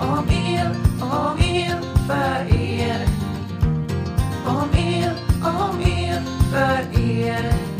Om 0.00 0.28
el, 0.28 0.66
om 1.00 1.38
el 1.38 1.78
för 2.06 2.56
er. 2.56 3.06
Om 4.46 4.68
el, 4.74 5.10
om 5.42 5.80
el. 5.80 5.97
but 6.50 6.98
yeah. 6.98 7.77